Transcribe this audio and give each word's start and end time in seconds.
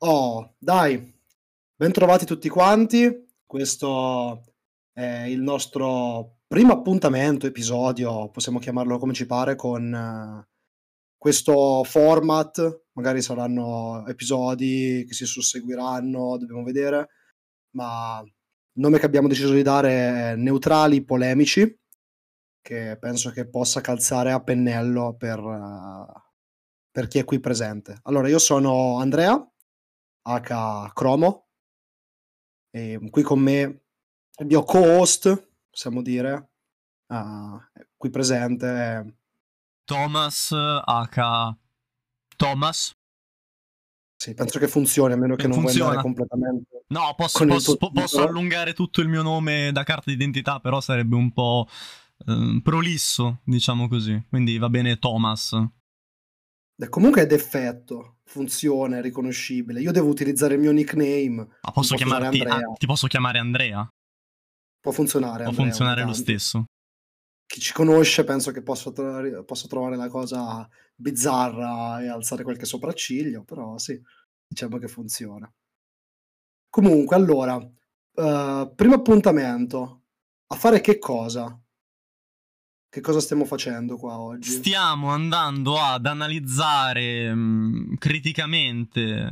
Oh, 0.00 0.54
dai, 0.58 1.12
bentrovati 1.74 2.24
tutti 2.24 2.48
quanti. 2.48 3.26
Questo 3.44 4.44
è 4.92 5.24
il 5.24 5.40
nostro 5.40 6.42
primo 6.46 6.72
appuntamento, 6.72 7.48
episodio, 7.48 8.30
possiamo 8.30 8.60
chiamarlo 8.60 8.98
come 8.98 9.12
ci 9.12 9.26
pare, 9.26 9.56
con 9.56 9.92
uh, 9.92 10.46
questo 11.16 11.82
format. 11.82 12.84
Magari 12.92 13.20
saranno 13.22 14.06
episodi 14.06 15.04
che 15.04 15.14
si 15.14 15.26
susseguiranno, 15.26 16.38
dobbiamo 16.38 16.62
vedere, 16.62 17.08
ma 17.74 18.20
il 18.22 18.32
nome 18.80 19.00
che 19.00 19.06
abbiamo 19.06 19.26
deciso 19.26 19.52
di 19.52 19.62
dare 19.62 19.90
è 20.30 20.36
neutrali 20.36 21.02
polemici, 21.04 21.76
che 22.60 22.96
penso 23.00 23.30
che 23.30 23.48
possa 23.48 23.80
calzare 23.80 24.30
a 24.30 24.40
pennello 24.44 25.16
per, 25.18 25.40
uh, 25.40 26.06
per 26.88 27.08
chi 27.08 27.18
è 27.18 27.24
qui 27.24 27.40
presente. 27.40 27.98
Allora, 28.04 28.28
io 28.28 28.38
sono 28.38 28.98
Andrea 28.98 29.44
H 30.28 30.92
Cromo. 30.92 31.48
E 32.70 32.98
qui 33.10 33.22
con 33.22 33.40
me 33.40 33.60
il 34.40 34.46
mio 34.46 34.62
co-host, 34.62 35.50
possiamo 35.70 36.02
dire, 36.02 36.50
uh, 37.06 37.58
qui 37.96 38.10
presente. 38.10 39.16
Thomas 39.84 40.52
H. 40.52 41.56
Thomas. 42.36 42.92
Sì, 44.20 44.34
penso 44.34 44.58
che 44.58 44.68
funzioni, 44.68 45.12
a 45.12 45.16
meno 45.16 45.36
che 45.36 45.46
non 45.46 45.60
funziona. 45.60 46.00
completamente. 46.00 46.84
No, 46.88 47.14
posso, 47.16 47.46
posso, 47.46 47.76
posso, 47.76 48.26
allungare 48.26 48.74
tutto 48.74 49.00
il 49.00 49.08
mio 49.08 49.22
nome 49.22 49.70
da 49.72 49.84
carta 49.84 50.10
d'identità, 50.10 50.58
però 50.58 50.80
sarebbe 50.80 51.14
un 51.14 51.32
po' 51.32 51.68
eh, 52.26 52.60
prolisso, 52.62 53.40
diciamo 53.44 53.88
così. 53.88 54.20
Quindi 54.28 54.58
va 54.58 54.68
bene 54.68 54.98
Thomas. 54.98 55.56
Comunque 56.88 57.22
è 57.22 57.26
d'effetto, 57.26 58.18
funzione, 58.24 59.00
riconoscibile. 59.00 59.80
Io 59.80 59.90
devo 59.90 60.08
utilizzare 60.08 60.54
il 60.54 60.60
mio 60.60 60.70
nickname. 60.70 61.58
Ma 61.62 61.70
posso 61.72 61.96
chiamarti 61.96 62.40
ah, 62.42 62.72
ti 62.78 62.86
posso 62.86 63.08
chiamare 63.08 63.38
Andrea? 63.38 63.88
Può 64.80 64.92
funzionare. 64.92 65.42
Può 65.42 65.48
Andrea, 65.48 65.66
funzionare 65.66 66.04
lo 66.04 66.12
stesso. 66.12 66.64
Chi 67.46 67.60
ci 67.60 67.72
conosce 67.72 68.22
penso 68.22 68.52
che 68.52 68.62
possa 68.62 68.92
trovare, 68.92 69.42
possa 69.42 69.66
trovare 69.66 69.96
la 69.96 70.08
cosa 70.08 70.68
bizzarra 70.94 72.00
e 72.00 72.08
alzare 72.08 72.44
qualche 72.44 72.66
sopracciglio, 72.66 73.42
però 73.42 73.76
sì, 73.78 74.00
diciamo 74.46 74.78
che 74.78 74.86
funziona. 74.86 75.50
Comunque, 76.70 77.16
allora, 77.16 77.56
uh, 77.56 78.74
primo 78.74 78.94
appuntamento. 78.94 80.02
A 80.50 80.54
fare 80.54 80.80
che 80.80 80.98
cosa? 80.98 81.60
Che 82.90 83.00
cosa 83.02 83.20
stiamo 83.20 83.44
facendo 83.44 83.98
qua 83.98 84.18
oggi? 84.18 84.50
Stiamo 84.50 85.10
andando 85.10 85.78
ad 85.78 86.06
analizzare 86.06 87.34
mh, 87.34 87.38
mm, 87.38 87.94
criticamente 87.98 89.30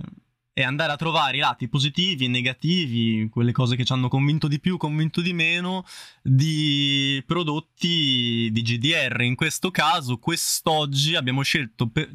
e 0.53 0.63
andare 0.63 0.93
a 0.93 0.97
trovare 0.97 1.39
i 1.39 1.41
lati 1.41 1.69
positivi 1.69 2.27
e 2.27 2.29
negativi, 2.29 3.29
quelle 3.31 3.53
cose 3.53 3.77
che 3.77 3.85
ci 3.85 3.93
hanno 3.93 4.09
convinto 4.09 4.47
di 4.47 4.61
più, 4.61 4.77
convinto 4.77 5.21
di 5.21 5.33
meno, 5.33 5.85
di 6.23 7.23
prodotti 7.27 8.51
di 8.53 8.63
GDR. 8.63 9.23
In 9.23 9.35
questo 9.35 9.71
caso, 9.71 10.19
quest'oggi 10.19 11.15
abbiamo 11.15 11.43
scelto 11.43 11.89
per, 11.89 12.11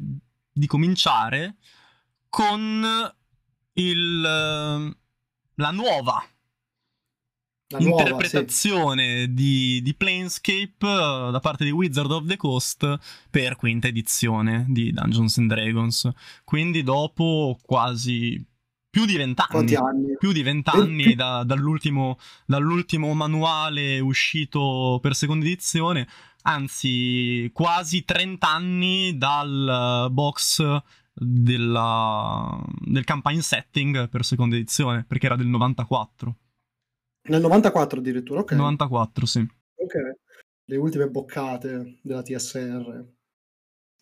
di 0.52 0.66
cominciare 0.66 1.56
con 2.28 2.84
il, 3.74 4.20
la 4.20 5.70
nuova 5.70 6.24
nuova, 7.78 8.02
interpretazione 8.02 9.22
sì. 9.22 9.34
di, 9.34 9.80
di, 9.82 9.94
Planescape 9.94 10.86
uh, 10.86 11.30
da 11.30 11.40
parte 11.40 11.64
di 11.64 11.70
Wizard 11.70 12.10
of 12.10 12.26
the 12.26 12.36
Coast 12.36 12.98
per 13.30 13.56
quinta 13.56 13.88
edizione 13.88 14.66
di 14.68 14.92
Dungeons 14.92 15.38
and 15.38 15.48
Dragons. 15.48 16.10
Quindi 16.44 16.82
dopo 16.82 17.58
quasi 17.62 18.44
più 18.92 19.06
di 19.06 19.16
vent'anni, 19.16 19.74
più 20.18 20.32
di 20.32 20.42
vent'anni 20.42 21.14
da, 21.14 21.44
dall'ultimo, 21.44 22.18
dall'ultimo 22.44 23.14
manuale 23.14 24.00
uscito 24.00 24.98
per 25.00 25.14
seconda 25.14 25.46
edizione, 25.46 26.06
anzi 26.42 27.48
quasi 27.54 28.04
30 28.04 28.46
anni 28.46 29.16
dal 29.16 30.08
box 30.10 30.82
della, 31.14 32.62
del 32.80 33.04
campaign 33.04 33.38
setting 33.38 34.08
per 34.08 34.24
seconda 34.24 34.56
edizione, 34.56 35.04
perché 35.06 35.26
era 35.26 35.36
del 35.36 35.46
94. 35.46 36.36
Nel 37.28 37.40
94 37.40 37.98
addirittura, 37.98 38.40
ok. 38.40 38.52
94, 38.52 39.26
sì. 39.26 39.46
Ok. 39.74 39.94
Le 40.64 40.76
ultime 40.76 41.08
boccate 41.08 41.98
della 42.02 42.22
TSR, 42.22 43.04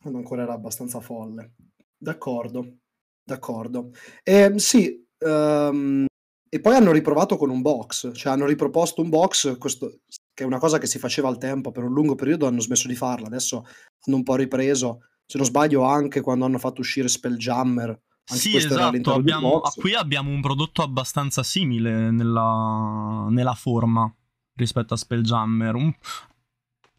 quando 0.01 0.19
ancora 0.19 0.43
era 0.43 0.55
abbastanza 0.55 1.01
folle. 1.01 1.55
D'accordo, 1.97 2.79
d'accordo. 3.23 3.91
E, 4.23 4.59
sì, 4.59 5.07
um, 5.19 6.07
e 6.49 6.61
poi 6.61 6.75
hanno 6.75 6.93
riprovato 6.93 7.37
con 7.37 7.51
un 7.51 7.63
box, 7.63 8.13
cioè 8.15 8.33
hanno 8.33 8.47
riproposto 8.47 9.03
un 9.03 9.09
box, 9.09 9.57
questo, 9.59 10.01
che 10.33 10.43
è 10.43 10.47
una 10.47 10.59
cosa 10.59 10.79
che 10.79 10.87
si 10.87 10.99
faceva 10.99 11.29
al 11.29 11.39
tempo, 11.39 11.71
per 11.71 11.85
un 11.85 11.93
lungo 11.93 12.15
periodo 12.15 12.47
hanno 12.47 12.61
smesso 12.61 12.89
di 12.89 12.97
farla, 12.97 13.27
adesso 13.27 13.65
hanno 14.07 14.17
un 14.17 14.23
po' 14.23 14.35
ripreso, 14.35 15.03
se 15.25 15.39
non 15.39 15.47
sbaglio 15.47 15.83
anche 15.83 16.21
quando 16.21 16.45
hanno 16.45 16.59
fatto 16.59 16.81
uscire 16.81 17.07
Spelljammer, 17.07 18.01
anche 18.31 18.43
sì, 18.43 18.57
esatto, 18.57 19.13
abbiamo, 19.13 19.61
qui 19.77 19.95
abbiamo 19.95 20.31
un 20.31 20.41
prodotto 20.41 20.83
abbastanza 20.83 21.43
simile 21.43 22.11
nella, 22.11 23.27
nella 23.29 23.55
forma 23.55 24.13
rispetto 24.55 24.95
a 24.95 24.97
Spelljammer. 24.97 25.75
Un... 25.75 25.93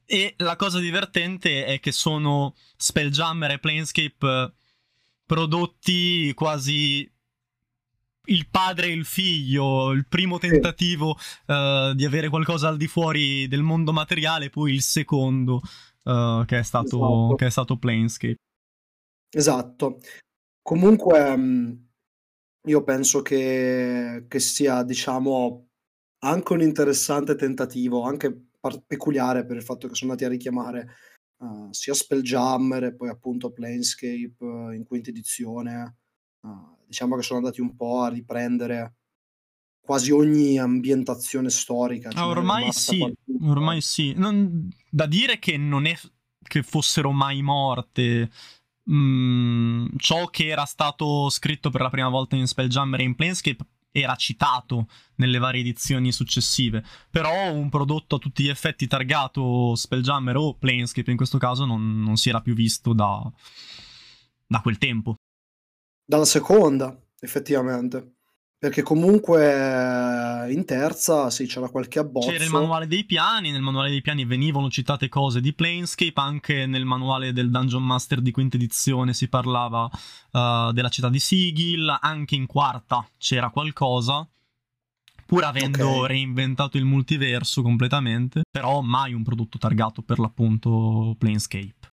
E 0.06 0.34
la 0.38 0.56
cosa 0.56 0.80
divertente 0.80 1.66
è 1.66 1.80
che 1.80 1.92
sono 1.92 2.56
Spelljammer 2.75 3.52
e 3.52 3.59
Planescape 3.59 4.53
prodotti 5.25 6.34
quasi 6.34 7.09
il 8.25 8.48
padre 8.50 8.88
e 8.88 8.92
il 8.92 9.06
figlio, 9.06 9.92
il 9.92 10.06
primo 10.08 10.38
tentativo 10.38 11.18
sì. 11.18 11.52
uh, 11.52 11.94
di 11.94 12.06
avere 12.06 12.30
qualcosa 12.30 12.68
al 12.68 12.78
di 12.78 12.88
fuori 12.88 13.48
del 13.48 13.63
mondo 13.63 13.94
materiale, 13.94 14.50
poi 14.50 14.74
il 14.74 14.81
secondo 14.81 15.62
uh, 16.03 16.46
che, 16.46 16.59
è 16.59 16.63
stato, 16.63 16.98
esatto. 16.98 17.36
che 17.36 17.46
è 17.46 17.50
stato 17.50 17.78
Planescape. 17.78 18.36
Esatto. 19.34 20.00
Comunque, 20.66 21.35
mhmm, 21.35 21.88
io 22.67 22.83
penso 22.83 23.22
che 23.22 24.25
che 24.27 24.39
sia, 24.39 24.83
diciamo, 24.83 25.67
anche 26.19 26.53
un 26.53 26.61
interessante 26.61 27.35
tentativo, 27.35 28.03
anche 28.03 28.49
par 28.59 28.83
peculiare 28.85 29.45
per 29.45 29.57
il 29.57 29.63
fatto 29.63 29.88
che 29.88 29.95
sono 29.95 30.11
andati 30.11 30.29
a 30.29 30.33
richiamare, 30.33 30.88
uhm, 31.39 31.71
sia 31.71 31.94
Spelljammer 31.95 32.83
e 32.85 32.95
poi 32.95 33.09
appunto 33.09 33.51
Planescape 33.51 34.35
eh, 34.71 34.75
in 34.75 34.83
quinta 34.85 35.09
edizione. 35.09 35.97
Uhm, 36.41 36.77
diciamo 36.88 37.16
che 37.16 37.23
sono 37.23 37.39
andati 37.39 37.61
un 37.61 37.75
po' 37.75 38.01
a 38.01 38.09
riprendere 38.09 38.95
quasi 39.81 40.11
ogni 40.11 40.59
ambientazione 40.59 41.50
storica, 41.50 42.09
Ah, 42.13 42.27
ormai 42.27 42.71
sì, 42.71 42.97
qualcuno. 43.00 43.39
ormai 43.41 43.81
sì. 43.81 44.13
Non 44.13 44.69
da 44.89 45.05
dire 45.07 45.39
che 45.39 45.57
non 45.57 45.85
è 45.85 45.95
che 46.44 46.63
fossero 46.63 47.11
mai 47.11 47.41
morte 47.41 48.29
mm, 48.94 49.88
ciò 49.97 50.28
che 50.28 50.47
era 50.47 50.66
stato 50.66 51.29
scritto 51.29 51.69
per 51.69 51.81
la 51.81 51.90
prima 51.90 52.09
volta 52.09 52.35
in 52.35 52.47
Spelljammer 52.47 53.00
e 53.00 53.03
in 53.03 53.16
Planescape 53.16 53.66
era 53.91 54.16
citato 54.16 54.88
nelle 55.16 55.38
varie 55.38 55.62
edizioni 55.62 56.12
successive, 56.12 56.84
però 57.09 57.51
un 57.51 57.69
prodotto 57.69 58.16
a 58.16 58.19
tutti 58.19 58.44
gli 58.44 58.50
effetti 58.50 58.88
targato 58.88 59.75
Spelljammer 59.75 60.38
o 60.38 60.56
Planescape 60.56 61.12
in 61.12 61.18
questo 61.18 61.38
caso 61.38 61.66
non, 61.66 62.01
non 62.01 62.16
si 62.16 62.30
era 62.30 62.41
più 62.41 62.53
visto 62.53 62.94
da, 62.94 63.22
da 64.47 64.62
quel 64.62 64.78
tempo. 64.78 65.16
Dalla 66.06 66.25
seconda, 66.25 66.97
effettivamente. 67.19 68.16
Perché 68.61 68.83
comunque 68.83 70.51
in 70.51 70.66
terza 70.66 71.31
sì, 71.31 71.47
c'era 71.47 71.67
qualche 71.67 71.97
abbozzo. 71.97 72.29
C'era 72.29 72.44
il 72.44 72.51
manuale 72.51 72.85
dei 72.85 73.05
piani, 73.05 73.49
nel 73.49 73.63
manuale 73.63 73.89
dei 73.89 74.01
piani 74.01 74.23
venivano 74.23 74.69
citate 74.69 75.09
cose 75.09 75.41
di 75.41 75.51
Planescape, 75.51 76.13
anche 76.22 76.67
nel 76.67 76.85
manuale 76.85 77.33
del 77.33 77.50
Dungeon 77.50 77.81
Master 77.81 78.21
di 78.21 78.29
quinta 78.29 78.57
edizione 78.57 79.16
si 79.16 79.29
parlava 79.29 79.85
uh, 79.85 80.71
della 80.73 80.89
città 80.89 81.09
di 81.09 81.17
Sigil, 81.17 81.97
anche 82.01 82.35
in 82.35 82.45
quarta 82.45 83.03
c'era 83.18 83.50
qualcosa, 83.50 84.30
pur 85.25 85.44
avendo 85.44 85.89
okay. 85.89 86.07
reinventato 86.09 86.77
il 86.77 86.86
multiverso 86.86 87.63
completamente, 87.63 88.44
però 88.47 88.81
mai 88.81 89.13
un 89.13 89.24
prodotto 89.24 89.57
targato 89.57 90.03
per 90.03 90.19
l'appunto 90.19 91.15
Planescape. 91.18 91.94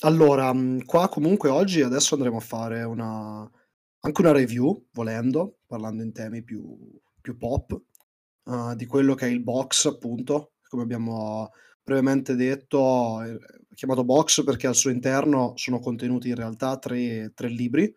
Allora, 0.00 0.52
qua 0.84 1.08
comunque 1.08 1.50
oggi 1.50 1.82
adesso 1.82 2.14
andremo 2.14 2.38
a 2.38 2.40
fare 2.40 2.82
una 2.82 3.48
anche 4.00 4.20
una 4.20 4.32
review, 4.32 4.86
volendo, 4.92 5.58
parlando 5.66 6.02
in 6.02 6.12
temi 6.12 6.42
più, 6.42 6.76
più 7.20 7.36
pop, 7.36 7.80
uh, 8.44 8.74
di 8.74 8.86
quello 8.86 9.14
che 9.14 9.26
è 9.26 9.30
il 9.30 9.42
box, 9.42 9.86
appunto, 9.86 10.52
come 10.68 10.82
abbiamo 10.82 11.50
brevemente 11.82 12.34
detto, 12.34 13.20
è 13.22 13.36
chiamato 13.74 14.04
box 14.04 14.42
perché 14.42 14.66
al 14.66 14.74
suo 14.74 14.90
interno 14.90 15.52
sono 15.56 15.78
contenuti 15.78 16.28
in 16.28 16.34
realtà 16.34 16.78
tre, 16.78 17.32
tre 17.34 17.48
libri 17.48 17.94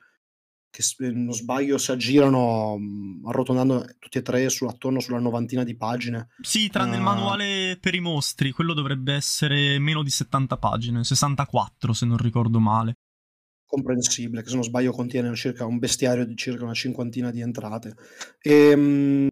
che 0.71 0.83
se 0.83 1.09
non 1.09 1.33
sbaglio 1.33 1.77
si 1.77 1.91
aggirano 1.91 2.77
mm, 2.77 3.25
arrotondando 3.25 3.85
tutti 3.97 4.19
e 4.19 4.21
tre 4.21 4.49
su, 4.49 4.65
attorno 4.65 4.99
sulla 4.99 5.19
novantina 5.19 5.63
di 5.63 5.75
pagine. 5.75 6.29
Sì, 6.41 6.69
tranne 6.69 6.93
uh, 6.93 6.97
il 6.97 7.01
manuale 7.01 7.77
per 7.79 7.95
i 7.95 7.99
mostri, 7.99 8.51
quello 8.51 8.73
dovrebbe 8.73 9.13
essere 9.13 9.79
meno 9.79 10.03
di 10.03 10.11
70 10.11 10.57
pagine, 10.57 11.03
64 11.03 11.93
se 11.93 12.05
non 12.05 12.17
ricordo 12.17 12.59
male. 12.59 12.93
Comprensibile, 13.69 14.41
che 14.41 14.49
se 14.49 14.55
non 14.55 14.63
sbaglio 14.63 14.91
contiene 14.91 15.33
circa 15.35 15.63
un 15.65 15.77
bestiario 15.77 16.25
di 16.25 16.35
circa 16.35 16.63
una 16.63 16.73
cinquantina 16.73 17.29
di 17.29 17.41
entrate. 17.41 17.95
Ehm, 18.41 19.27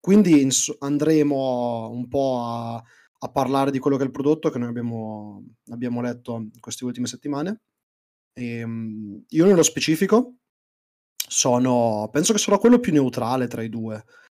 quindi 0.00 0.40
ins- 0.40 0.74
andremo 0.78 1.90
un 1.90 2.08
po' 2.08 2.40
a, 2.42 2.76
a, 2.76 3.28
parlare 3.30 3.70
di 3.70 3.78
quello 3.78 3.96
che 3.96 4.04
è 4.04 4.06
il 4.06 4.12
prodotto 4.12 4.48
che 4.50 4.58
noi 4.58 4.68
abbiamo, 4.68 5.44
abbiamo 5.70 6.00
letto 6.00 6.36
in 6.36 6.60
queste 6.60 6.84
ultime 6.84 7.06
settimane. 7.06 7.60
Ehm, 8.32 9.24
io 9.28 9.44
nello 9.44 9.62
specifico 9.62 10.36
sono, 11.28 12.08
penso 12.10 12.32
che 12.32 12.38
sarò 12.38 12.58
quello 12.58 12.78
più 12.78 12.92
neutrale 12.92 13.48
tra 13.48 13.62
i 13.62 13.68
due, 13.68 13.96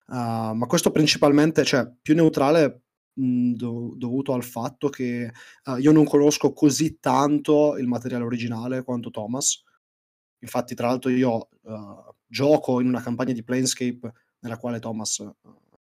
uh, 0.07 0.55
ma 0.55 0.67
questo 0.67 0.91
principalmente, 0.91 1.65
cioè 1.65 1.91
più 2.01 2.15
neutrale 2.15 2.86
mh, 3.17 3.53
do- 3.53 3.95
dovuto 3.97 4.33
al 4.33 4.45
fatto 4.45 4.89
che 4.89 5.33
uh, 5.65 5.77
io 5.77 5.93
non 5.93 6.05
conosco 6.05 6.53
così 6.53 6.99
tanto 7.01 7.77
il 7.77 7.87
materiale 7.87 8.25
originale 8.25 8.83
quanto 8.83 9.11
Thomas. 9.11 9.63
Infatti, 10.41 10.75
tra 10.75 10.89
l'altro, 10.89 11.11
io 11.11 11.49
uh, 11.63 12.15
gioco 12.27 12.81
in 12.81 12.89
una 12.89 13.03
campagna 13.03 13.33
di 13.33 13.43
Planescape 13.43 14.13
nella 14.41 14.59
quale 14.59 14.79
Thomas 14.79 15.25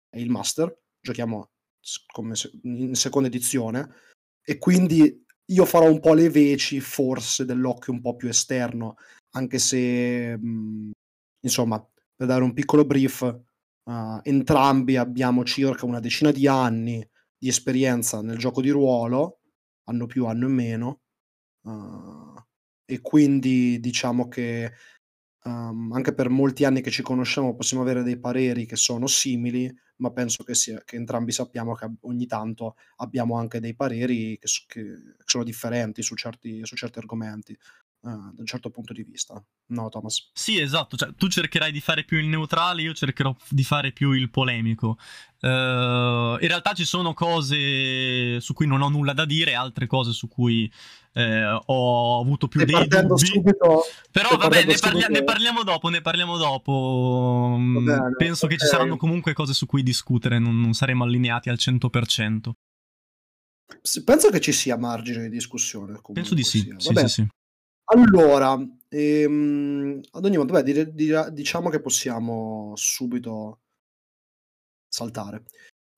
è 0.10 0.18
il 0.18 0.30
master, 0.30 0.76
giochiamo 1.00 1.50
se- 1.80 2.52
in 2.64 2.96
seconda 2.96 3.28
edizione. 3.28 3.94
E 4.44 4.58
quindi 4.58 5.24
io 5.46 5.66
farò 5.66 5.90
un 5.90 6.00
po' 6.00 6.14
le 6.14 6.30
veci 6.30 6.80
forse 6.80 7.46
dell'occhio 7.46 7.94
un 7.94 8.02
po' 8.02 8.16
più 8.16 8.28
esterno, 8.28 8.98
anche 9.32 9.60
se 9.60 10.36
mh, 10.38 10.92
insomma, 11.42 11.80
per 12.16 12.28
dare 12.28 12.44
un 12.44 12.54
piccolo 12.54 12.86
brief, 12.86 13.22
uh, 13.84 14.20
entrambi 14.24 14.98
abbiamo 14.98 15.44
circa 15.46 15.86
una 15.86 16.00
decina 16.00 16.32
di 16.32 16.48
anni 16.48 17.08
di 17.40 17.48
esperienza 17.48 18.22
nel 18.22 18.38
gioco 18.38 18.62
di 18.62 18.70
ruolo, 18.70 19.40
anno 19.86 20.06
più, 20.06 20.28
anno 20.28 20.46
e 20.48 20.50
meno, 20.50 21.02
uh, 21.64 22.36
e 22.86 23.02
quindi 23.02 23.80
diciamo 23.80 24.28
che 24.28 24.74
um, 25.46 25.92
anche 25.94 26.14
per 26.14 26.30
molti 26.30 26.66
anni 26.66 26.82
che 26.82 26.92
ci 26.92 27.02
conosciamo 27.04 27.56
possiamo 27.56 27.84
avere 27.84 28.04
dei 28.04 28.20
pareri 28.20 28.66
che 28.66 28.76
sono 28.76 29.08
simili, 29.08 29.74
ma 29.98 30.12
penso 30.12 30.44
che, 30.44 30.56
sia, 30.56 30.82
che 30.86 30.96
entrambi 30.96 31.32
sappiamo 31.32 31.74
che 31.76 31.90
ogni 32.02 32.26
tanto 32.26 32.76
abbiamo 32.98 33.38
anche 33.38 33.60
dei 33.60 33.76
pareri 33.76 34.38
che, 34.40 34.48
che 34.68 34.98
sono 35.26 35.44
differenti 35.44 36.02
su 36.04 36.16
certi, 36.16 36.66
su 36.66 36.76
certi 36.76 37.00
argomenti. 37.00 37.58
Uh, 38.02 38.32
da 38.32 38.40
un 38.40 38.46
certo 38.46 38.70
punto 38.70 38.94
di 38.94 39.04
vista, 39.04 39.44
no, 39.72 39.90
Thomas? 39.90 40.30
Sì, 40.34 40.58
esatto. 40.58 40.96
Cioè, 40.96 41.14
tu 41.16 41.28
cercherai 41.28 41.70
di 41.70 41.82
fare 41.82 42.06
più 42.06 42.18
il 42.18 42.28
neutrale, 42.28 42.82
io 42.82 42.94
cercherò 42.94 43.36
di 43.50 43.64
fare 43.66 43.92
più 43.92 44.12
il 44.12 44.30
polemico. 44.30 44.98
Uh, 45.42 46.40
in 46.40 46.48
realtà 46.48 46.74
ci 46.74 46.86
sono 46.86 47.14
cose 47.14 48.40
su 48.40 48.54
cui 48.54 48.68
non 48.68 48.82
ho 48.82 48.88
nulla 48.88 49.12
da 49.12 49.26
dire, 49.26 49.54
altre 49.54 49.86
cose 49.86 50.14
su 50.14 50.30
cui 50.30 50.72
eh, 51.14 51.44
ho 51.66 52.22
avuto 52.22 52.48
più 52.48 52.64
dei 52.64 52.88
dubbi. 52.88 53.26
Subito, 53.26 53.84
Però 54.12 54.38
vabbè, 54.38 54.66
ne, 54.66 54.78
parli- 54.80 55.06
ne, 55.10 55.24
parliamo 55.24 55.64
dopo, 55.64 55.90
ne 55.90 56.02
parliamo 56.02 56.38
dopo. 56.38 57.56
Mm, 57.58 57.86
bene, 57.86 58.16
Penso 58.18 58.46
okay. 58.46 58.58
che 58.58 58.64
ci 58.64 58.70
saranno 58.70 58.96
comunque 58.96 59.34
cose 59.34 59.54
su 59.54 59.66
cui 59.66 59.84
discutere, 59.84 60.40
non, 60.40 60.60
non 60.60 60.74
saremo 60.74 61.04
allineati 61.04 61.50
al 61.50 61.58
100%. 61.60 62.52
Penso 64.04 64.30
che 64.30 64.40
ci 64.40 64.52
sia 64.52 64.78
margine 64.78 65.24
di 65.24 65.30
discussione. 65.30 66.00
Penso 66.14 66.34
di 66.34 66.44
sì. 66.44 66.74
sì, 66.78 66.94
sì, 66.96 67.08
sì. 67.08 67.28
Allora, 67.92 68.56
ehm, 68.90 70.00
ad 70.12 70.26
ogni 70.26 70.38
modo, 70.38 70.54
beh, 70.54 70.64
dire- 70.64 70.94
dire- 70.94 71.32
diciamo 71.34 71.70
che 71.70 71.82
possiamo 71.82 72.74
subito 72.76 73.60
saltare 74.88 75.44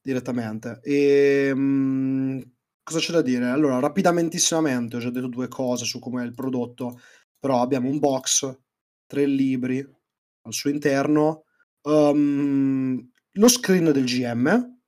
direttamente. 0.01 0.79
Ehm, 0.83 2.41
cosa 2.83 2.99
c'è 2.99 3.11
da 3.13 3.21
dire? 3.21 3.47
Allora, 3.49 3.79
rapidamentissimamente, 3.79 4.95
ho 4.97 4.99
già 4.99 5.09
detto 5.09 5.27
due 5.27 5.47
cose 5.47 5.85
su 5.85 5.99
come 5.99 6.23
è 6.23 6.25
il 6.25 6.33
prodotto, 6.33 6.99
però 7.39 7.61
abbiamo 7.61 7.89
un 7.89 7.99
box, 7.99 8.57
tre 9.05 9.25
libri 9.25 9.79
al 10.43 10.53
suo 10.53 10.69
interno, 10.69 11.45
um, 11.83 13.09
lo 13.33 13.47
screen 13.47 13.91
del 13.91 14.05
GM, 14.05 14.80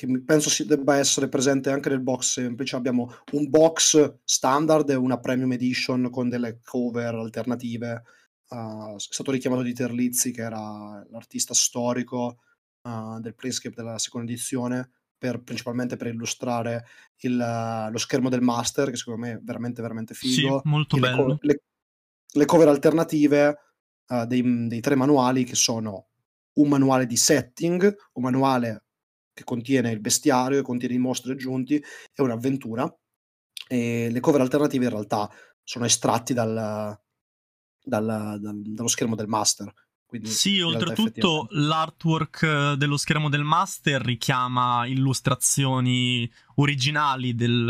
che 0.00 0.22
penso 0.22 0.48
si 0.48 0.64
debba 0.64 0.96
essere 0.96 1.28
presente 1.28 1.70
anche 1.70 1.90
nel 1.90 2.00
box 2.00 2.32
semplice. 2.32 2.74
Abbiamo 2.74 3.12
un 3.32 3.50
box 3.50 4.20
standard 4.24 4.88
e 4.88 4.94
una 4.94 5.18
premium 5.18 5.52
edition 5.52 6.08
con 6.08 6.30
delle 6.30 6.58
cover 6.64 7.16
alternative. 7.16 8.02
Uh, 8.48 8.94
è 8.94 8.98
stato 8.98 9.30
richiamato 9.30 9.60
di 9.60 9.74
Terlizzi, 9.74 10.30
che 10.32 10.40
era 10.40 11.06
l'artista 11.10 11.52
storico 11.52 12.38
uh, 12.88 13.20
del 13.20 13.34
Planescape 13.34 13.74
della 13.74 13.98
seconda 13.98 14.32
edizione, 14.32 14.90
per, 15.18 15.42
principalmente 15.42 15.96
per 15.96 16.06
illustrare 16.06 16.86
il, 17.18 17.34
uh, 17.38 17.92
lo 17.92 17.98
schermo 17.98 18.30
del 18.30 18.40
master, 18.40 18.88
che 18.88 18.96
secondo 18.96 19.20
me 19.20 19.32
è 19.32 19.38
veramente, 19.42 19.82
veramente 19.82 20.14
figo. 20.14 20.60
Sì, 20.62 20.68
molto 20.68 20.96
e 20.96 21.00
bello. 21.00 21.26
Le, 21.26 21.34
co- 21.34 21.38
le, 21.42 21.62
le 22.32 22.44
cover 22.46 22.68
alternative 22.68 23.58
dei, 24.26 24.66
dei 24.66 24.80
tre 24.80 24.94
manuali, 24.94 25.44
che 25.44 25.54
sono 25.54 26.08
un 26.54 26.68
manuale 26.68 27.04
di 27.04 27.16
setting, 27.16 27.96
un 28.14 28.22
manuale 28.22 28.84
che 29.40 29.44
contiene 29.44 29.90
il 29.90 30.00
bestiario, 30.00 30.62
contiene 30.62 30.94
i 30.94 30.98
mostri 30.98 31.32
aggiunti, 31.32 31.82
è 32.12 32.20
un'avventura. 32.20 32.92
E 33.66 34.08
le 34.10 34.20
cover 34.20 34.40
alternative 34.40 34.84
in 34.84 34.90
realtà 34.90 35.30
sono 35.62 35.84
estratti 35.84 36.34
dal, 36.34 36.98
dal, 37.82 38.38
dal, 38.40 38.62
dallo 38.62 38.88
schermo 38.88 39.14
del 39.14 39.28
master. 39.28 39.72
Quindi 40.06 40.28
sì, 40.28 40.60
oltretutto 40.60 41.46
l'artwork 41.50 42.72
dello 42.72 42.96
schermo 42.96 43.28
del 43.28 43.44
master 43.44 44.02
richiama 44.02 44.84
illustrazioni 44.86 46.28
originali 46.56 47.36
del, 47.36 47.64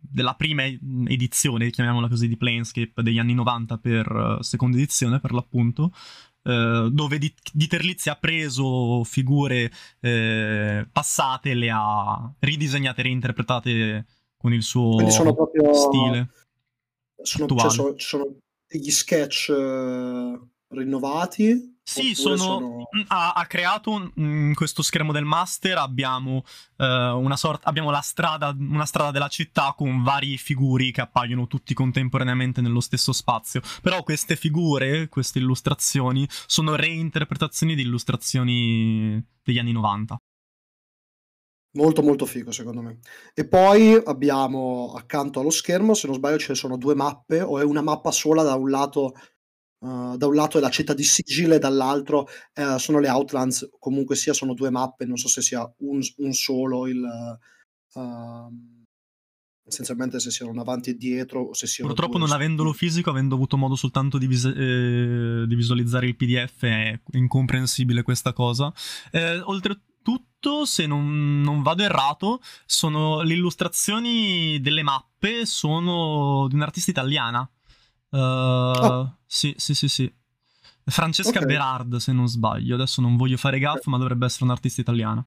della 0.00 0.34
prima 0.36 0.64
edizione, 0.64 1.68
chiamiamola 1.68 2.08
così, 2.08 2.28
di 2.28 2.38
Planescape 2.38 3.02
degli 3.02 3.18
anni 3.18 3.34
90 3.34 3.76
per 3.76 4.38
seconda 4.40 4.78
edizione, 4.78 5.20
per 5.20 5.32
l'appunto, 5.32 5.92
eh, 6.42 6.88
dove 6.90 7.18
di, 7.18 7.32
di, 7.52 7.66
Terlizzi 7.66 8.08
ha 8.08 8.16
preso 8.16 9.04
figure 9.04 9.70
eh, 10.00 10.86
passate 10.90 11.50
e 11.50 11.54
le 11.54 11.70
ha 11.70 12.32
ridisegnate, 12.38 13.02
reinterpretate 13.02 14.06
con 14.36 14.52
il 14.54 14.62
suo 14.62 15.08
sono 15.10 15.34
proprio, 15.34 15.72
stile. 15.74 16.30
Sono, 17.22 17.46
cioè, 17.46 17.70
sono, 17.70 17.94
sono, 17.98 18.36
degli 18.66 18.90
sketch 18.90 19.48
uh, 19.50 20.48
rinnovati 20.70 21.78
sì, 21.90 22.14
sono, 22.14 22.36
sono... 22.36 22.88
Ha, 23.08 23.32
ha, 23.32 23.46
creato 23.46 23.90
un, 23.90 24.10
in 24.14 24.54
questo 24.54 24.82
schermo 24.82 25.10
del 25.10 25.24
master 25.24 25.76
abbiamo, 25.78 26.44
uh, 26.76 26.84
una 26.84 27.36
sorta, 27.36 27.68
abbiamo 27.68 27.90
la 27.90 28.00
strada, 28.00 28.54
una 28.56 28.86
strada 28.86 29.10
della 29.10 29.26
città 29.26 29.74
con 29.76 30.02
vari 30.04 30.38
figuri 30.38 30.92
che 30.92 31.00
appaiono 31.00 31.48
tutti 31.48 31.74
contemporaneamente 31.74 32.60
nello 32.60 32.80
stesso 32.80 33.12
spazio. 33.12 33.60
Però 33.82 34.04
queste 34.04 34.36
figure, 34.36 35.08
queste 35.08 35.40
illustrazioni, 35.40 36.28
sono 36.46 36.76
reinterpretazioni 36.76 37.74
di 37.74 37.82
illustrazioni 37.82 39.24
degli 39.42 39.58
anni 39.58 39.72
90. 39.72 40.16
Molto 41.72 42.02
molto 42.02 42.26
figo 42.26 42.52
secondo 42.52 42.82
me. 42.82 42.98
E 43.34 43.46
poi 43.48 44.00
abbiamo 44.04 44.94
accanto 44.96 45.40
allo 45.40 45.50
schermo, 45.50 45.94
se 45.94 46.06
non 46.06 46.16
sbaglio, 46.16 46.38
ce 46.38 46.50
ne 46.50 46.54
sono 46.56 46.76
due 46.76 46.94
mappe, 46.94 47.40
o 47.40 47.58
è 47.58 47.64
una 47.64 47.82
mappa 47.82 48.12
sola 48.12 48.44
da 48.44 48.54
un 48.54 48.70
lato 48.70 49.14
Uh, 49.80 50.16
da 50.16 50.26
un 50.26 50.34
lato 50.34 50.58
è 50.58 50.60
la 50.60 50.68
città 50.68 50.92
di 50.92 51.04
Sigil 51.04 51.52
e 51.52 51.58
dall'altro 51.58 52.28
uh, 52.54 52.76
sono 52.76 52.98
le 52.98 53.08
Outlands, 53.08 53.68
comunque 53.78 54.14
sia 54.14 54.34
sono 54.34 54.52
due 54.52 54.70
mappe, 54.70 55.06
non 55.06 55.16
so 55.16 55.28
se 55.28 55.40
sia 55.40 55.70
un, 55.78 56.00
un 56.16 56.32
solo 56.32 56.86
il... 56.86 57.02
Uh, 57.94 58.78
essenzialmente 59.70 60.20
se 60.20 60.30
siano 60.30 60.60
avanti 60.60 60.90
e 60.90 60.96
dietro 60.96 61.40
o 61.40 61.54
se 61.54 61.66
siano 61.66 61.92
Purtroppo 61.92 62.18
non 62.18 62.32
avendolo 62.32 62.72
fisico, 62.72 63.10
avendo 63.10 63.36
avuto 63.36 63.56
modo 63.56 63.76
soltanto 63.76 64.18
di, 64.18 64.26
vis- 64.26 64.44
eh, 64.44 65.44
di 65.46 65.54
visualizzare 65.54 66.06
il 66.06 66.16
PDF 66.16 66.64
è 66.64 67.00
incomprensibile 67.12 68.02
questa 68.02 68.32
cosa. 68.32 68.72
Eh, 69.10 69.40
oltretutto, 69.40 70.64
se 70.64 70.86
non, 70.86 71.40
non, 71.40 71.62
vado 71.62 71.82
errato, 71.82 72.40
sono 72.66 73.22
le 73.22 73.34
illustrazioni 73.34 74.60
delle 74.60 74.82
mappe 74.82 75.46
sono 75.46 76.46
di 76.48 76.54
un'artista 76.54 76.90
italiana. 76.90 77.48
Uh, 78.10 78.16
oh. 78.16 79.16
Sì, 79.26 79.54
sì, 79.56 79.74
sì, 79.74 79.88
sì. 79.88 80.12
Francesca 80.84 81.38
okay. 81.38 81.46
Berard, 81.46 81.96
se 81.96 82.12
non 82.12 82.26
sbaglio. 82.28 82.74
Adesso 82.74 83.00
non 83.00 83.16
voglio 83.16 83.36
fare 83.36 83.58
gaff, 83.58 83.86
ma 83.86 83.98
dovrebbe 83.98 84.26
essere 84.26 84.44
un'artista 84.44 84.80
italiana. 84.80 85.24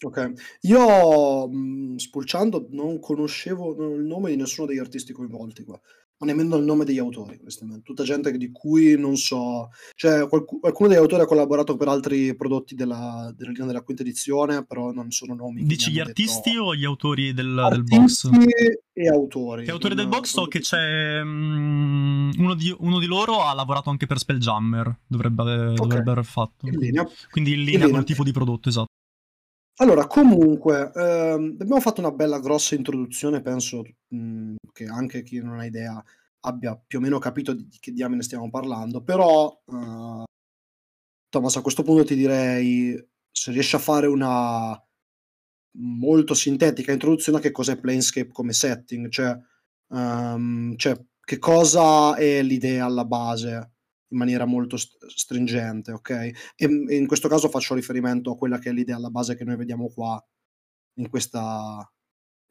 Ok, 0.00 0.58
io 0.60 1.48
mh, 1.48 1.96
spulciando 1.96 2.68
non 2.70 3.00
conoscevo 3.00 3.96
il 3.96 4.04
nome 4.04 4.30
di 4.30 4.36
nessuno 4.36 4.68
degli 4.68 4.78
artisti 4.78 5.12
coinvolti 5.12 5.64
qua 5.64 5.80
ma 6.18 6.26
nemmeno 6.26 6.56
il 6.56 6.64
nome 6.64 6.84
degli 6.84 6.98
autori. 6.98 7.40
Tutta 7.82 8.02
gente 8.02 8.36
di 8.36 8.50
cui 8.50 8.98
non 8.98 9.16
so. 9.16 9.70
Cioè, 9.94 10.28
qualc- 10.28 10.58
qualcuno 10.60 10.88
degli 10.88 10.98
autori 10.98 11.22
ha 11.22 11.26
collaborato 11.26 11.76
per 11.76 11.88
altri 11.88 12.34
prodotti 12.34 12.74
della, 12.74 13.32
della, 13.36 13.52
della 13.66 13.82
quinta 13.82 14.02
edizione, 14.02 14.64
però 14.64 14.90
non 14.90 15.10
sono 15.10 15.34
nomi. 15.34 15.64
Dici 15.64 15.92
gli 15.92 16.00
artisti 16.00 16.50
detto... 16.50 16.64
o 16.64 16.74
gli 16.74 16.84
autori 16.84 17.32
del, 17.32 17.56
artisti 17.58 18.28
del 18.28 18.38
box? 18.38 18.46
e 18.92 19.08
autori. 19.08 19.64
Gli 19.64 19.70
autori 19.70 19.94
del 19.94 20.08
box 20.08 20.24
so 20.24 20.46
che 20.46 20.58
c'è. 20.58 21.20
Um, 21.20 22.32
uno, 22.36 22.54
di, 22.54 22.74
uno, 22.78 22.98
di, 22.98 23.06
loro 23.06 23.44
ha 23.44 23.54
lavorato 23.54 23.90
anche 23.90 24.06
per 24.06 24.18
Spelljammer, 24.18 24.98
dovrebbe, 25.06 25.42
okay. 25.42 25.74
dovrebbe 25.74 26.10
aver 26.10 26.24
fatto. 26.24 26.66
In 26.66 26.78
linea. 26.78 27.08
Quindi 27.30 27.52
in 27.52 27.58
linea, 27.58 27.72
in 27.72 27.78
linea. 27.78 27.90
con 27.90 28.00
il 28.00 28.06
tipo 28.06 28.24
di 28.24 28.32
prodotto, 28.32 28.68
esatto. 28.68 28.88
Allora, 29.80 30.06
comunque, 30.08 30.90
ehm, 30.92 31.56
abbiamo 31.60 31.80
fatto 31.80 32.00
una 32.00 32.10
bella 32.10 32.40
grossa 32.40 32.74
introduzione, 32.74 33.40
penso 33.40 33.82
mh, 34.08 34.16
mhmm, 34.16 34.56
che 34.72 34.86
anche 34.86 35.22
chi 35.22 35.40
non 35.40 35.58
ha 35.60 35.64
idea 35.64 36.02
abbia 36.40 36.76
più 36.76 36.98
o 36.98 37.00
meno 37.00 37.18
capito 37.18 37.52
di, 37.52 37.68
che 37.78 37.92
diamine 37.92 38.22
stiamo 38.22 38.50
parlando, 38.50 39.02
però 39.02 39.46
uh, 39.66 40.24
Thomas 41.28 41.56
a 41.56 41.62
questo 41.62 41.82
punto 41.82 42.04
ti 42.04 42.14
direi 42.16 42.96
se 43.30 43.52
riesci 43.52 43.76
a 43.76 43.78
fare 43.78 44.06
una 44.06 44.80
molto 45.80 46.34
sintetica 46.34 46.92
introduzione 46.92 47.38
a 47.38 47.40
che 47.40 47.50
cos'è 47.52 47.78
Planescape 47.78 48.32
come 48.32 48.52
setting, 48.52 49.08
cioè, 49.10 49.38
um, 49.88 50.76
cioè 50.76 51.00
che 51.20 51.38
cosa 51.38 52.16
è 52.16 52.42
l'idea 52.42 52.86
alla 52.86 53.04
base 53.04 53.72
in 54.10 54.18
maniera 54.18 54.44
molto 54.44 54.76
st- 54.76 55.06
stringente, 55.06 55.92
ok? 55.92 56.10
E, 56.10 56.34
e, 56.56 56.96
in 56.96 57.06
questo 57.06 57.28
caso 57.28 57.48
faccio 57.48 57.74
riferimento 57.74 58.32
a 58.32 58.36
quella 58.36 58.58
che 58.58 58.70
è 58.70 58.72
l'idea 58.72 58.96
alla 58.96 59.10
base 59.10 59.36
che 59.36 59.44
noi 59.44 59.56
vediamo 59.56 59.88
qua 59.88 60.22
in, 60.94 61.08
questa, 61.08 61.90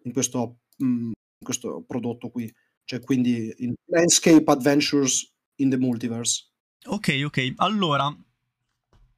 in, 0.03 0.13
questo, 0.13 0.59
mh, 0.77 0.85
in 0.85 1.43
questo 1.43 1.83
prodotto 1.85 2.29
qui, 2.29 2.53
cioè 2.83 2.99
quindi 2.99 3.53
in 3.57 3.73
Landscape 3.85 4.43
Adventures 4.45 5.31
in 5.55 5.69
the 5.69 5.77
Multiverse. 5.77 6.51
Ok, 6.85 7.21
ok, 7.25 7.53
allora 7.57 8.15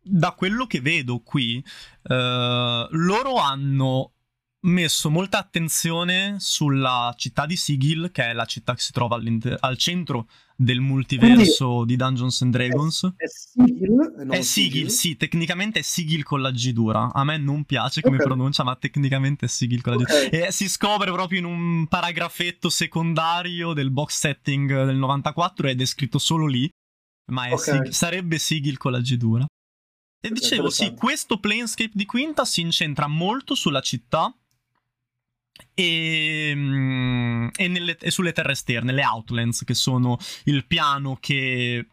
da 0.02 0.32
quello 0.32 0.66
che 0.66 0.82
vedo 0.82 1.20
qui, 1.20 1.64
uh, 2.04 2.88
loro 2.90 3.36
hanno 3.36 4.14
messo 4.62 5.10
molta 5.10 5.38
attenzione 5.38 6.36
sulla 6.40 7.14
città 7.18 7.46
di 7.46 7.56
Sigil, 7.56 8.10
che 8.12 8.30
è 8.30 8.34
la 8.34 8.46
città 8.46 8.74
che 8.74 8.82
si 8.82 8.92
trova 8.92 9.20
al 9.60 9.78
centro 9.78 10.28
del 10.56 10.82
multiverso 10.82 11.68
Quindi, 11.68 11.86
di 11.86 11.96
Dungeons 11.96 12.42
and 12.42 12.52
Dragons. 12.52 13.14
È, 13.16 13.24
è 13.24 13.28
Sigil? 13.28 14.28
È 14.30 14.42
Sigil, 14.42 14.44
Sigil, 14.44 14.90
sì, 14.90 15.16
tecnicamente 15.16 15.80
è 15.80 15.82
Sigil 15.82 16.24
con 16.24 16.42
la 16.42 16.52
G 16.52 16.72
dura. 16.74 17.14
A 17.14 17.24
me 17.24 17.38
non 17.38 17.64
piace 17.64 18.02
come 18.02 18.16
okay. 18.16 18.28
pronuncia, 18.28 18.64
ma 18.64 18.76
tecnicamente 18.76 19.46
è 19.46 19.50
Sigil 19.50 19.82
con 19.82 19.94
la 19.94 20.00
G 20.00 20.02
okay. 20.02 20.30
E 20.30 20.52
si 20.52 20.68
scopre 20.68 21.12
proprio 21.12 21.40
in 21.40 21.46
un 21.46 21.88
paragrafetto 21.88 22.70
secondario 22.70 23.74
del 23.74 23.92
box 23.92 24.18
setting 24.18 24.86
del 24.86 24.98
94 24.98 25.70
ed 25.70 25.80
è 25.80 25.86
scritto 25.86 26.18
solo 26.18 26.46
lì, 26.46 26.70
ma 27.32 27.46
okay. 27.46 27.58
Sig- 27.58 27.90
sarebbe 27.90 28.38
Sigil 28.38 28.78
con 28.78 28.92
la 28.92 29.00
G 29.00 29.16
dura. 29.16 29.46
E 30.22 30.30
dicevo, 30.32 30.70
sì, 30.70 30.94
questo 30.96 31.40
Planescape 31.40 31.92
di 31.94 32.06
Quinta 32.06 32.44
si 32.44 32.60
incentra 32.60 33.08
molto 33.08 33.56
sulla 33.56 33.80
città 33.80 34.34
e, 35.74 36.52
mm, 36.56 37.48
e, 37.56 37.68
nelle, 37.68 37.98
e, 37.98 38.12
sulle 38.12 38.32
terre 38.32 38.54
esterne, 38.54 38.92
le 38.92 39.04
Outlands, 39.04 39.64
che 39.64 39.74
sono 39.74 40.18
il 40.46 40.66
piano 40.66 41.18
che 41.20 41.88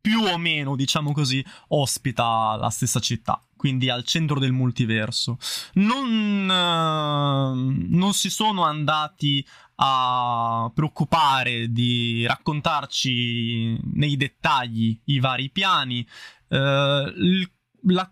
più 0.00 0.20
o 0.20 0.36
meno, 0.36 0.76
diciamo 0.76 1.12
così, 1.12 1.42
ospita 1.68 2.56
la 2.56 2.68
stessa 2.68 3.00
città, 3.00 3.42
quindi 3.56 3.88
al 3.88 4.04
centro 4.04 4.38
del 4.38 4.52
multiverso. 4.52 5.38
Non, 5.74 6.42
uh, 6.42 7.96
non 7.96 8.12
si 8.12 8.28
sono 8.28 8.64
andati 8.64 9.44
a 9.76 10.70
preoccupare 10.74 11.72
di 11.72 12.26
raccontarci 12.26 13.78
nei 13.94 14.16
dettagli 14.16 15.00
i 15.04 15.18
vari 15.20 15.48
piani. 15.50 16.06
Il, 16.48 17.50
la 17.86 18.08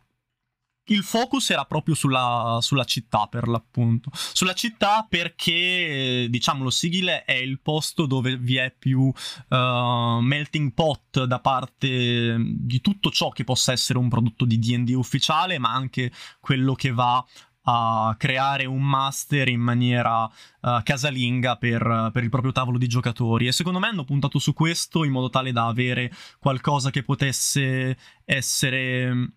il 0.86 1.02
focus 1.04 1.50
era 1.50 1.64
proprio 1.64 1.94
sulla, 1.94 2.58
sulla, 2.60 2.84
città, 2.84 3.26
per 3.26 3.46
l'appunto. 3.46 4.10
Sulla 4.12 4.54
città 4.54 5.06
perché, 5.08 6.26
diciamo, 6.28 6.64
lo 6.64 6.70
Sigil 6.70 7.06
è 7.24 7.32
il 7.32 7.60
posto 7.60 8.06
dove 8.06 8.36
vi 8.36 8.56
è 8.56 8.74
più 8.76 9.00
uh, 9.02 10.18
melting 10.20 10.72
pot 10.72 11.24
da 11.24 11.40
parte 11.40 12.36
di 12.38 12.80
tutto 12.80 13.10
ciò 13.10 13.28
che 13.30 13.44
possa 13.44 13.72
essere 13.72 13.98
un 13.98 14.08
prodotto 14.08 14.44
di 14.44 14.58
D&D 14.58 14.90
ufficiale, 14.90 15.58
ma 15.58 15.72
anche 15.72 16.10
quello 16.40 16.74
che 16.74 16.90
va 16.90 17.24
a 17.64 18.16
creare 18.18 18.64
un 18.64 18.82
master 18.82 19.46
in 19.48 19.60
maniera 19.60 20.24
uh, 20.24 20.82
casalinga 20.82 21.56
per, 21.56 22.10
per, 22.12 22.24
il 22.24 22.28
proprio 22.28 22.50
tavolo 22.50 22.76
di 22.76 22.88
giocatori 22.88 23.46
e 23.46 23.52
secondo 23.52 23.78
me 23.78 23.86
hanno 23.86 24.02
puntato 24.02 24.40
su 24.40 24.52
questo 24.52 25.04
in 25.04 25.12
modo 25.12 25.30
tale 25.30 25.52
da 25.52 25.68
avere 25.68 26.12
qualcosa 26.40 26.90
che 26.90 27.04
potesse 27.04 27.96
essere 28.24 29.34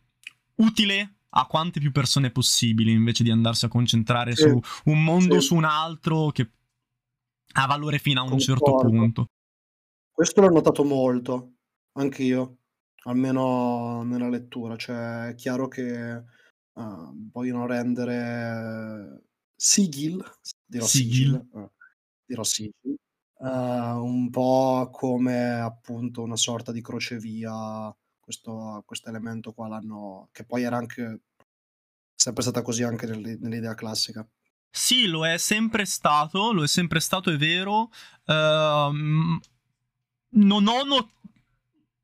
utile 0.56 1.16
a 1.38 1.46
quante 1.48 1.80
più 1.80 1.92
persone 1.92 2.32
possibili 2.32 2.92
invece 2.92 3.24
di 3.24 3.32
andarsi 3.32 3.66
a 3.66 3.70
concentrare 3.70 4.36
sì. 4.36 4.44
su 4.44 4.60
un 4.86 5.04
mondo 5.04 5.40
sì. 5.40 5.48
su 5.48 5.56
un 5.56 5.66
altro 5.66 6.30
che 6.32 6.52
ha 7.54 7.66
valore 7.66 8.00
fino 8.00 8.20
a 8.20 8.24
un 8.24 8.30
Concordo. 8.30 8.54
certo 8.54 8.90
punto. 8.90 9.30
Questo 10.12 10.42
l'ho 10.42 10.50
notato 10.50 10.84
molto, 10.84 11.56
anch'io, 11.94 12.60
almeno 13.04 14.04
nella 14.04 14.30
lettura, 14.30 14.78
cioè 14.78 15.30
è 15.30 15.36
chiaro 15.36 15.68
che 15.68 16.24
uh, 16.74 17.30
vogliono 17.32 17.66
rendere 17.66 19.24
Sigil, 19.56 20.24
dirò 20.66 20.86
Sigil, 20.86 21.12
Sigil, 21.12 21.48
uh, 21.52 21.72
dirò 22.26 22.44
Sigil 22.44 22.98
uh, 23.40 23.48
un 23.48 24.30
po' 24.30 24.90
come 24.92 25.52
appunto 25.60 26.22
una 26.22 26.38
sorta 26.38 26.72
di 26.72 26.82
crocevia 26.82 27.94
questo, 28.26 28.84
questo 28.86 29.08
elemento 29.10 29.54
qua 29.54 29.68
l'hanno, 29.68 30.30
che 30.32 30.44
poi 30.44 30.64
era 30.64 30.76
anche 30.76 31.22
sempre 32.14 32.42
stata 32.42 32.64
così 32.64 32.84
anche 32.84 33.06
nell'idea 33.06 33.76
classica. 33.76 34.28
Sì, 34.70 35.06
lo 35.06 35.26
è 35.26 35.38
sempre 35.38 35.86
stato, 35.86 36.52
lo 36.52 36.64
è 36.64 36.68
sempre 36.68 37.00
stato, 37.00 37.32
è 37.32 37.38
vero. 37.38 37.92
Uh, 38.26 39.40
non 40.32 40.68
ho 40.68 40.84
not- 40.84 41.14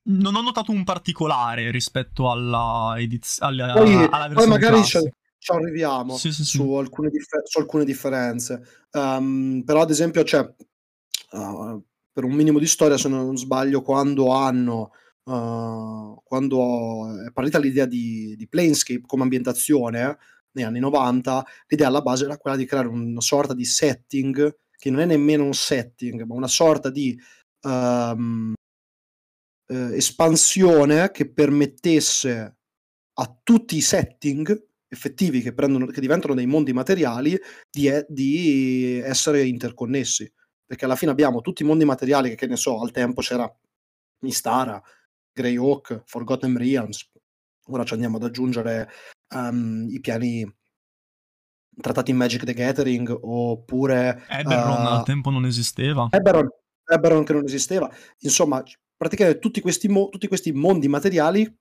non 0.04 0.36
ho 0.36 0.42
notato 0.42 0.72
un 0.72 0.84
particolare 0.84 1.70
rispetto 1.70 2.32
alla, 2.32 2.96
ediz- 2.98 3.42
alla, 3.42 3.74
poi, 3.74 3.94
alla 3.94 4.28
versione 4.28 4.34
Poi 4.34 4.48
magari 4.48 4.84
ci, 4.84 5.00
ci 5.38 5.52
arriviamo 5.52 6.18
sì, 6.18 6.32
sì, 6.32 6.44
sì. 6.44 6.58
Su, 6.58 6.72
alcune 6.74 7.10
dif- 7.10 7.44
su, 7.44 7.60
alcune 7.60 7.84
differenze. 7.84 8.88
Um, 8.92 9.64
però 9.64 9.82
ad 9.82 9.90
esempio 9.90 10.24
c'è, 10.24 10.40
uh, 10.40 11.84
per 12.12 12.24
un 12.24 12.32
minimo 12.32 12.60
di 12.60 12.68
storia, 12.68 12.98
se 12.98 13.10
non 13.10 13.38
sbaglio, 13.38 13.82
quando 13.82 14.32
hanno 14.32 14.92
uh, 15.24 16.22
quando 16.24 17.26
è 17.26 17.32
partita 17.32 17.60
l'idea 17.60 17.86
di, 17.86 18.36
di 18.36 18.48
Planescape 18.48 19.04
come 19.06 19.24
ambientazione 19.24 20.18
negli 20.54 20.66
anni 20.66 20.80
90, 20.80 21.46
l'idea 21.68 21.88
alla 21.88 22.02
base 22.02 22.26
era 22.26 22.38
quella 22.38 22.58
di 22.58 22.66
creare 22.66 22.88
una 22.88 23.22
sorta 23.22 23.54
di 23.54 23.66
setting 23.66 24.58
che 24.76 24.90
non 24.90 25.02
è 25.02 25.06
nemmeno 25.06 25.44
un 25.44 25.54
setting, 25.54 26.24
ma 26.24 26.36
una 26.36 26.48
sorta 26.48 26.90
di 26.90 27.20
um, 27.62 28.54
eh, 29.68 29.96
espansione 29.96 31.12
che 31.12 31.32
permettesse 31.32 32.58
a 33.14 33.40
tutti 33.44 33.78
i 33.78 33.82
setting 33.82 34.70
effettivi 34.88 35.42
che, 35.42 35.54
prendono, 35.54 35.86
che 35.86 36.02
diventano 36.02 36.34
dei 36.34 36.46
mondi 36.46 36.74
materiali 36.74 37.40
di, 37.70 37.90
di, 38.08 39.00
essere 39.04 39.46
interconnessi. 39.46 40.30
Perché 40.66 40.86
alla 40.86 40.96
fine 40.96 41.12
abbiamo 41.12 41.42
tutti 41.42 41.64
i 41.64 41.66
mondi 41.66 41.86
materiali 41.86 42.30
che, 42.30 42.36
che 42.36 42.48
ne 42.48 42.58
so, 42.58 42.82
al 42.82 42.92
tempo 42.92 43.22
c'era 43.22 43.50
Mistara, 44.24 44.82
Greyhawk, 45.34 46.04
Forgotten 46.06 46.58
Realms. 46.58 47.10
Ora 47.68 47.84
ci 47.84 47.94
andiamo 47.94 48.18
ad 48.18 48.24
aggiungere 48.24 48.90
um, 49.36 49.88
i 49.90 50.00
piani 50.00 50.50
trattati 51.80 52.12
in 52.12 52.18
Magic 52.18 52.44
the 52.44 52.54
Gathering 52.54 53.18
oppure... 53.22 54.26
Eberron 54.28 54.86
uh, 54.86 54.88
al 54.88 55.04
tempo 55.04 55.30
non 55.30 55.46
esisteva. 55.46 56.10
Eberron, 56.12 56.50
Eberron 56.86 57.24
che 57.24 57.34
non 57.34 57.46
esisteva. 57.46 57.90
Insomma, 58.20 58.64
praticamente 58.98 59.40
tutti 59.40 59.62
questi, 59.62 59.88
mo- 59.88 60.10
tutti 60.10 60.28
questi 60.28 60.52
mondi 60.52 60.88
materiali 60.88 61.60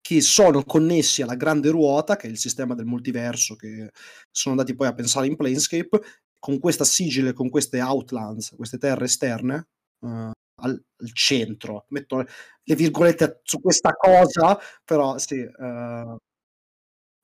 che 0.00 0.20
sono 0.20 0.62
connessi 0.62 1.22
alla 1.22 1.34
grande 1.34 1.68
ruota, 1.70 2.16
che 2.16 2.28
è 2.28 2.30
il 2.30 2.38
sistema 2.38 2.74
del 2.74 2.86
multiverso, 2.86 3.56
che 3.56 3.90
sono 4.30 4.54
andati 4.54 4.74
poi 4.74 4.86
a 4.86 4.94
pensare 4.94 5.26
in 5.26 5.36
Planescape, 5.36 6.00
con 6.38 6.60
questa 6.60 6.84
sigile, 6.84 7.32
con 7.32 7.50
queste 7.50 7.80
outlands, 7.80 8.54
queste 8.54 8.78
terre 8.78 9.06
esterne, 9.06 9.66
uh, 10.00 10.30
al, 10.56 10.70
al, 10.70 11.12
centro. 11.12 11.86
Metto 11.88 12.24
le 12.62 12.74
virgolette 12.74 13.40
su 13.44 13.60
questa 13.60 13.92
cosa, 13.92 14.58
però 14.84 15.18
sì, 15.18 15.38
uh, 15.40 16.16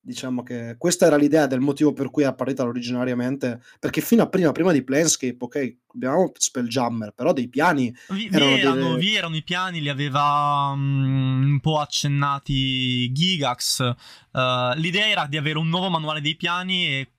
diciamo 0.05 0.43
che 0.43 0.75
questa 0.79 1.07
era 1.07 1.17
l'idea 1.17 1.47
del 1.47 1.61
motivo 1.61 1.93
per 1.93 2.11
cui 2.11 2.25
è 2.25 2.27
apparita 2.27 2.65
originariamente, 2.65 3.63
perché 3.79 4.01
fino 4.01 4.23
a 4.23 4.29
prima, 4.29 4.51
prima 4.53 4.73
di 4.73 4.83
Planescape, 4.83 5.37
ok, 5.39 5.77
abbiamo 5.95 6.33
Spelljammer, 6.35 7.13
però 7.13 7.33
dei 7.33 7.49
piani... 7.49 7.95
Vi, 8.09 8.27
erano, 8.27 8.47
vi, 8.55 8.61
erano, 8.61 8.75
delle... 8.75 8.99
vi 8.99 9.15
erano, 9.15 9.37
i 9.37 9.43
piani, 9.43 9.81
li 9.81 9.89
aveva 9.89 10.73
um, 10.75 11.43
un 11.45 11.61
po' 11.61 11.79
accennati 11.79 13.13
Gigax. 13.13 13.95
Uh, 14.33 14.75
l'idea 14.77 15.09
era 15.09 15.27
di 15.27 15.37
avere 15.37 15.59
un 15.59 15.69
nuovo 15.69 15.89
manuale 15.89 16.21
dei 16.21 16.37
piani 16.37 16.87
e 16.87 17.13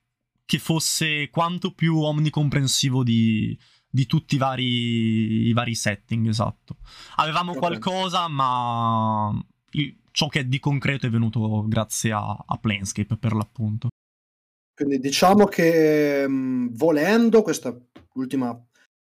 che 0.44 0.58
fosse 0.58 1.30
quanto 1.30 1.72
più 1.72 1.98
omnicomprensivo 2.00 3.02
di, 3.02 3.58
di 3.94 4.06
tutti 4.06 4.34
i 4.34 4.38
vari, 4.38 5.46
i 5.46 5.52
vari 5.52 5.76
setting, 5.76 6.26
esatto. 6.26 6.78
Avevamo 7.16 7.52
okay. 7.52 7.62
qualcosa, 7.62 8.26
ma 8.26 9.32
il, 9.70 9.96
ciò 10.10 10.26
che 10.26 10.40
è 10.40 10.44
di 10.44 10.58
concreto 10.58 11.06
è 11.06 11.10
venuto 11.10 11.64
grazie 11.68 12.10
a, 12.10 12.44
a 12.44 12.58
Planescape, 12.58 13.16
per 13.16 13.34
l'appunto. 13.34 13.90
Quindi 14.74 14.98
diciamo 14.98 15.44
che 15.44 16.26
mh, 16.26 16.74
volendo, 16.74 17.42
questa 17.42 17.72
ultima 18.14 18.60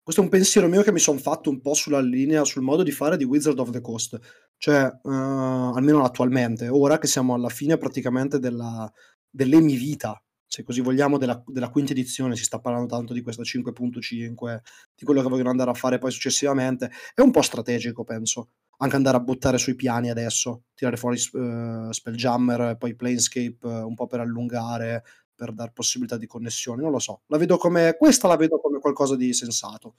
questo 0.02 0.20
è 0.20 0.24
un 0.24 0.30
pensiero 0.30 0.66
mio 0.66 0.82
che 0.82 0.90
mi 0.90 0.98
sono 0.98 1.18
fatto 1.18 1.48
un 1.48 1.60
po' 1.60 1.74
sulla 1.74 2.00
linea, 2.00 2.42
sul 2.42 2.62
modo 2.62 2.82
di 2.82 2.90
fare 2.90 3.16
di 3.16 3.22
Wizard 3.22 3.60
of 3.60 3.70
the 3.70 3.80
Coast, 3.80 4.18
cioè 4.56 4.90
uh, 5.00 5.08
almeno 5.08 6.02
attualmente, 6.02 6.66
ora 6.66 6.98
che 6.98 7.06
siamo 7.06 7.34
alla 7.34 7.50
fine 7.50 7.76
praticamente 7.76 8.40
della, 8.40 8.92
dell'Emi 9.30 9.76
Vita, 9.76 10.20
se 10.52 10.64
così 10.64 10.82
vogliamo, 10.82 11.16
della, 11.16 11.42
della, 11.46 11.70
quinta 11.70 11.92
edizione, 11.92 12.36
si 12.36 12.44
sta 12.44 12.58
parlando 12.58 12.86
tanto 12.86 13.14
di 13.14 13.22
questa 13.22 13.40
5.5, 13.42 14.60
di 14.94 15.04
quello 15.06 15.22
che 15.22 15.28
vogliono 15.30 15.48
andare 15.48 15.70
a 15.70 15.74
fare 15.74 15.96
poi 15.96 16.10
successivamente, 16.10 16.90
è 17.14 17.22
un 17.22 17.30
po' 17.30 17.40
strategico, 17.40 18.04
penso, 18.04 18.50
anche 18.76 18.94
andare 18.94 19.16
a 19.16 19.20
buttare 19.20 19.56
sui 19.56 19.74
piani 19.74 20.10
adesso, 20.10 20.64
tirare 20.74 20.98
fuori 20.98 21.16
uh, 21.32 21.90
Spelljammer, 21.90 22.76
poi 22.76 22.94
Planescape 22.94 23.56
uh, 23.62 23.86
un 23.86 23.94
po' 23.94 24.06
per 24.06 24.20
allungare, 24.20 25.02
per 25.34 25.54
dar 25.54 25.72
possibilità 25.72 26.18
di 26.18 26.26
connessioni, 26.26 26.82
non 26.82 26.90
lo 26.90 26.98
so, 26.98 27.22
la 27.28 27.38
vedo 27.38 27.56
come, 27.56 27.96
questa 27.96 28.28
la 28.28 28.36
vedo 28.36 28.60
come 28.60 28.78
qualcosa 28.78 29.16
di 29.16 29.32
sensato. 29.32 29.94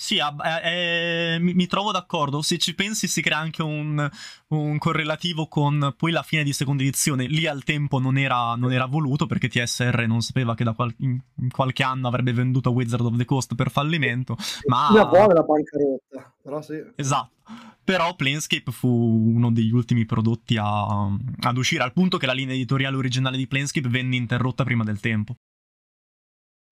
Sì, 0.00 0.18
eh, 0.18 1.34
eh, 1.34 1.38
mi, 1.40 1.54
mi, 1.54 1.66
trovo 1.66 1.90
d'accordo. 1.90 2.40
Se 2.40 2.56
ci 2.58 2.72
pensi, 2.76 3.08
si 3.08 3.20
crea 3.20 3.38
anche 3.38 3.64
un, 3.64 4.08
un, 4.46 4.78
correlativo 4.78 5.48
con 5.48 5.92
poi 5.96 6.12
la 6.12 6.22
fine 6.22 6.44
di 6.44 6.52
seconda 6.52 6.84
edizione. 6.84 7.26
Lì 7.26 7.48
al 7.48 7.64
tempo 7.64 7.98
non 7.98 8.16
era, 8.16 8.54
non 8.54 8.72
era 8.72 8.86
voluto 8.86 9.26
perché 9.26 9.48
TSR 9.48 10.04
non 10.06 10.20
sapeva 10.20 10.54
che 10.54 10.62
da 10.62 10.72
qual- 10.72 10.94
in, 10.98 11.18
in, 11.40 11.50
qualche 11.50 11.82
anno 11.82 12.06
avrebbe 12.06 12.32
venduto 12.32 12.70
Wizard 12.70 13.06
of 13.06 13.16
the 13.16 13.24
Coast 13.24 13.56
per 13.56 13.72
fallimento. 13.72 14.36
Ma 14.66 14.86
una 14.90 15.06
buona 15.06 15.42
bancarotta, 15.42 16.32
però 16.44 16.62
sì. 16.62 16.80
Esatto. 16.94 17.32
Però 17.82 18.14
Planescape 18.14 18.70
fu 18.70 18.88
uno 18.88 19.50
degli 19.50 19.72
ultimi 19.72 20.04
prodotti 20.04 20.56
a, 20.60 21.06
ad 21.40 21.56
uscire, 21.56 21.82
al 21.82 21.92
punto 21.92 22.18
che 22.18 22.26
la 22.26 22.34
linea 22.34 22.54
editoriale 22.54 22.94
originale 22.94 23.36
di 23.36 23.48
Planescape 23.48 23.88
venne 23.88 24.14
interrotta 24.14 24.62
prima 24.62 24.84
del 24.84 25.00
tempo. 25.00 25.34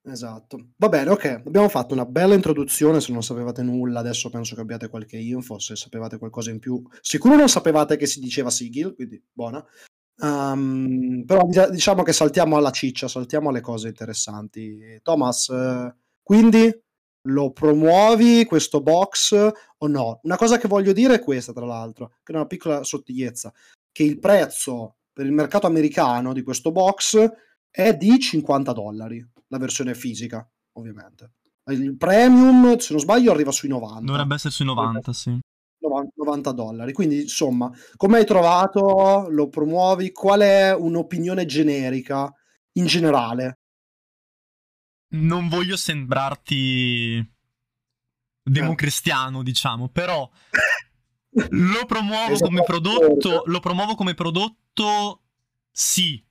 Esatto. 0.08 0.68
Va 0.76 0.88
bene, 0.88 1.10
ok. 1.10 1.42
Abbiamo 1.46 1.68
fatto 1.68 1.92
una 1.92 2.04
bella 2.06 2.34
introduzione. 2.34 3.00
Se 3.00 3.12
non 3.12 3.22
sapevate 3.24 3.62
nulla, 3.62 3.98
adesso 4.00 4.30
penso 4.30 4.54
che 4.54 4.60
abbiate 4.60 4.88
qualche 4.88 5.16
info. 5.16 5.58
Se 5.58 5.74
sapevate 5.74 6.18
qualcosa 6.18 6.50
in 6.50 6.60
più, 6.60 6.80
sicuro 7.00 7.34
non 7.34 7.48
sapevate 7.48 7.96
che 7.96 8.06
si 8.06 8.20
diceva 8.20 8.50
Sigil, 8.50 8.94
quindi 8.94 9.20
buona. 9.32 9.64
Um, 10.18 11.24
però 11.26 11.46
diciamo 11.70 12.02
che 12.02 12.12
saltiamo 12.12 12.56
alla 12.56 12.70
ciccia, 12.70 13.08
saltiamo 13.08 13.48
alle 13.48 13.60
cose 13.60 13.88
interessanti. 13.88 14.98
Thomas, 15.02 15.48
eh, 15.48 15.94
quindi 16.22 16.72
lo 17.28 17.50
promuovi 17.50 18.44
questo 18.44 18.80
box 18.80 19.50
o 19.78 19.86
no? 19.88 20.20
Una 20.22 20.36
cosa 20.36 20.58
che 20.58 20.68
voglio 20.68 20.92
dire 20.92 21.14
è 21.14 21.20
questa, 21.20 21.52
tra 21.52 21.66
l'altro, 21.66 22.12
che 22.22 22.32
è 22.32 22.36
una 22.36 22.46
piccola 22.46 22.84
sottigliezza, 22.84 23.52
che 23.90 24.04
il 24.04 24.20
prezzo 24.20 24.98
per 25.12 25.26
il 25.26 25.32
mercato 25.32 25.66
americano 25.66 26.32
di 26.32 26.42
questo 26.42 26.70
box 26.70 27.28
è 27.68 27.94
di 27.96 28.18
50 28.18 28.72
dollari 28.72 29.26
la 29.48 29.58
versione 29.58 29.94
fisica, 29.94 30.48
ovviamente. 30.72 31.32
Il 31.68 31.96
premium, 31.96 32.76
se 32.78 32.92
non 32.92 33.02
sbaglio, 33.02 33.32
arriva 33.32 33.50
sui 33.50 33.68
90. 33.68 34.04
Dovrebbe 34.04 34.34
essere 34.34 34.52
sui 34.52 34.64
90, 34.64 35.12
sì. 35.12 35.38
90 35.78 36.52
dollari. 36.52 36.92
Quindi, 36.92 37.22
insomma, 37.22 37.70
come 37.96 38.18
hai 38.18 38.26
trovato? 38.26 39.26
Lo 39.28 39.48
promuovi? 39.48 40.12
Qual 40.12 40.40
è 40.40 40.74
un'opinione 40.74 41.44
generica 41.44 42.32
in 42.72 42.86
generale? 42.86 43.58
Non 45.08 45.48
voglio 45.48 45.76
sembrarti 45.76 47.34
democristiano, 48.42 49.42
diciamo, 49.42 49.88
però 49.88 50.28
lo 51.50 51.86
promuovo 51.86 52.32
esatto. 52.32 52.48
come 52.48 52.62
prodotto, 52.62 53.42
lo 53.46 53.60
promuovo 53.60 53.94
come 53.94 54.14
prodotto 54.14 55.22
sì, 55.70 56.22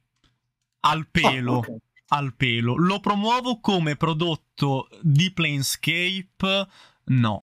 al 0.81 0.99
ah, 0.99 1.07
pelo. 1.11 1.53
Ah, 1.53 1.57
okay 1.57 1.77
al 2.09 2.35
pelo. 2.35 2.75
Lo 2.75 2.99
promuovo 2.99 3.59
come 3.59 3.95
prodotto 3.95 4.87
di 5.01 5.31
Planescape? 5.31 6.67
No. 7.05 7.43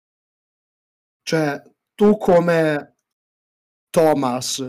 Cioè, 1.23 1.61
tu 1.93 2.17
come 2.17 2.97
Thomas, 3.89 4.65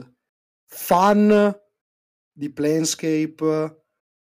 fan 0.66 1.60
di 2.32 2.52
Planescape, 2.52 3.84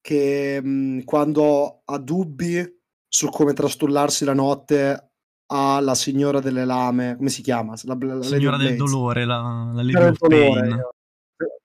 che 0.01 0.61
mh, 0.63 1.05
quando 1.05 1.83
ha 1.85 1.99
dubbi 1.99 2.77
su 3.09 3.29
come 3.29 3.53
trastullarsi 3.53 4.25
la 4.25 4.35
notte 4.35 5.13
ha 5.51 5.81
la 5.81 5.95
signora 5.95 6.41
delle 6.41 6.65
lame, 6.65 7.17
come 7.17 7.31
si 7.31 7.43
chiama? 7.43 7.75
La, 7.85 7.97
la, 7.99 8.15
la 8.15 8.23
signora 8.23 8.57
del 8.59 8.77
dolore, 8.77 9.25
la, 9.25 9.71
la 9.73 9.83
Lady 9.83 9.97
of 9.97 10.19
Pain 10.19 10.81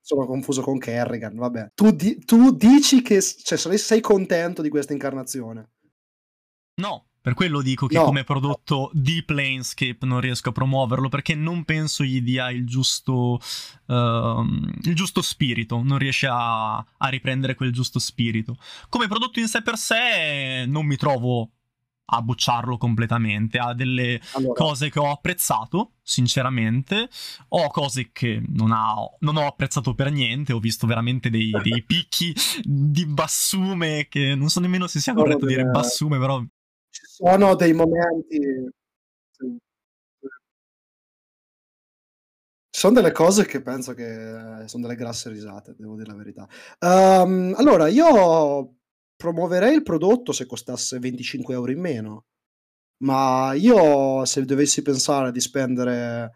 sono 0.00 0.26
confuso 0.26 0.62
con 0.62 0.78
Kerrigan, 0.78 1.34
vabbè. 1.34 1.72
Tu, 1.74 1.90
di- 1.92 2.24
tu 2.24 2.52
dici 2.52 3.02
che 3.02 3.20
cioè, 3.22 3.78
sei 3.78 4.00
contento 4.00 4.62
di 4.62 4.68
questa 4.68 4.92
incarnazione? 4.92 5.70
No, 6.76 7.06
per 7.24 7.32
quello 7.32 7.62
dico 7.62 7.86
che 7.86 7.96
no. 7.96 8.04
come 8.04 8.22
prodotto 8.22 8.90
di 8.92 9.22
Planescape 9.24 10.04
non 10.04 10.20
riesco 10.20 10.50
a 10.50 10.52
promuoverlo 10.52 11.08
perché 11.08 11.34
non 11.34 11.64
penso 11.64 12.04
gli 12.04 12.20
dia 12.20 12.50
il 12.50 12.66
giusto, 12.66 13.40
uh, 13.86 14.44
il 14.82 14.94
giusto 14.94 15.22
spirito, 15.22 15.80
non 15.82 15.96
riesce 15.96 16.26
a, 16.30 16.76
a, 16.76 17.08
riprendere 17.08 17.54
quel 17.54 17.72
giusto 17.72 17.98
spirito. 17.98 18.58
Come 18.90 19.08
prodotto 19.08 19.40
in 19.40 19.48
sé 19.48 19.62
per 19.62 19.78
sé 19.78 20.66
non 20.66 20.84
mi 20.84 20.96
trovo 20.96 21.48
a 22.06 22.22
bocciarlo 22.22 22.76
completamente. 22.76 23.58
Ha 23.58 23.74
delle 23.74 24.20
allora. 24.32 24.54
cose 24.54 24.90
che 24.90 24.98
ho 24.98 25.10
apprezzato, 25.10 25.92
sinceramente. 26.02 27.08
Ho 27.48 27.68
cose 27.70 28.10
che 28.12 28.42
non, 28.46 28.72
ha, 28.72 28.94
non 29.20 29.36
ho 29.36 29.46
apprezzato 29.46 29.94
per 29.94 30.10
niente. 30.10 30.52
Ho 30.52 30.58
visto 30.58 30.86
veramente 30.86 31.30
dei, 31.30 31.50
dei, 31.62 31.82
picchi 31.84 32.34
di 32.62 33.06
bassume 33.06 34.06
che 34.08 34.34
non 34.34 34.48
so 34.48 34.60
nemmeno 34.60 34.86
se 34.86 35.00
sia 35.00 35.14
corretto 35.14 35.46
dire 35.46 35.64
bassume, 35.64 36.18
però. 36.18 36.40
Ci 36.90 37.02
sono 37.06 37.54
dei 37.54 37.72
momenti. 37.72 38.38
Ci 42.74 42.80
sono 42.80 42.94
delle 42.94 43.12
cose 43.12 43.46
che 43.46 43.62
penso 43.62 43.94
che 43.94 44.64
sono 44.66 44.82
delle 44.82 44.96
grasse 44.96 45.30
risate, 45.30 45.76
devo 45.78 45.94
dire 45.94 46.08
la 46.08 46.16
verità. 46.16 46.48
Um, 46.80 47.54
allora, 47.56 47.86
io 47.86 48.78
promuoverei 49.16 49.74
il 49.74 49.82
prodotto 49.82 50.32
se 50.32 50.46
costasse 50.46 50.98
25 50.98 51.54
euro 51.54 51.70
in 51.70 51.80
meno, 51.80 52.26
ma 52.98 53.52
io 53.54 54.24
se 54.24 54.44
dovessi 54.44 54.82
pensare 54.82 55.32
di 55.32 55.40
spendere 55.40 56.32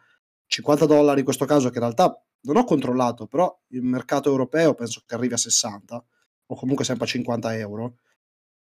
50 0.47 0.87
dollari 0.87 1.21
in 1.21 1.25
questo 1.25 1.45
caso, 1.45 1.69
che 1.69 1.79
in 1.79 1.85
realtà 1.85 2.23
non 2.43 2.57
ho 2.57 2.65
controllato, 2.65 3.27
però 3.27 3.57
il 3.69 3.83
mercato 3.83 4.31
europeo 4.31 4.75
penso 4.75 5.03
che 5.07 5.15
arrivi 5.15 5.35
a 5.35 5.39
60 5.39 6.05
o 6.47 6.55
comunque 6.57 6.85
sempre 6.85 7.05
a 7.05 7.09
50 7.09 7.57
euro, 7.57 7.99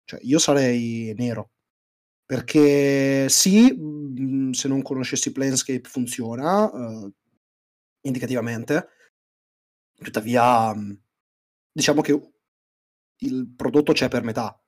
cioè 0.05 0.19
io 0.23 0.39
sarei 0.39 1.13
nero. 1.17 1.51
Perché 2.25 3.27
sì, 3.29 3.73
mm, 3.73 4.51
se 4.51 4.67
non 4.67 4.81
conoscessi 4.81 5.31
Planescape 5.31 5.87
funziona 5.89 6.63
uh, 6.63 7.11
indicativamente, 8.01 8.87
tuttavia 9.93 10.73
mm, 10.73 10.91
diciamo 11.71 12.01
che 12.01 12.31
il 13.21 13.53
prodotto 13.55 13.93
c'è 13.93 14.07
per 14.07 14.23
metà. 14.23 14.59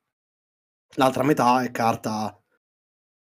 L'altra 0.96 1.22
metà 1.22 1.62
è 1.62 1.70
carta 1.70 2.38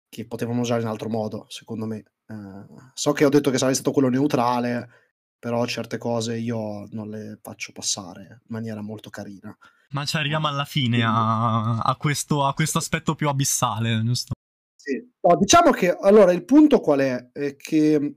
che 0.10 0.28
potevano 0.28 0.62
usare 0.62 0.82
in 0.82 0.88
altro 0.88 1.10
modo, 1.10 1.46
secondo 1.50 1.86
me. 1.86 2.04
Eh, 2.26 2.66
so 2.94 3.12
che 3.12 3.26
ho 3.26 3.30
detto 3.30 3.50
che 3.50 3.58
sarebbe 3.58 3.76
stato 3.76 3.92
quello 3.92 4.10
neutrale, 4.10 4.90
però 5.38 5.66
certe 5.66 5.98
cose 5.98 6.38
io 6.38 6.88
non 6.92 7.10
le 7.10 7.40
faccio 7.42 7.72
passare 7.72 8.22
in 8.22 8.40
maniera 8.48 8.82
molto 8.82 9.10
carina. 9.10 9.56
Ma 9.92 10.06
ci 10.06 10.16
arriviamo 10.16 10.48
alla 10.48 10.66
fine 10.66 11.04
a, 11.04 11.80
a, 11.80 11.96
questo, 11.98 12.46
a 12.46 12.54
questo, 12.54 12.78
aspetto 12.78 13.16
più 13.16 13.28
abissale, 13.28 14.02
giusto? 14.04 14.34
Sì. 14.76 15.12
No, 15.22 15.38
diciamo 15.38 15.72
che 15.72 15.96
allora 15.96 16.32
il 16.32 16.46
punto 16.46 16.80
qual 16.80 17.00
è? 17.00 17.32
È 17.32 17.56
che 17.56 18.16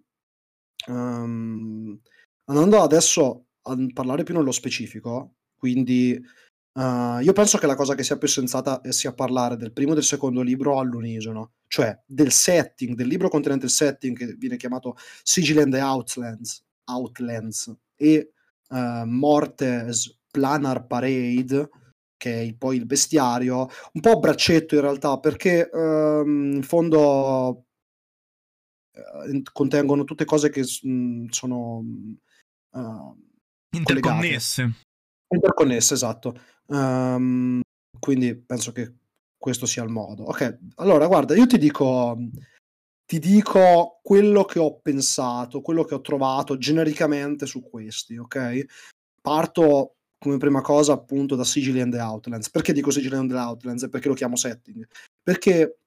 um, 0.86 2.00
andando 2.44 2.80
adesso 2.80 3.46
a 3.62 3.76
parlare 3.92 4.22
più 4.22 4.34
nello 4.34 4.52
specifico, 4.52 5.36
quindi 5.56 6.20
Uh, 6.76 7.20
io 7.20 7.32
penso 7.32 7.56
che 7.58 7.66
la 7.66 7.76
cosa 7.76 7.94
che 7.94 8.02
sia 8.02 8.18
più 8.18 8.26
sensata 8.26 8.80
sia 8.90 9.14
parlare 9.14 9.56
del 9.56 9.72
primo 9.72 9.92
e 9.92 9.94
del 9.94 10.02
secondo 10.02 10.42
libro 10.42 10.80
all'unisono, 10.80 11.52
cioè 11.68 11.96
del 12.04 12.32
setting, 12.32 12.96
del 12.96 13.06
libro 13.06 13.28
contenente 13.28 13.66
il 13.66 13.70
setting 13.70 14.16
che 14.16 14.34
viene 14.34 14.56
chiamato 14.56 14.96
Sigil 15.22 15.60
and 15.60 15.72
the 15.72 15.80
Outlands, 15.80 16.64
Outlands 16.86 17.72
e 17.94 18.32
uh, 18.70 19.04
Mortes 19.04 20.18
Planar 20.32 20.86
Parade, 20.86 21.70
che 22.16 22.42
è 22.42 22.54
poi 22.54 22.78
il 22.78 22.86
bestiario, 22.86 23.68
un 23.92 24.00
po' 24.00 24.10
a 24.10 24.18
braccetto 24.18 24.74
in 24.74 24.80
realtà, 24.80 25.20
perché 25.20 25.70
uh, 25.72 26.26
in 26.26 26.62
fondo 26.64 27.66
eh, 28.90 29.42
contengono 29.52 30.02
tutte 30.02 30.24
cose 30.24 30.50
che 30.50 30.62
mh, 30.62 31.26
sono 31.28 31.84
interconnesse. 33.70 34.62
Collegate. 34.62 34.82
Interconnesse, 35.34 35.94
esatto. 35.94 36.38
Um, 36.66 37.60
quindi 37.98 38.34
penso 38.36 38.72
che 38.72 38.94
questo 39.36 39.66
sia 39.66 39.82
il 39.82 39.90
modo. 39.90 40.24
Ok, 40.24 40.58
allora 40.76 41.06
guarda, 41.06 41.34
io 41.34 41.46
ti 41.46 41.58
dico, 41.58 42.16
ti 43.06 43.18
dico 43.18 44.00
quello 44.02 44.44
che 44.44 44.58
ho 44.58 44.78
pensato, 44.80 45.60
quello 45.60 45.84
che 45.84 45.94
ho 45.94 46.00
trovato 46.00 46.56
genericamente 46.56 47.46
su 47.46 47.62
questi, 47.62 48.16
ok? 48.16 48.64
Parto 49.20 49.96
come 50.18 50.38
prima 50.38 50.62
cosa 50.62 50.94
appunto 50.94 51.36
da 51.36 51.44
Sigil 51.44 51.80
and 51.80 51.92
the 51.92 52.00
Outlands. 52.00 52.50
Perché 52.50 52.72
dico 52.72 52.90
Sigil 52.90 53.14
and 53.14 53.30
the 53.30 53.36
Outlands 53.36 53.88
perché 53.90 54.08
lo 54.08 54.14
chiamo 54.14 54.36
setting? 54.36 54.86
Perché 55.22 55.78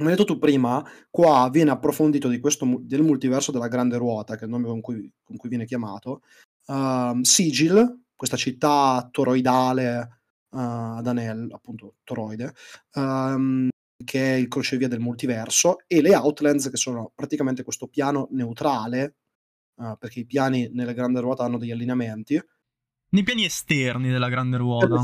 come 0.00 0.10
hai 0.10 0.16
detto 0.16 0.32
tu 0.32 0.38
prima, 0.38 0.82
qua 1.10 1.48
viene 1.52 1.70
approfondito 1.70 2.28
di 2.28 2.40
questo, 2.40 2.66
del 2.80 3.02
multiverso 3.02 3.52
della 3.52 3.68
Grande 3.68 3.98
Ruota, 3.98 4.34
che 4.34 4.40
è 4.40 4.44
il 4.44 4.50
nome 4.50 4.66
con 4.66 4.80
cui, 4.80 5.12
con 5.22 5.36
cui 5.36 5.48
viene 5.48 5.66
chiamato. 5.66 6.22
Uh, 6.66 7.22
Sigil 7.22 8.00
questa 8.20 8.36
città 8.36 9.08
toroidale 9.10 10.20
uh, 10.50 10.58
ad 10.98 11.06
Anel, 11.06 11.50
appunto 11.50 11.94
toroide, 12.04 12.52
um, 12.96 13.70
che 14.04 14.34
è 14.34 14.36
il 14.36 14.46
crocevia 14.46 14.88
del 14.88 15.00
multiverso, 15.00 15.78
e 15.86 16.02
le 16.02 16.14
Outlands, 16.14 16.68
che 16.68 16.76
sono 16.76 17.12
praticamente 17.14 17.62
questo 17.62 17.86
piano 17.86 18.28
neutrale, 18.32 19.16
uh, 19.76 19.96
perché 19.96 20.20
i 20.20 20.26
piani 20.26 20.68
nella 20.70 20.92
grande 20.92 21.20
ruota 21.20 21.44
hanno 21.44 21.56
degli 21.56 21.70
allineamenti. 21.70 22.38
Nei 23.08 23.22
piani 23.22 23.46
esterni 23.46 24.10
della 24.10 24.28
grande 24.28 24.58
ruota. 24.58 25.02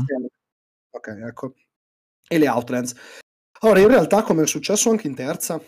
Ok, 0.91 1.07
ecco. 1.07 1.55
E 2.27 2.37
le 2.37 2.49
Outlands. 2.49 2.93
Ora, 3.61 3.79
in 3.79 3.87
realtà, 3.87 4.21
come 4.21 4.43
è 4.43 4.47
successo 4.47 4.91
anche 4.91 5.07
in 5.07 5.15
terza, 5.15 5.59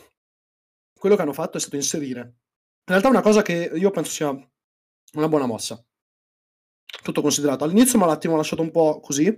quello 0.93 1.15
che 1.15 1.23
hanno 1.23 1.33
fatto 1.33 1.57
è 1.57 1.59
stato 1.59 1.77
inserire. 1.77 2.19
In 2.19 2.95
realtà, 2.95 3.09
una 3.09 3.21
cosa 3.21 3.41
che 3.41 3.71
io 3.73 3.89
penso 3.89 4.12
sia 4.12 4.29
una 5.13 5.27
buona 5.27 5.47
mossa. 5.47 5.83
Tutto 7.02 7.21
considerato. 7.21 7.63
All'inizio 7.63 7.97
mi 7.97 8.06
ha 8.06 8.36
lasciato 8.36 8.62
un 8.62 8.71
po' 8.71 8.99
così, 8.99 9.32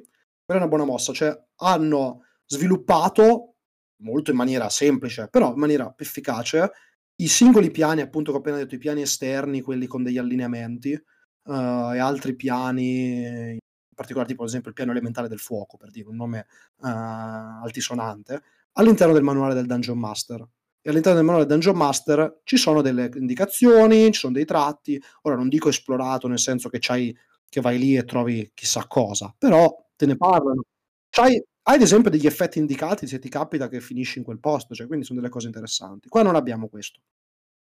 però 0.45 0.59
è 0.59 0.61
una 0.61 0.67
buona 0.67 0.85
mossa. 0.85 1.13
Cioè, 1.13 1.37
hanno 1.57 2.23
sviluppato 2.45 3.55
molto 4.01 4.31
in 4.31 4.37
maniera 4.37 4.69
semplice, 4.69 5.27
però 5.29 5.53
in 5.53 5.59
maniera 5.59 5.93
efficace, 5.97 6.71
i 7.17 7.27
singoli 7.27 7.69
piani, 7.69 8.01
appunto, 8.01 8.31
che 8.31 8.37
ho 8.37 8.39
appena 8.39 8.57
detto, 8.57 8.75
i 8.75 8.79
piani 8.79 9.01
esterni, 9.01 9.61
quelli 9.61 9.85
con 9.85 10.01
degli 10.03 10.17
allineamenti, 10.17 10.93
uh, 10.93 11.91
e 11.93 11.99
altri 11.99 12.35
piani, 12.35 13.51
in 13.51 13.59
particolare, 13.95 14.29
tipo 14.29 14.41
ad 14.41 14.49
esempio 14.49 14.69
il 14.69 14.75
piano 14.75 14.91
elementare 14.91 15.27
del 15.27 15.39
fuoco, 15.39 15.77
per 15.77 15.91
dire 15.91 16.09
un 16.09 16.15
nome 16.15 16.47
uh, 16.77 16.87
altisonante, 16.87 18.41
all'interno 18.73 19.13
del 19.13 19.23
manuale 19.23 19.53
del 19.53 19.67
Dungeon 19.67 19.99
Master. 19.99 20.45
E 20.83 20.89
all'interno 20.89 21.17
del 21.19 21.27
manuale 21.27 21.45
del 21.45 21.57
Dungeon 21.57 21.77
Master 21.77 22.39
ci 22.43 22.57
sono 22.57 22.81
delle 22.81 23.11
indicazioni, 23.13 24.11
ci 24.11 24.19
sono 24.19 24.33
dei 24.33 24.45
tratti. 24.45 24.99
Ora 25.21 25.35
non 25.35 25.47
dico 25.47 25.69
esplorato 25.69 26.27
nel 26.27 26.39
senso 26.39 26.69
che, 26.69 26.79
c'hai, 26.79 27.15
che 27.51 27.59
vai 27.59 27.77
lì 27.77 27.97
e 27.97 28.05
trovi 28.05 28.49
chissà 28.53 28.87
cosa, 28.87 29.35
però 29.37 29.69
te 29.97 30.05
ne 30.05 30.15
parlano. 30.15 30.63
C'hai 31.09 31.43
hai 31.63 31.75
ad 31.75 31.81
esempio 31.81 32.09
degli 32.09 32.25
effetti 32.25 32.57
indicati 32.57 33.05
se 33.05 33.19
ti 33.19 33.29
capita 33.29 33.67
che 33.67 33.81
finisci 33.81 34.17
in 34.17 34.23
quel 34.23 34.39
posto, 34.39 34.73
cioè, 34.73 34.87
quindi 34.87 35.05
sono 35.05 35.19
delle 35.19 35.31
cose 35.31 35.47
interessanti. 35.47 36.07
Qua 36.07 36.23
non 36.23 36.35
abbiamo 36.35 36.69
questo. 36.69 37.01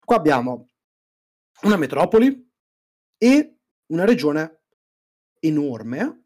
Qua 0.03 0.15
abbiamo 0.15 0.69
una 1.63 1.77
metropoli 1.77 2.49
e 3.17 3.57
una 3.87 4.05
regione 4.05 4.61
enorme, 5.39 6.23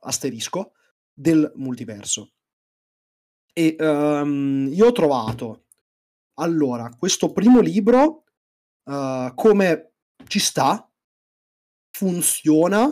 asterisco, 0.00 0.72
del 1.12 1.50
multiverso. 1.56 2.32
E 3.52 3.76
um, 3.78 4.68
io 4.70 4.86
ho 4.86 4.92
trovato 4.92 5.66
allora 6.38 6.90
questo 6.96 7.32
primo 7.32 7.60
libro 7.60 8.24
uh, 8.84 9.34
come 9.34 9.92
ci 10.26 10.38
sta, 10.38 10.90
funziona, 11.96 12.84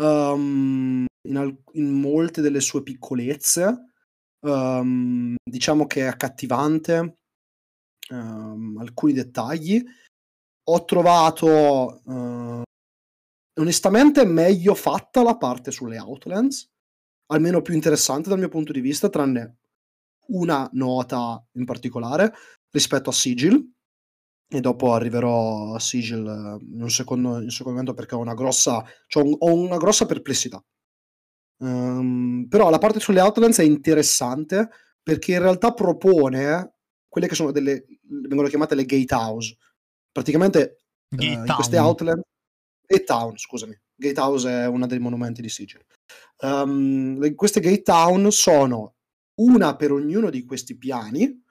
um, 0.00 1.04
in, 1.28 1.36
al- 1.36 1.62
in 1.72 1.92
molte 1.92 2.40
delle 2.40 2.60
sue 2.60 2.82
piccolezze. 2.82 3.90
Um, 4.44 5.36
diciamo 5.44 5.86
che 5.86 6.00
è 6.00 6.06
accattivante 6.06 7.16
um, 8.10 8.78
alcuni 8.78 9.12
dettagli. 9.12 9.84
Ho 10.70 10.84
trovato 10.84 12.00
uh, 12.04 12.62
onestamente 13.60 14.24
meglio 14.24 14.74
fatta 14.74 15.22
la 15.22 15.36
parte 15.36 15.70
sulle 15.70 15.98
Outlands, 15.98 16.66
almeno 17.32 17.60
più 17.60 17.74
interessante 17.74 18.30
dal 18.30 18.38
mio 18.38 18.48
punto 18.48 18.72
di 18.72 18.80
vista, 18.80 19.10
tranne 19.10 19.58
una 20.28 20.68
nota 20.72 21.44
in 21.58 21.64
particolare 21.64 22.32
rispetto 22.70 23.10
a 23.10 23.12
Sigil. 23.12 23.70
E 24.52 24.60
dopo 24.60 24.92
arriverò 24.92 25.74
a 25.74 25.78
Sigil 25.78 26.18
in 26.60 26.82
un 26.82 26.90
secondo, 26.90 27.38
in 27.38 27.44
un 27.44 27.50
secondo 27.50 27.78
momento 27.78 27.94
perché 27.94 28.14
ho 28.14 28.18
una 28.18 28.34
grossa, 28.34 28.84
cioè 29.06 29.22
un, 29.22 29.34
ho 29.38 29.54
una 29.54 29.78
grossa 29.78 30.04
perplessità 30.04 30.62
Um, 31.62 32.46
però 32.48 32.70
la 32.70 32.78
parte 32.78 32.98
sulle 32.98 33.20
Outlands 33.20 33.60
è 33.60 33.62
interessante 33.62 34.68
perché 35.00 35.32
in 35.32 35.38
realtà 35.38 35.72
propone 35.72 36.74
quelle 37.06 37.28
che 37.28 37.36
sono 37.36 37.52
delle, 37.52 37.84
vengono 38.02 38.48
chiamate 38.48 38.74
le 38.74 38.84
gatehouse. 38.84 39.56
Praticamente 40.10 40.78
uh, 41.16 41.22
in 41.22 41.52
queste 41.54 41.78
Outlands, 41.78 42.24
Gate 42.84 43.32
scusami, 43.36 43.80
gatehouse 43.94 44.50
è 44.50 44.66
uno 44.66 44.86
dei 44.88 44.98
monumenti 44.98 45.40
di 45.40 45.48
Sigil. 45.48 45.84
Um, 46.38 47.32
queste 47.36 47.60
gate 47.60 48.30
sono 48.30 48.96
una 49.36 49.76
per 49.76 49.92
ognuno 49.92 50.30
di 50.30 50.44
questi 50.44 50.76
piani, 50.76 51.42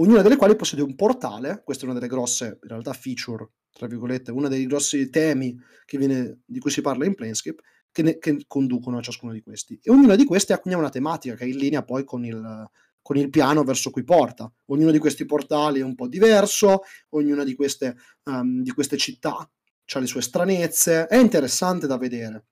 ognuna 0.00 0.22
delle 0.22 0.36
quali 0.36 0.56
possiede 0.56 0.82
un 0.82 0.94
portale, 0.94 1.62
questa 1.64 1.84
è 1.84 1.88
una 1.88 1.98
delle 1.98 2.10
grosse, 2.10 2.58
in 2.62 2.68
realtà 2.68 2.92
feature, 2.92 3.48
tra 3.70 3.86
virgolette, 3.86 4.30
uno 4.30 4.48
dei 4.48 4.66
grossi 4.66 5.10
temi 5.10 5.56
viene, 5.92 6.40
di 6.44 6.58
cui 6.58 6.70
si 6.70 6.80
parla 6.80 7.04
in 7.04 7.14
Planescape, 7.14 7.62
che, 7.90 8.02
ne, 8.02 8.18
che, 8.18 8.44
conducono 8.46 8.98
a 8.98 9.02
ciascuno 9.02 9.32
di 9.32 9.42
questi. 9.42 9.78
E 9.82 9.90
ognuna 9.90 10.14
di 10.14 10.24
questi 10.24 10.52
ha 10.52 10.58
quindi 10.58 10.78
una 10.78 10.90
tematica 10.90 11.34
che 11.34 11.44
è 11.44 11.48
in 11.48 11.56
linea 11.56 11.84
poi 11.84 12.04
con 12.04 12.24
il, 12.24 12.70
con 13.02 13.16
il 13.16 13.30
piano 13.30 13.64
verso 13.64 13.90
cui 13.90 14.04
porta. 14.04 14.50
Ognuno 14.66 14.90
di 14.90 14.98
questi 14.98 15.24
portali 15.24 15.80
è 15.80 15.84
un 15.84 15.94
po' 15.94 16.08
diverso, 16.08 16.82
ognuna 17.10 17.44
di 17.44 17.54
queste, 17.54 17.96
um, 18.24 18.62
di 18.62 18.70
queste 18.70 18.96
città 18.96 19.48
ha 19.90 19.98
le 20.00 20.06
sue 20.06 20.20
stranezze, 20.20 21.06
è 21.06 21.16
interessante 21.16 21.86
da 21.86 21.96
vedere. 21.96 22.44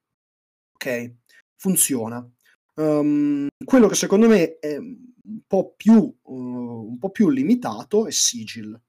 Ok, 0.73 1.13
funziona. 1.57 2.27
Um, 2.77 3.47
quello 3.65 3.89
che 3.89 3.95
secondo 3.95 4.27
me 4.27 4.59
è 4.59 4.79
un 5.27 5.41
po' 5.47 5.75
più, 5.77 5.95
uh, 6.23 6.33
un 6.33 6.99
po 6.99 7.11
più 7.11 7.29
limitato 7.29 8.07
è 8.07 8.11
Sigil. 8.11 8.81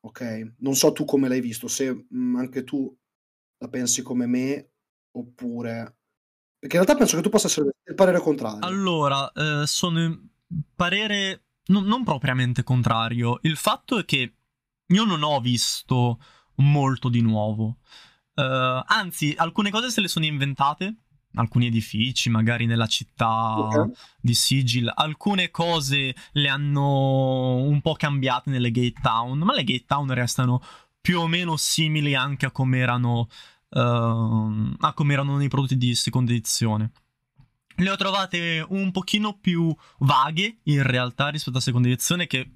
Ok, 0.00 0.54
non 0.58 0.74
so 0.74 0.92
tu 0.92 1.04
come 1.04 1.28
l'hai 1.28 1.40
visto, 1.40 1.68
se 1.68 1.92
mh, 1.92 2.06
mm, 2.14 2.36
anche 2.36 2.64
tu 2.64 2.94
la 3.58 3.68
pensi 3.68 4.02
come 4.02 4.26
me 4.26 4.68
Oppure... 5.16 5.98
Perché 6.58 6.78
in 6.78 6.82
realtà 6.82 6.96
penso 6.96 7.16
che 7.16 7.22
tu 7.22 7.28
possa 7.28 7.46
essere 7.46 7.76
del 7.84 7.94
parere 7.94 8.20
contrario. 8.20 8.64
Allora, 8.64 9.30
eh, 9.32 9.66
sono 9.66 10.00
in 10.00 10.18
parere 10.74 11.44
no, 11.66 11.80
non 11.80 12.04
propriamente 12.04 12.62
contrario. 12.62 13.38
Il 13.42 13.56
fatto 13.56 13.98
è 13.98 14.04
che 14.06 14.34
io 14.86 15.04
non 15.04 15.22
ho 15.22 15.40
visto 15.40 16.18
molto 16.56 17.10
di 17.10 17.20
nuovo. 17.20 17.80
Uh, 18.34 18.82
anzi, 18.86 19.34
alcune 19.36 19.70
cose 19.70 19.90
se 19.90 20.00
le 20.00 20.08
sono 20.08 20.24
inventate. 20.24 21.02
Alcuni 21.34 21.66
edifici, 21.66 22.30
magari 22.30 22.66
nella 22.66 22.86
città 22.86 23.58
okay. 23.58 23.90
di 24.20 24.34
Sigil. 24.34 24.90
Alcune 24.94 25.50
cose 25.50 26.14
le 26.32 26.48
hanno 26.48 27.56
un 27.56 27.80
po' 27.80 27.94
cambiate 27.94 28.50
nelle 28.50 28.70
Gate 28.70 29.00
Town. 29.02 29.38
Ma 29.38 29.54
le 29.54 29.64
Gate 29.64 29.84
Town 29.86 30.12
restano 30.12 30.62
più 31.00 31.20
o 31.20 31.26
meno 31.26 31.56
simili 31.56 32.14
anche 32.14 32.46
a 32.46 32.50
come 32.50 32.78
erano 32.78 33.28
uh, 33.74 33.78
a 34.78 34.92
come 34.94 35.12
erano 35.12 35.36
nei 35.36 35.48
prodotti 35.48 35.76
di 35.76 35.94
seconda 35.94 36.32
edizione. 36.32 36.92
Le 37.76 37.90
ho 37.90 37.96
trovate 37.96 38.64
un 38.68 38.92
pochino 38.92 39.36
più 39.40 39.74
vaghe 39.98 40.58
in 40.64 40.82
realtà 40.82 41.28
rispetto 41.28 41.56
alla 41.56 41.64
seconda 41.64 41.88
edizione 41.88 42.26
che 42.26 42.48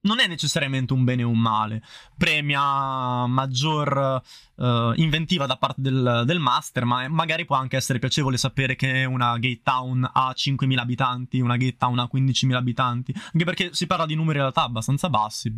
non 0.00 0.20
è 0.20 0.26
necessariamente 0.26 0.92
un 0.92 1.04
bene 1.04 1.22
o 1.22 1.28
un 1.28 1.38
male, 1.38 1.82
premia 2.16 3.26
maggior 3.26 4.22
uh, 4.56 4.92
inventiva 4.94 5.46
da 5.46 5.56
parte 5.56 5.80
del, 5.80 6.22
del, 6.24 6.38
master, 6.38 6.84
ma 6.84 7.08
magari 7.08 7.44
può 7.44 7.56
anche 7.56 7.76
essere 7.76 7.98
piacevole 7.98 8.36
sapere 8.36 8.76
che 8.76 9.04
una 9.04 9.36
gate 9.38 9.60
town 9.62 10.08
ha 10.10 10.30
5.000 10.30 10.78
abitanti, 10.78 11.40
una 11.40 11.56
gate 11.56 11.76
town 11.76 11.98
ha 11.98 12.08
15.000 12.12 12.52
abitanti, 12.54 13.12
anche 13.14 13.44
perché 13.44 13.70
si 13.72 13.86
parla 13.86 14.06
di 14.06 14.14
numeri 14.14 14.36
in 14.36 14.42
realtà 14.42 14.62
abbastanza 14.62 15.08
bassi. 15.08 15.52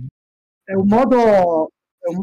È 0.63 0.73
un 0.73 0.87
modo, 0.87 1.71
è 1.99 2.09
un, 2.09 2.23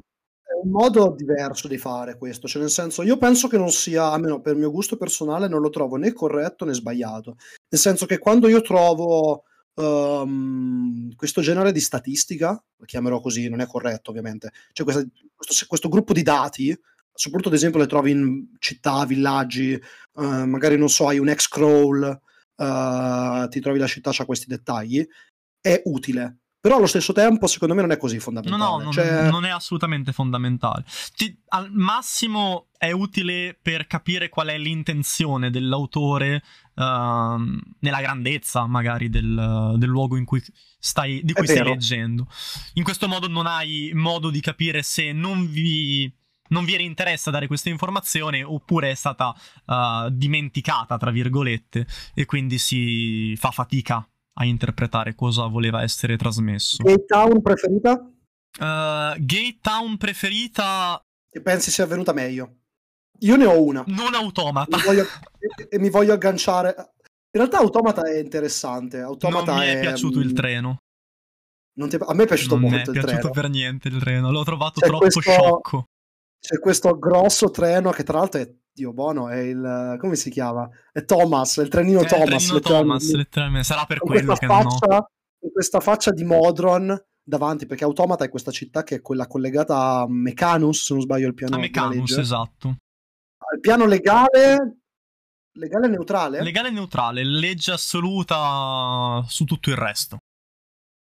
un 0.63 0.71
modo 0.71 1.13
diverso 1.15 1.67
di 1.67 1.77
fare 1.77 2.17
questo, 2.17 2.47
cioè 2.47 2.62
nel 2.62 2.71
senso 2.71 3.03
io 3.03 3.17
penso 3.17 3.47
che 3.47 3.58
non 3.58 3.69
sia, 3.69 4.12
almeno 4.12 4.41
per 4.41 4.56
mio 4.56 4.71
gusto 4.71 4.97
personale, 4.97 5.47
non 5.47 5.62
lo 5.62 5.69
trovo 5.69 5.97
né 5.97 6.13
corretto 6.13 6.65
né 6.65 6.73
sbagliato, 6.73 7.36
nel 7.69 7.80
senso 7.80 8.06
che 8.06 8.17
quando 8.17 8.47
io 8.47 8.62
trovo 8.62 9.43
um, 9.77 11.13
questo 11.15 11.41
genere 11.41 11.71
di 11.71 11.79
statistica, 11.79 12.49
lo 12.49 12.85
chiamerò 12.85 13.19
così, 13.19 13.47
non 13.49 13.61
è 13.61 13.67
corretto 13.67 14.09
ovviamente, 14.09 14.51
cioè 14.73 14.85
questa, 14.85 15.05
questo, 15.35 15.65
questo, 15.67 15.89
gruppo 15.89 16.13
di 16.13 16.23
dati, 16.23 16.77
soprattutto 17.13 17.49
ad 17.49 17.55
esempio 17.55 17.79
le 17.79 17.87
trovi 17.87 18.11
in 18.11 18.47
città, 18.59 19.05
villaggi, 19.05 19.79
uh, 20.13 20.43
magari 20.45 20.77
non 20.77 20.89
so, 20.89 21.07
hai 21.07 21.19
un 21.19 21.29
ex 21.29 21.47
crawl, 21.47 22.21
uh, 22.55 23.47
ti 23.47 23.59
trovi 23.59 23.79
la 23.79 23.87
città, 23.87 24.11
c'ha 24.13 24.25
questi 24.25 24.47
dettagli, 24.47 25.05
è 25.59 25.81
utile 25.85 26.39
però 26.67 26.80
allo 26.80 26.88
stesso 26.88 27.13
tempo 27.13 27.47
secondo 27.47 27.73
me 27.73 27.80
non 27.80 27.91
è 27.91 27.97
così 27.97 28.19
fondamentale. 28.19 28.62
No, 28.62 28.77
no, 28.77 28.84
non, 28.84 28.91
cioè... 28.91 29.30
non 29.30 29.45
è 29.45 29.49
assolutamente 29.49 30.12
fondamentale. 30.12 30.84
Ti, 31.15 31.43
al 31.47 31.71
massimo 31.71 32.67
è 32.77 32.91
utile 32.91 33.58
per 33.60 33.88
capire 33.88 34.27
qual 34.27 34.47
è 34.47 34.58
l'intenzione 34.58 35.49
dell'autore 35.49 36.43
uh, 36.75 36.82
nella 36.82 38.01
grandezza 38.01 38.65
magari 38.65 39.08
del, 39.08 39.75
del 39.77 39.88
luogo 39.88 40.21
cui 40.25 40.43
stai, 40.77 41.21
di 41.23 41.32
cui 41.32 41.47
stai 41.47 41.63
leggendo. 41.63 42.27
In 42.73 42.84
questo 42.84 43.08
modo 43.08 43.30
non 43.30 43.47
hai 43.47 43.91
modo 43.93 44.30
di 44.30 44.41
capire 44.41 44.84
se 44.84 45.13
non 45.13 45.49
vi 45.49 46.13
non 46.49 46.65
vi 46.65 46.73
era 46.73 46.84
interessa 46.84 47.32
dare 47.32 47.47
questa 47.47 47.69
informazione 47.69 48.43
oppure 48.43 48.91
è 48.91 48.93
stata 48.93 49.34
uh, 49.65 50.10
dimenticata, 50.10 50.97
tra 50.97 51.12
virgolette, 51.12 51.86
e 52.13 52.25
quindi 52.25 52.58
si 52.58 53.36
fa 53.38 53.51
fatica 53.51 54.06
a 54.39 54.45
interpretare 54.45 55.15
cosa 55.15 55.47
voleva 55.47 55.82
essere 55.82 56.17
trasmesso. 56.17 56.84
Gate 56.84 57.06
Town 57.06 57.41
preferita? 57.41 57.91
Uh, 57.93 59.19
Gate 59.19 59.58
Town 59.62 59.97
preferita... 59.97 61.02
Che 61.30 61.41
pensi 61.41 61.71
sia 61.71 61.86
venuta 61.86 62.13
meglio? 62.13 62.56
Io 63.19 63.36
ne 63.36 63.45
ho 63.45 63.62
una. 63.62 63.84
Non 63.88 64.13
automata. 64.13 64.78
Mi 64.78 64.84
voglio, 64.84 65.04
e, 65.39 65.67
e, 65.69 65.80
mi 65.80 65.89
voglio 65.89 66.13
agganciare. 66.13 66.76
In 67.32 67.41
realtà 67.41 67.58
automata 67.58 68.04
è 68.04 68.19
interessante. 68.19 69.00
Automata 69.00 69.54
non 69.54 69.62
mi 69.62 69.67
è, 69.67 69.78
è 69.78 69.80
piaciuto 69.80 70.19
il 70.19 70.32
mm, 70.32 70.36
treno. 70.36 70.78
Ti... 71.73 71.97
A 72.00 72.13
me 72.13 72.23
è 72.23 72.28
piaciuto 72.28 72.58
non 72.58 72.69
molto 72.69 72.78
il 72.78 72.84
treno. 72.84 73.02
Non 73.02 73.10
è 73.10 73.13
piaciuto 73.13 73.30
per 73.30 73.50
niente 73.50 73.88
il 73.88 74.00
treno. 74.00 74.32
L'ho 74.32 74.43
trovato 74.43 74.80
c'è 74.80 74.88
troppo 74.88 75.04
questo, 75.04 75.21
sciocco. 75.21 75.86
C'è 76.39 76.60
questo 76.60 76.97
grosso 76.97 77.50
treno 77.50 77.91
che 77.91 78.04
tra 78.04 78.19
l'altro 78.19 78.41
è 78.41 78.54
Dio 78.71 78.93
buono, 78.93 79.28
è 79.28 79.38
il 79.38 79.97
come 80.00 80.15
si 80.15 80.30
chiama? 80.30 80.69
È 80.91 81.04
Thomas, 81.04 81.58
il 81.58 81.67
trenino 81.67 82.02
è 82.02 82.06
Thomas. 82.06 82.43
Il 82.43 82.60
trenino 82.60 82.60
Thomas, 82.60 83.12
letteralmente. 83.12 83.67
Sarà 83.67 83.86
per 83.86 83.97
con 84.00 84.10
quello 84.10 84.36
che 84.36 84.45
faccia, 84.45 84.88
non 84.88 84.97
ho. 84.97 85.10
Con 85.39 85.52
questa 85.52 85.80
faccia 85.80 86.12
di 86.12 86.23
Modron 86.23 87.06
davanti, 87.23 87.65
perché 87.65 87.84
Automata 87.84 88.23
è 88.23 88.30
questa 88.30 88.52
città 88.52 88.84
che 88.84 88.95
è 88.95 89.02
quella 89.02 89.28
collegata 89.28 90.02
a 90.02 90.06
Mechanus, 90.08 90.86
se 90.86 90.93
non 90.93 91.02
sbaglio 91.02 91.28
il 91.28 91.34
piano. 91.34 91.56
A 91.56 91.60
Mechanus, 91.60 92.17
esatto. 92.17 92.78
Il 93.54 93.60
piano 93.60 93.86
legale 93.86 94.78
legale 95.58 95.88
neutrale? 95.88 96.43
Legale 96.43 96.69
neutrale, 96.69 97.23
legge 97.23 97.71
assoluta 97.71 99.23
su 99.28 99.43
tutto 99.43 99.69
il 99.71 99.76
resto. 99.76 100.19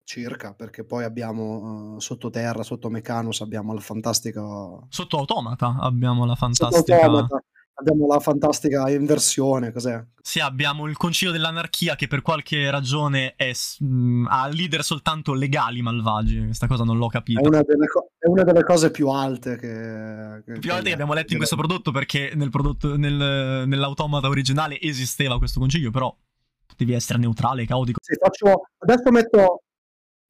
Circa, 0.10 0.56
perché 0.56 0.84
poi 0.84 1.04
abbiamo 1.04 1.94
uh, 1.94 2.00
sottoterra, 2.00 2.64
sotto 2.64 2.90
Mechanus, 2.90 3.42
abbiamo 3.42 3.76
la 3.76 3.80
fantastica... 3.80 4.42
Sotto 4.90 5.18
Automata 5.20 5.78
abbiamo 5.82 6.26
la 6.26 6.34
fantastica... 6.34 7.28
abbiamo 7.76 8.08
la 8.08 8.20
fantastica 8.20 8.90
inversione, 8.90 9.72
cos'è? 9.72 10.04
Sì, 10.20 10.40
abbiamo 10.40 10.88
il 10.88 10.98
Concilio 10.98 11.32
dell'Anarchia 11.32 11.96
che 11.96 12.08
per 12.08 12.24
qualche 12.24 12.72
ragione 12.72 13.36
è, 13.36 13.52
mh, 13.52 13.86
mm, 13.86 14.26
ha 14.30 14.48
leader 14.48 14.82
soltanto 14.82 15.36
legali 15.36 15.84
malvagi, 15.84 16.44
questa 16.46 16.66
cosa 16.66 16.84
non 16.84 16.98
l'ho 16.98 17.08
capita. 17.08 17.42
È 17.42 17.46
una 17.46 17.62
delle, 17.62 17.86
co- 17.86 18.10
è 18.18 18.26
una 18.26 18.42
delle 18.42 18.64
cose 18.64 18.90
più 18.90 19.10
alte 19.10 19.58
che... 19.58 20.42
che 20.44 20.58
più 20.58 20.72
alte 20.72 20.88
che 20.88 20.94
abbiamo 20.94 21.14
letto 21.14 21.34
in 21.34 21.38
questo 21.38 21.56
prodotto 21.56 21.92
perché 21.92 22.32
nel 22.34 22.50
prodotto, 22.50 22.98
nel, 22.98 23.68
nell'automata 23.68 24.28
originale 24.28 24.82
esisteva 24.82 25.38
questo 25.38 25.60
concilio, 25.60 25.92
però 25.92 26.12
devi 26.76 26.94
essere 26.94 27.20
neutrale, 27.20 27.68
caotico. 27.68 28.00
Sì, 28.02 28.16
faccio... 28.20 28.70
Adesso 28.80 29.12
metto 29.12 29.62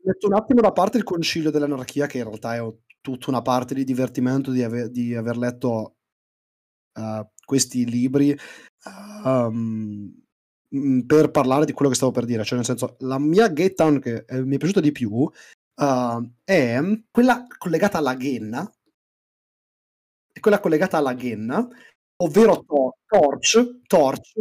metto 0.03 0.27
un 0.27 0.33
attimo 0.33 0.61
da 0.61 0.71
parte 0.71 0.97
il 0.97 1.03
concilio 1.03 1.51
dell'anarchia, 1.51 2.07
che 2.07 2.19
in 2.19 2.25
realtà 2.25 2.55
è 2.55 2.73
tutta 3.01 3.29
una 3.29 3.41
parte 3.41 3.73
di 3.73 3.83
divertimento 3.83 4.51
di, 4.51 4.63
ave- 4.63 4.89
di 4.89 5.15
aver 5.15 5.37
letto 5.37 5.97
uh, 6.99 7.27
questi 7.45 7.85
libri 7.85 8.37
um, 9.23 10.13
per 11.05 11.31
parlare 11.31 11.65
di 11.65 11.73
quello 11.73 11.89
che 11.89 11.97
stavo 11.97 12.11
per 12.11 12.25
dire. 12.25 12.43
Cioè, 12.43 12.57
nel 12.57 12.65
senso, 12.65 12.95
la 12.99 13.19
mia 13.19 13.47
Gate 13.47 13.73
Town 13.73 13.99
che 13.99 14.25
eh, 14.27 14.43
mi 14.43 14.55
è 14.55 14.57
piaciuta 14.57 14.81
di 14.81 14.91
più 14.91 15.11
uh, 15.11 16.31
è 16.43 16.79
quella 17.11 17.47
collegata 17.57 17.97
alla 17.97 18.15
Ghenna, 18.15 18.71
quella 20.39 20.59
collegata 20.59 20.97
alla 20.97 21.13
Ghenna, 21.13 21.67
ovvero 22.17 22.63
to- 22.65 22.97
Torch, 23.05 23.79
Torch, 23.87 24.33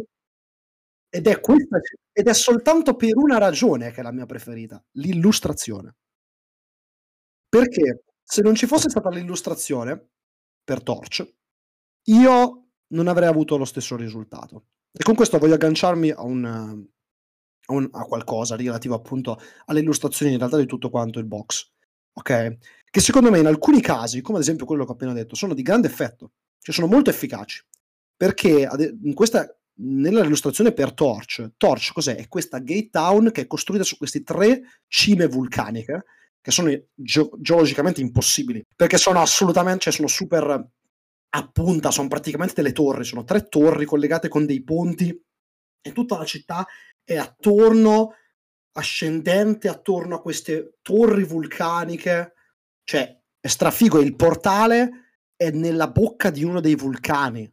ed 1.11 1.27
è, 1.27 1.41
questa, 1.41 1.79
ed 2.13 2.27
è 2.27 2.35
soltanto 2.35 2.95
per 2.95 3.17
una 3.17 3.39
ragione 3.39 3.91
che 3.91 4.01
è 4.01 4.03
la 4.03 4.13
mia 4.13 4.27
preferita, 4.27 4.83
l'illustrazione. 4.93 5.97
Perché 7.49 8.05
se 8.23 8.43
non 8.43 8.55
ci 8.55 8.67
fosse 8.67 8.91
stata 8.91 9.09
l'illustrazione 9.09 10.09
per 10.63 10.83
Torch, 10.83 11.27
io 12.09 12.69
non 12.89 13.09
avrei 13.09 13.29
avuto 13.29 13.57
lo 13.57 13.65
stesso 13.65 13.97
risultato. 13.97 14.67
E 14.93 15.03
con 15.03 15.15
questo 15.15 15.39
voglio 15.39 15.55
agganciarmi 15.55 16.11
a, 16.11 16.23
un, 16.23 16.45
a, 16.45 17.73
un, 17.73 17.89
a 17.91 18.05
qualcosa 18.05 18.57
relativo 18.57 18.95
appunto 18.95 19.41
alle 19.67 19.81
illustrazioni 19.81 20.33
in 20.33 20.39
realtà 20.39 20.59
di 20.59 20.67
tutto 20.67 20.91
quanto 20.91 21.19
il 21.19 21.27
box. 21.27 21.71
Ok? 22.15 22.59
Che 22.91 23.01
secondo 23.01 23.31
me 23.31 23.39
in 23.39 23.47
alcuni 23.47 23.81
casi, 23.81 24.21
come 24.21 24.39
ad 24.39 24.43
esempio 24.43 24.67
quello 24.67 24.85
che 24.85 24.91
ho 24.91 24.95
appena 24.95 25.13
detto, 25.13 25.35
sono 25.35 25.55
di 25.55 25.63
grande 25.63 25.87
effetto, 25.87 26.33
cioè 26.59 26.75
sono 26.75 26.87
molto 26.87 27.11
efficaci. 27.11 27.65
Perché 28.17 28.69
in 29.03 29.15
questa 29.15 29.58
nella 29.81 30.25
illustrazione 30.25 30.73
per 30.73 30.93
Torch, 30.93 31.53
Torch 31.57 31.93
cos'è? 31.93 32.17
È 32.17 32.29
questa 32.29 32.59
gate 32.59 32.91
town 32.91 33.31
che 33.33 33.43
è 33.43 33.47
costruita 33.47 33.85
su 33.85 33.97
queste 33.97 34.23
tre 34.23 34.63
cime 34.87 35.27
vulcaniche 35.27 36.05
che 36.41 36.51
sono 36.51 36.71
ge- 36.95 37.31
geologicamente 37.39 38.01
impossibili 38.01 38.65
perché 38.75 38.97
sono 38.97 39.21
assolutamente, 39.21 39.81
cioè 39.81 39.93
sono 39.93 40.09
super 40.09 40.69
a 41.31 41.51
punta, 41.51 41.91
sono 41.91 42.09
praticamente 42.09 42.55
delle 42.55 42.73
torri, 42.73 43.05
sono 43.05 43.25
tre 43.25 43.49
torri 43.49 43.85
collegate 43.85 44.29
con 44.29 44.47
dei 44.47 44.63
ponti 44.63 45.25
e 45.81 45.93
tutta 45.93 46.17
la 46.17 46.25
città 46.25 46.67
è 47.05 47.17
attorno, 47.17 48.15
ascendente 48.73 49.69
attorno 49.69 50.17
a 50.17 50.21
queste 50.23 50.79
torri 50.83 51.25
vulcaniche, 51.25 52.35
cioè 52.83 53.21
è 53.41 53.47
strafigo, 53.47 54.01
il 54.01 54.17
portale 54.17 54.91
è 55.37 55.51
nella 55.51 55.89
bocca 55.89 56.31
di 56.31 56.45
uno 56.45 56.61
dei 56.61 56.75
vulcani 56.75 57.51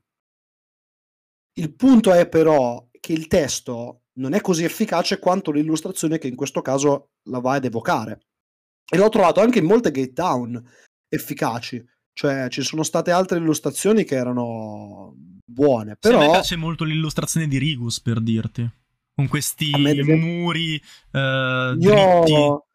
il 1.57 1.73
punto 1.73 2.13
è 2.13 2.27
però 2.27 2.87
che 2.99 3.13
il 3.13 3.27
testo 3.27 4.01
non 4.13 4.33
è 4.33 4.41
così 4.41 4.63
efficace 4.63 5.19
quanto 5.19 5.51
l'illustrazione 5.51 6.17
che 6.17 6.27
in 6.27 6.35
questo 6.35 6.61
caso 6.61 7.11
la 7.29 7.39
va 7.39 7.53
ad 7.53 7.65
evocare. 7.65 8.21
E 8.87 8.97
l'ho 8.97 9.09
trovato 9.09 9.41
anche 9.41 9.59
in 9.59 9.65
molte 9.65 9.91
gate 9.91 10.13
down 10.13 10.63
efficaci. 11.09 11.83
Cioè, 12.13 12.47
ci 12.49 12.61
sono 12.61 12.83
state 12.83 13.11
altre 13.11 13.39
illustrazioni 13.39 14.03
che 14.03 14.15
erano 14.15 15.13
buone. 15.45 15.97
Però... 15.97 16.17
Sì, 16.19 16.23
a 16.23 16.27
me 16.27 16.31
piace 16.33 16.55
molto 16.55 16.83
l'illustrazione 16.83 17.47
di 17.47 17.57
Rigus, 17.57 17.99
per 17.99 18.21
dirti. 18.21 18.69
Con 19.13 19.27
questi 19.27 19.71
muri 20.03 20.81
eh, 21.11 21.75
Io 21.79 22.65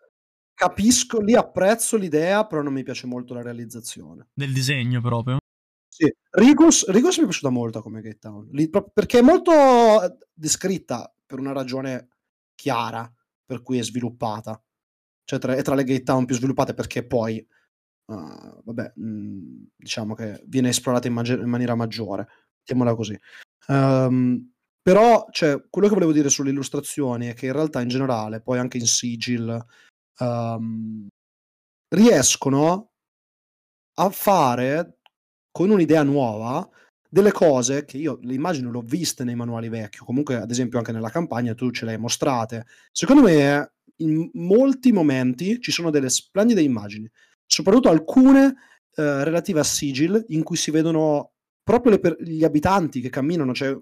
capisco, 0.54 1.20
lì 1.20 1.34
apprezzo 1.34 1.96
l'idea, 1.96 2.46
però 2.46 2.62
non 2.62 2.72
mi 2.72 2.82
piace 2.82 3.06
molto 3.06 3.34
la 3.34 3.42
realizzazione. 3.42 4.28
Del 4.34 4.52
disegno 4.52 5.00
proprio? 5.00 5.39
Sì, 6.00 6.10
Rigos, 6.30 6.88
Rigos 6.88 7.18
mi 7.18 7.24
è 7.24 7.26
piaciuta 7.26 7.50
molto 7.50 7.82
come 7.82 8.00
Get 8.00 8.26
perché 8.94 9.18
è 9.18 9.22
molto 9.22 9.52
eh, 9.52 10.16
descritta 10.32 11.14
per 11.26 11.38
una 11.38 11.52
ragione 11.52 12.08
chiara 12.54 13.12
per 13.44 13.60
cui 13.60 13.76
è 13.76 13.82
sviluppata. 13.82 14.58
Cioè 15.24 15.38
tra, 15.38 15.54
è 15.54 15.60
tra 15.60 15.74
le 15.74 15.84
Gate 15.84 16.24
più 16.24 16.34
sviluppate 16.34 16.72
perché 16.72 17.06
poi, 17.06 17.46
uh, 18.06 18.62
vabbè, 18.64 18.92
mh, 18.96 19.66
diciamo 19.76 20.14
che 20.14 20.42
viene 20.46 20.70
esplorata 20.70 21.06
in, 21.06 21.12
maggi- 21.12 21.34
in 21.34 21.48
maniera 21.50 21.74
maggiore, 21.74 22.26
mettiamola 22.60 22.94
così. 22.94 23.18
Um, 23.66 24.52
però, 24.80 25.26
cioè, 25.30 25.62
quello 25.68 25.88
che 25.88 25.94
volevo 25.94 26.12
dire 26.12 26.30
sulle 26.30 26.48
illustrazioni 26.50 27.26
è 27.26 27.34
che 27.34 27.44
in 27.46 27.52
realtà 27.52 27.82
in 27.82 27.88
generale, 27.88 28.40
poi 28.40 28.58
anche 28.58 28.78
in 28.78 28.86
Sigil, 28.86 29.62
um, 30.20 31.06
riescono 31.94 32.92
a 33.94 34.08
fare 34.10 34.99
con 35.50 35.70
un'idea 35.70 36.02
nuova 36.02 36.68
delle 37.08 37.32
cose 37.32 37.84
che 37.84 37.96
io 37.96 38.18
le 38.22 38.34
immagino 38.34 38.70
l'ho 38.70 38.82
viste 38.82 39.24
nei 39.24 39.34
manuali 39.34 39.68
vecchi, 39.68 39.98
comunque 39.98 40.36
ad 40.36 40.50
esempio 40.50 40.78
anche 40.78 40.92
nella 40.92 41.10
campagna 41.10 41.54
tu 41.54 41.70
ce 41.70 41.84
le 41.84 41.92
hai 41.92 41.98
mostrate. 41.98 42.66
Secondo 42.92 43.22
me 43.22 43.72
in 43.96 44.30
molti 44.34 44.92
momenti 44.92 45.60
ci 45.60 45.72
sono 45.72 45.90
delle 45.90 46.08
splendide 46.08 46.62
immagini, 46.62 47.10
soprattutto 47.44 47.88
alcune 47.88 48.54
eh, 48.94 49.24
relative 49.24 49.60
a 49.60 49.64
Sigil 49.64 50.24
in 50.28 50.42
cui 50.42 50.56
si 50.56 50.70
vedono 50.70 51.32
proprio 51.62 51.98
per- 51.98 52.20
gli 52.20 52.44
abitanti 52.44 53.00
che 53.00 53.10
camminano, 53.10 53.54
cioè 53.54 53.76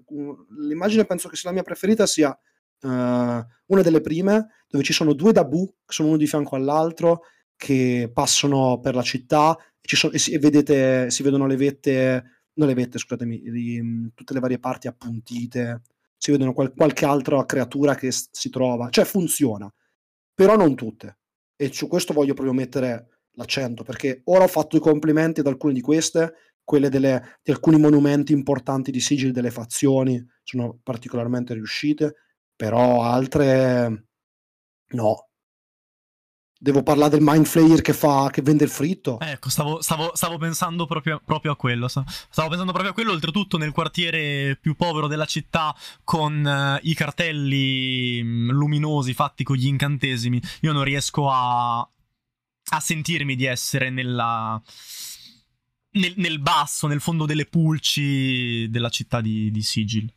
l'immagine 0.59 1.05
penso 1.05 1.29
che 1.29 1.35
sia 1.35 1.49
la 1.49 1.55
mia 1.55 1.63
preferita 1.63 2.05
sia 2.05 2.29
uh, 2.29 2.87
una 2.87 3.81
delle 3.81 4.01
prime 4.01 4.47
dove 4.67 4.83
ci 4.83 4.93
sono 4.93 5.13
due 5.13 5.31
Dabu 5.31 5.65
che 5.85 5.93
sono 5.93 6.09
uno 6.09 6.17
di 6.17 6.27
fianco 6.27 6.55
all'altro 6.55 7.21
che 7.55 8.09
passano 8.13 8.79
per 8.79 8.95
la 8.95 9.01
città 9.01 9.57
e, 10.11 10.17
si, 10.19 10.37
vedete, 10.37 11.09
si 11.09 11.23
vedono 11.23 11.47
le 11.47 11.55
vette, 11.55 12.43
non 12.53 12.67
le 12.67 12.73
vette, 12.73 12.97
scusatemi, 12.97 13.41
di, 13.41 14.11
tutte 14.13 14.33
le 14.33 14.39
varie 14.39 14.59
parti 14.59 14.87
appuntite, 14.87 15.81
si 16.17 16.31
vedono 16.31 16.53
qual, 16.53 16.73
qualche 16.73 17.05
altra 17.05 17.45
creatura 17.45 17.95
che 17.95 18.11
s- 18.11 18.29
si 18.31 18.49
trova, 18.49 18.89
cioè 18.89 19.05
funziona, 19.05 19.71
però 20.33 20.55
non 20.55 20.75
tutte. 20.75 21.17
E 21.55 21.71
su 21.73 21.87
questo 21.87 22.13
voglio 22.13 22.33
proprio 22.33 22.53
mettere 22.53 23.21
l'accento, 23.33 23.83
perché 23.83 24.21
ora 24.25 24.43
ho 24.43 24.47
fatto 24.47 24.77
i 24.77 24.79
complimenti 24.79 25.39
ad 25.39 25.47
alcune 25.47 25.73
di 25.73 25.81
queste, 25.81 26.33
quelle 26.63 26.89
delle, 26.89 27.39
di 27.41 27.51
alcuni 27.51 27.79
monumenti 27.79 28.33
importanti 28.33 28.91
di 28.91 28.99
sigil 28.99 29.31
delle 29.31 29.51
fazioni 29.51 30.23
sono 30.43 30.79
particolarmente 30.83 31.53
riuscite, 31.53 32.15
però 32.55 33.03
altre 33.03 34.05
no, 34.93 35.28
Devo 36.61 36.83
parlare 36.83 37.11
del 37.11 37.21
mind 37.21 37.45
flayer 37.45 37.81
che 37.81 37.93
fa 37.93 38.29
che 38.29 38.41
vende 38.41 38.65
il 38.65 38.69
fritto. 38.69 39.17
Ecco, 39.21 39.49
stavo, 39.49 39.81
stavo, 39.81 40.11
stavo 40.13 40.37
pensando 40.37 40.85
proprio, 40.85 41.21
proprio, 41.23 41.53
a 41.53 41.55
quello. 41.55 41.87
Stavo 41.87 42.49
pensando 42.49 42.73
proprio 42.73 42.91
a 42.91 42.93
quello, 42.93 43.13
oltretutto 43.13 43.57
nel 43.57 43.71
quartiere 43.71 44.57
più 44.59 44.75
povero 44.75 45.07
della 45.07 45.23
città, 45.23 45.73
con 46.03 46.43
uh, 46.43 46.85
i 46.85 46.93
cartelli 46.95 48.21
mm, 48.21 48.49
luminosi 48.49 49.13
fatti 49.13 49.45
con 49.45 49.55
gli 49.55 49.67
incantesimi. 49.67 50.41
Io 50.63 50.73
non 50.73 50.83
riesco 50.83 51.29
a, 51.31 51.79
a 51.79 52.79
sentirmi 52.81 53.37
di 53.37 53.45
essere 53.45 53.89
nella. 53.89 54.61
Nel, 55.91 56.13
nel, 56.17 56.39
basso, 56.41 56.87
nel 56.87 56.99
fondo 56.99 57.25
delle 57.25 57.45
pulci 57.45 58.69
della 58.69 58.89
città 58.89 59.21
di, 59.21 59.49
di 59.49 59.61
Sigil. 59.61 60.13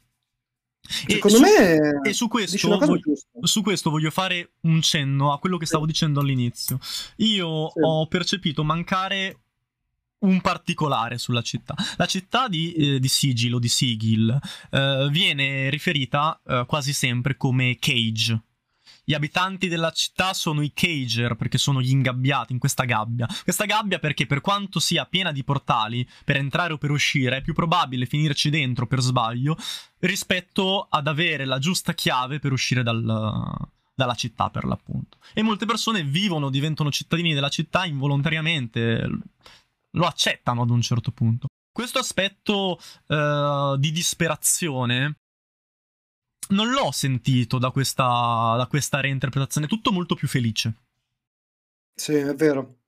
Secondo 0.88 1.37
su, 1.37 1.42
me 1.42 2.01
e 2.03 2.12
su 2.12 2.29
questo, 2.29 2.68
voglio, 2.79 3.12
su 3.42 3.62
questo, 3.62 3.90
voglio, 3.90 4.11
fare 4.11 4.55
un 4.62 4.83
cenno 4.83 5.33
a 5.33 5.38
quello 5.38 5.57
che 5.57 5.66
stavo 5.66 5.87
dicendo 5.87 6.21
all'inizio. 6.21 6.79
Io 7.16 7.71
sì. 7.71 7.81
ho 7.81 8.07
percepito 8.07 8.64
mancare 8.64 9.38
un 10.23 10.40
particolare 10.40 11.18
sulla 11.18 11.42
città. 11.42 11.75
La 11.97 12.07
città 12.07 12.49
di, 12.49 12.73
eh, 12.73 13.01
di 13.01 13.09
Sigil 13.09 13.55
o 13.55 13.59
di 13.59 13.68
Sigil 13.68 14.38
eh, 14.71 15.09
viene 15.11 15.71
riferita 15.71 16.40
eh, 16.47 16.64
quasi 16.66 16.92
sempre 16.92 17.37
come 17.37 17.77
Cage. 17.79 18.40
Gli 19.05 19.15
abitanti 19.15 19.67
della 19.67 19.91
città 19.91 20.33
sono 20.33 20.62
i 20.62 20.73
cager 20.73 21.35
perché 21.35 21.59
sono 21.59 21.83
gli 21.83 21.91
ingabbiati 21.91 22.53
in 22.53 22.61
questa 22.61 22.85
gabbia. 22.85 23.27
Questa 23.43 23.65
gabbia 23.65 23.99
perché 23.99 24.27
per 24.27 24.41
quanto 24.41 24.79
sia 24.79 25.07
piena 25.07 25.33
di 25.33 25.43
portali 25.43 26.09
per 26.25 26.37
entrare 26.37 26.75
o 26.75 26.79
per 26.79 26.91
uscire 26.91 27.38
è 27.38 27.43
più 27.43 27.53
probabile 27.53 28.07
finirci 28.07 28.49
dentro 28.49 28.87
per 28.87 29.01
sbaglio 29.01 29.57
rispetto 29.99 30.87
ad 30.88 31.09
avere 31.09 31.45
la 31.45 31.59
giusta 31.59 31.95
chiave 31.95 32.38
per 32.38 32.53
uscire 32.53 32.85
dal, 32.85 33.03
dalla 33.93 34.15
città 34.15 34.51
per 34.51 34.65
l'appunto. 34.65 35.19
E 35.35 35.43
molte 35.43 35.67
persone 35.67 36.05
vivono, 36.05 36.49
diventano 36.49 36.91
cittadini 36.91 37.35
della 37.35 37.49
città 37.49 37.85
involontariamente, 37.85 39.09
lo 39.91 40.07
accettano 40.07 40.62
ad 40.62 40.71
un 40.71 40.81
certo 40.81 41.11
punto. 41.11 41.49
Questo 41.73 41.99
aspetto 41.99 42.79
uh, 43.07 43.77
di 43.79 43.91
disperazione 43.91 45.22
non 46.48 46.70
l'ho 46.70 46.90
sentito 46.92 47.59
da 47.59 47.70
questa, 47.70 48.55
da 48.57 48.66
questa 48.68 49.00
reinterpretazione, 49.00 49.66
tutto 49.66 49.92
molto 49.92 50.14
più 50.14 50.28
felice. 50.28 50.74
Sì, 51.94 52.14
è 52.14 52.35
vero. 52.35 52.78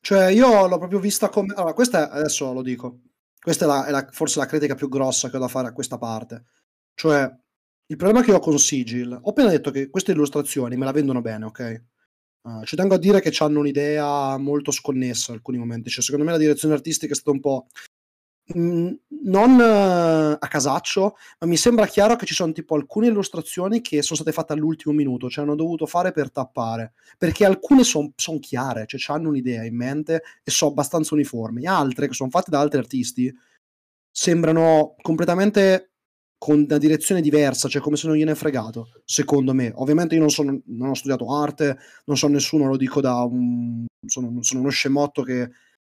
Cioè, 0.00 0.26
io 0.26 0.66
l'ho 0.66 0.78
proprio 0.78 0.98
vista 0.98 1.28
come... 1.28 1.54
Allora, 1.54 1.74
questa 1.74 2.10
è, 2.10 2.18
adesso 2.18 2.52
lo 2.52 2.62
dico, 2.62 3.02
questa 3.40 3.64
è, 3.64 3.68
la, 3.68 3.86
è 3.86 3.90
la, 3.90 4.08
forse 4.10 4.38
la 4.38 4.46
critica 4.46 4.74
più 4.74 4.88
grossa 4.88 5.30
che 5.30 5.36
ho 5.36 5.40
da 5.40 5.48
fare 5.48 5.68
a 5.68 5.72
questa 5.72 5.98
parte. 5.98 6.44
Cioè, 6.94 7.30
il 7.86 7.96
problema 7.96 8.24
che 8.24 8.32
ho 8.32 8.40
con 8.40 8.58
Sigil, 8.58 9.12
ho 9.12 9.30
appena 9.30 9.50
detto 9.50 9.70
che 9.70 9.90
queste 9.90 10.12
illustrazioni 10.12 10.76
me 10.76 10.84
la 10.84 10.92
vendono 10.92 11.20
bene, 11.20 11.44
ok? 11.44 11.84
Uh, 12.42 12.64
ci 12.64 12.74
tengo 12.74 12.94
a 12.94 12.98
dire 12.98 13.20
che 13.20 13.32
hanno 13.44 13.60
un'idea 13.60 14.36
molto 14.38 14.72
sconnessa 14.72 15.30
in 15.30 15.36
alcuni 15.36 15.58
momenti. 15.58 15.90
Cioè, 15.90 16.02
secondo 16.02 16.24
me 16.24 16.32
la 16.32 16.38
direzione 16.38 16.74
artistica 16.74 17.12
è 17.12 17.16
stata 17.16 17.30
un 17.30 17.40
po' 17.40 17.66
Non 18.44 18.98
uh, 19.52 20.36
a 20.38 20.48
casaccio, 20.48 21.14
ma 21.38 21.46
mi 21.46 21.56
sembra 21.56 21.86
chiaro 21.86 22.16
che 22.16 22.26
ci 22.26 22.34
sono 22.34 22.52
tipo 22.52 22.74
alcune 22.74 23.06
illustrazioni 23.06 23.80
che 23.80 24.02
sono 24.02 24.18
state 24.18 24.32
fatte 24.32 24.52
all'ultimo 24.52 24.92
minuto, 24.92 25.30
cioè 25.30 25.44
hanno 25.44 25.54
dovuto 25.54 25.86
fare 25.86 26.10
per 26.10 26.30
tappare, 26.32 26.92
perché 27.16 27.44
alcune 27.44 27.84
sono 27.84 28.12
son 28.16 28.40
chiare, 28.40 28.84
cioè 28.86 29.16
hanno 29.16 29.28
un'idea 29.28 29.64
in 29.64 29.76
mente 29.76 30.22
e 30.42 30.50
sono 30.50 30.72
abbastanza 30.72 31.14
uniformi, 31.14 31.66
altre 31.66 32.08
che 32.08 32.14
sono 32.14 32.30
fatte 32.30 32.50
da 32.50 32.60
altri 32.60 32.78
artisti 32.78 33.32
sembrano 34.10 34.94
completamente 35.00 35.92
con 36.36 36.64
una 36.68 36.78
direzione 36.78 37.20
diversa, 37.20 37.68
cioè 37.68 37.80
come 37.80 37.96
se 37.96 38.08
non 38.08 38.16
gliene 38.16 38.34
fregato, 38.34 38.88
secondo 39.04 39.54
me. 39.54 39.72
Ovviamente 39.76 40.14
io 40.14 40.20
non, 40.20 40.30
sono, 40.30 40.60
non 40.66 40.88
ho 40.88 40.94
studiato 40.94 41.32
arte, 41.32 41.78
non 42.06 42.16
so 42.16 42.26
nessuno, 42.26 42.66
lo 42.66 42.76
dico 42.76 43.00
da 43.00 43.22
un... 43.22 43.86
sono, 44.04 44.42
sono 44.42 44.60
uno 44.60 44.70
scemotto 44.70 45.22
che 45.22 45.50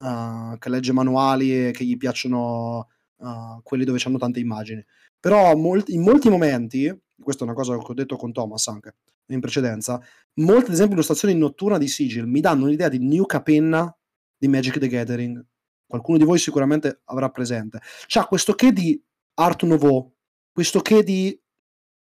uh, 0.03 0.59
che 0.59 0.69
legge 0.69 0.93
manuali 0.93 1.69
e 1.69 1.71
che 1.71 1.85
gli 1.85 1.97
piacciono 1.97 2.89
uh, 3.17 3.63
quelli 3.63 3.85
dove 3.85 3.99
c'hanno 3.99 4.19
tante 4.19 4.41
immagini. 4.41 4.85
Però 5.19 5.55
molti, 5.57 5.95
in 5.95 6.03
molti 6.03 6.29
momenti, 6.29 6.93
questa 7.21 7.45
è 7.45 7.47
una 7.47 7.57
cosa 7.57 7.77
che 7.79 7.85
ho 7.87 7.95
detto 7.95 8.17
con 8.17 8.33
Thomas 8.33 8.67
anche 8.69 8.97
in 9.27 9.41
precedenza, 9.41 10.01
molte 10.35 10.67
ad 10.67 10.73
esempio 10.73 10.95
illustrazioni 10.95 11.35
notturna 11.35 11.79
di 11.79 11.89
Sigil 11.89 12.27
mi 12.27 12.41
danno 12.41 12.65
un'idea 12.65 12.89
di 12.89 12.99
New 12.99 13.25
Capenna 13.25 13.97
di 14.37 14.49
Magic 14.49 14.79
the 14.79 14.89
Gathering. 14.89 15.43
Qualcuno 15.87 16.19
di 16.19 16.25
voi 16.25 16.39
sicuramente 16.39 17.03
avrà 17.05 17.31
presente. 17.31 17.81
C'ha 18.07 18.27
questo 18.27 18.55
che 18.55 18.73
di 18.73 19.01
Art 19.35 19.63
Nouveau, 19.63 20.13
questo 20.51 20.81
che 20.81 21.03
di 21.03 21.39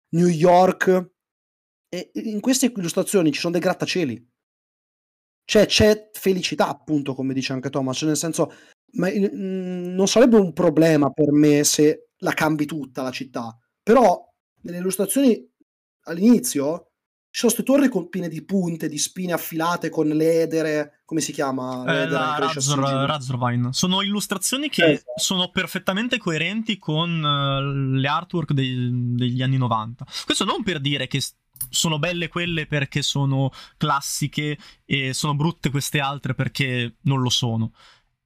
New 0.10 0.28
York, 0.28 1.12
e 1.90 2.12
in 2.14 2.40
queste 2.40 2.72
illustrazioni 2.76 3.32
ci 3.32 3.40
sono 3.40 3.52
dei 3.52 3.62
grattacieli 3.62 4.33
cioè 5.46 5.66
c'è 5.66 6.10
felicità, 6.14 6.68
appunto, 6.68 7.14
come 7.14 7.34
dice 7.34 7.54
anche 7.54 7.70
Thomas, 7.70 7.98
cioè 7.98 8.08
nel 8.08 8.18
senso, 8.18 8.54
ma, 8.94 9.10
mh, 9.10 9.94
non 9.94 10.08
sarebbe 10.08 10.38
un 10.38 10.54
problema 10.54 11.10
per 11.10 11.32
me 11.32 11.64
se 11.64 12.10
la 12.18 12.34
cambi 12.34 12.66
tutta 12.66 13.02
la 13.02 13.12
città, 13.12 13.58
però 13.82 14.24
nelle 14.62 14.78
illustrazioni 14.78 15.50
all'inizio 16.06 16.88
ci 17.34 17.40
sono 17.40 17.52
queste 17.52 17.90
torri 17.90 18.10
piene 18.10 18.30
di 18.30 18.46
punte, 18.46 18.88
di 18.88 19.00
spine 19.00 19.34
affilate 19.34 19.90
con 19.90 20.08
l'edere, 20.08 21.02
come 21.04 21.20
si 21.20 21.32
chiama? 21.32 21.84
Eh, 21.88 22.08
Razor, 22.08 22.80
Razorvine. 22.80 23.74
Sono 23.74 24.04
illustrazioni 24.04 24.70
che 24.70 24.92
esatto. 24.92 25.14
sono 25.16 25.50
perfettamente 25.50 26.20
coerenti 26.20 26.78
con 26.78 27.10
uh, 27.10 27.98
le 27.98 28.08
artwork 28.08 28.52
dei, 28.52 28.88
degli 29.16 29.42
anni 29.42 29.58
90. 29.58 30.06
Questo 30.26 30.46
non 30.46 30.62
per 30.62 30.80
dire 30.80 31.08
che 31.08 31.22
sono 31.70 32.00
belle 32.00 32.28
quelle 32.28 32.68
perché 32.68 33.02
sono 33.02 33.52
classiche 33.78 34.58
e 34.86 35.14
sono 35.14 35.36
brutte 35.36 35.70
queste 35.70 36.00
altre 36.00 36.34
perché 36.34 36.98
non 37.02 37.22
lo 37.22 37.30
sono. 37.30 37.74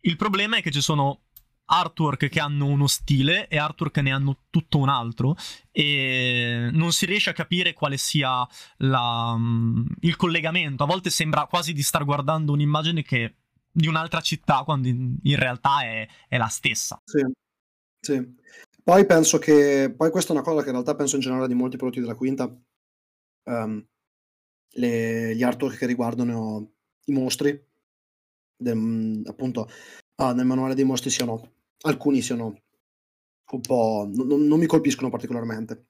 Il 0.02 0.16
problema 0.16 0.58
è 0.58 0.62
che 0.62 0.72
ci 0.72 0.82
sono 0.82 1.22
artwork 1.70 2.30
che 2.30 2.40
hanno 2.40 2.66
uno 2.66 2.88
stile 2.88 3.48
e 3.48 3.58
artwork 3.58 3.96
che 3.96 4.02
ne 4.02 4.12
hanno 4.12 4.44
tutto 4.50 4.78
un 4.78 4.90
altro 4.90 5.36
e 5.72 6.70
non 6.72 6.92
si 6.92 7.06
riesce 7.06 7.30
a 7.30 7.34
capire 7.34 7.74
quale 7.74 7.98
sia 7.98 8.48
la, 8.78 9.36
mm, 9.38 9.86
il 10.02 10.16
collegamento. 10.16 10.84
A 10.84 10.88
volte 10.88 11.10
sembra 11.10 11.46
quasi 11.46 11.74
di 11.74 11.84
star 11.84 12.06
guardando 12.06 12.54
un'immagine 12.54 13.02
che 13.04 13.36
di 13.70 13.88
un'altra 13.88 14.22
città 14.22 14.63
quando 14.63 14.88
in, 14.88 15.18
in 15.22 15.36
realtà 15.36 15.82
è, 15.84 16.08
è, 16.28 16.38
la 16.38 16.48
stessa. 16.48 17.00
Sì, 17.04 17.24
sì. 18.00 18.36
Poi 18.84 19.06
penso 19.06 19.38
che, 19.38 19.94
poi 19.96 20.10
questa 20.10 20.32
è 20.32 20.36
una 20.36 20.46
cosa 20.46 20.62
che 20.62 20.68
in 20.68 20.74
realtà 20.74 20.96
penso 20.96 21.16
in 21.16 21.22
generale 21.22 21.48
di 21.48 21.54
molti 21.54 21.78
prodotti 21.78 22.00
della 22.00 22.16
quinta, 22.16 22.50
um, 23.47 23.86
le, 24.73 25.36
gli 25.36 25.43
artwork 25.43 25.77
che 25.77 25.86
riguardano 25.86 26.71
i 27.05 27.12
mostri, 27.12 27.65
del, 28.55 29.23
appunto 29.25 29.69
ah, 30.15 30.33
nel 30.33 30.45
manuale 30.45 30.75
dei 30.75 30.83
mostri 30.83 31.10
siano, 31.10 31.53
alcuni 31.81 32.21
siano 32.21 32.62
un 33.49 33.62
po', 33.62 34.10
non, 34.13 34.45
non 34.45 34.60
mi 34.60 34.65
colpiscono 34.65 35.10
particolarmente, 35.10 35.86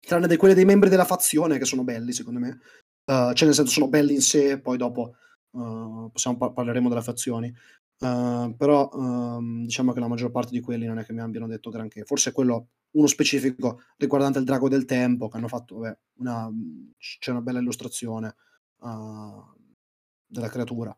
tranne 0.00 0.26
di 0.26 0.36
quelli 0.36 0.54
dei 0.54 0.64
membri 0.64 0.88
della 0.88 1.04
fazione 1.04 1.58
che 1.58 1.64
sono 1.64 1.84
belli 1.84 2.12
secondo 2.12 2.40
me, 2.40 2.60
uh, 3.06 3.32
cioè 3.32 3.46
nel 3.46 3.54
senso 3.54 3.72
sono 3.72 3.88
belli 3.88 4.14
in 4.14 4.22
sé, 4.22 4.60
poi 4.60 4.76
dopo 4.76 5.14
uh, 5.50 6.10
possiamo 6.10 6.36
par- 6.36 6.52
parleremo 6.52 6.88
delle 6.88 7.02
fazioni, 7.02 7.54
Uh, 8.00 8.56
però 8.56 8.88
uh, 8.88 9.64
diciamo 9.66 9.92
che 9.92 10.00
la 10.00 10.08
maggior 10.08 10.30
parte 10.30 10.52
di 10.52 10.60
quelli 10.60 10.86
non 10.86 10.98
è 10.98 11.04
che 11.04 11.12
mi 11.12 11.20
abbiano 11.20 11.46
detto 11.46 11.68
granché. 11.68 12.04
Forse 12.04 12.32
quello, 12.32 12.68
uno 12.92 13.06
specifico 13.06 13.82
riguardante 13.96 14.38
il 14.38 14.44
drago 14.44 14.68
del 14.68 14.84
tempo, 14.84 15.28
che 15.28 15.36
hanno 15.36 15.48
fatto, 15.48 15.78
vabbè, 15.78 15.98
una, 16.18 16.50
c'è 16.96 17.30
una 17.30 17.42
bella 17.42 17.60
illustrazione 17.60 18.34
uh, 18.80 19.42
della 20.26 20.48
creatura, 20.48 20.96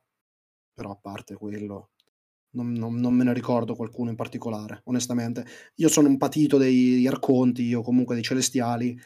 però 0.73 0.91
a 0.91 0.97
parte 0.97 1.35
quello, 1.35 1.91
non, 2.51 2.73
non, 2.73 2.95
non, 2.97 3.15
me 3.15 3.25
ne 3.25 3.33
ricordo 3.33 3.75
qualcuno 3.75 4.11
in 4.11 4.17
particolare, 4.17 4.83
onestamente. 4.85 5.45
Io 5.77 5.89
sono 5.89 6.09
un 6.09 6.17
patito 6.17 6.57
dei 6.59 7.07
arconti 7.07 7.75
o 7.75 7.83
comunque 7.83 8.15
dei 8.15 8.25
celestiali. 8.25 8.99